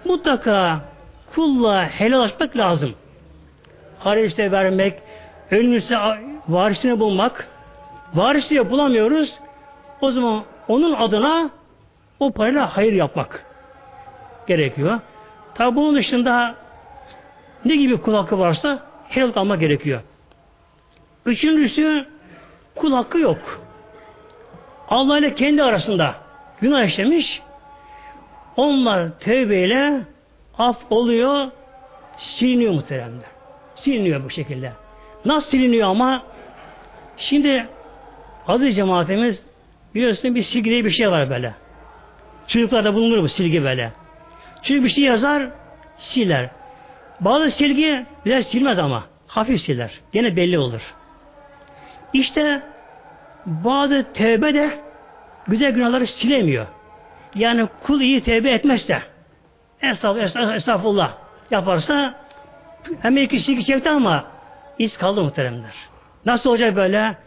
Mutlaka 0.05 0.79
kulla 1.35 1.85
helallaşmak 1.85 2.57
lazım. 2.57 2.93
Haris'e 3.99 4.51
vermek, 4.51 4.93
önümüzde 5.51 5.97
varisini 6.47 6.99
bulmak, 6.99 7.47
varisini 8.13 8.69
bulamıyoruz. 8.69 9.33
O 10.01 10.11
zaman 10.11 10.43
onun 10.67 10.93
adına 10.93 11.49
o 12.19 12.31
parayla 12.31 12.77
hayır 12.77 12.93
yapmak 12.93 13.45
gerekiyor. 14.47 14.99
Tabi 15.55 15.75
bunun 15.75 15.95
dışında 15.95 16.55
ne 17.65 17.75
gibi 17.75 17.97
kul 17.97 18.13
hakkı 18.13 18.39
varsa 18.39 18.79
helal 19.09 19.31
almak 19.35 19.59
gerekiyor. 19.59 20.01
Üçüncüsü 21.25 22.05
kul 22.75 22.93
hakkı 22.93 23.19
yok. 23.19 23.61
Allah 24.89 25.17
ile 25.17 25.35
kendi 25.35 25.63
arasında 25.63 26.15
günah 26.61 26.83
işlemiş. 26.83 27.41
Onlar 28.57 29.19
tövbeyle 29.19 30.01
af 30.57 30.77
oluyor, 30.89 31.51
siliniyor 32.17 32.73
muhteremler. 32.73 33.25
Siliniyor 33.75 34.23
bu 34.23 34.29
şekilde. 34.29 34.71
Nasıl 35.25 35.49
siliniyor 35.49 35.89
ama? 35.89 36.23
Şimdi 37.17 37.67
adı 38.47 38.71
cemaatimiz 38.71 39.43
biliyorsun 39.95 40.35
bir 40.35 40.43
silgi 40.43 40.69
diye 40.69 40.85
bir 40.85 40.89
şey 40.89 41.11
var 41.11 41.29
böyle. 41.29 41.53
Çocuklarda 42.47 42.93
bulunur 42.93 43.23
bu 43.23 43.29
silgi 43.29 43.63
böyle. 43.63 43.91
Çünkü 44.61 44.83
bir 44.83 44.89
şey 44.89 45.03
yazar, 45.03 45.49
siler. 45.97 46.49
Bazı 47.19 47.51
silgi 47.51 48.05
biraz 48.25 48.45
silmez 48.45 48.79
ama. 48.79 49.03
Hafif 49.27 49.61
siler. 49.61 50.01
Gene 50.11 50.35
belli 50.35 50.59
olur. 50.59 50.81
İşte 52.13 52.61
bazı 53.45 54.05
tevbe 54.13 54.53
de 54.53 54.79
güzel 55.47 55.71
günahları 55.71 56.07
silemiyor. 56.07 56.67
Yani 57.35 57.67
kul 57.83 58.01
iyi 58.01 58.23
tevbe 58.23 58.51
etmezse 58.51 59.01
estağfurullah, 59.81 60.55
estağfurullah, 60.55 61.13
yaparsa 61.51 62.15
hemen 63.01 63.21
iki 63.21 63.39
silgi 63.39 63.65
çekti 63.65 63.89
ama 63.89 64.25
iz 64.79 64.97
kaldı 64.97 65.23
muhteremler. 65.23 65.73
Nasıl 66.25 66.49
olacak 66.49 66.75
böyle? 66.75 67.17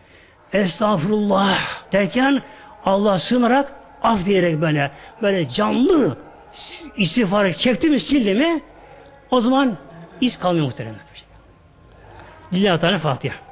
Estağfurullah 0.52 1.58
derken 1.92 2.42
Allah 2.84 3.18
sığınarak 3.18 3.72
af 4.02 4.24
diyerek 4.24 4.60
böyle 4.60 4.90
böyle 5.22 5.48
canlı 5.48 6.18
istiğfarı 6.96 7.54
çekti 7.54 7.90
mi 7.90 8.00
sildi 8.00 8.34
mi 8.34 8.62
o 9.30 9.40
zaman 9.40 9.76
iz 10.20 10.38
kalmıyor 10.38 10.66
muhteremler. 10.66 11.00
Lillahi 12.52 12.80
Teala 12.80 12.98
Fatiha. 12.98 13.45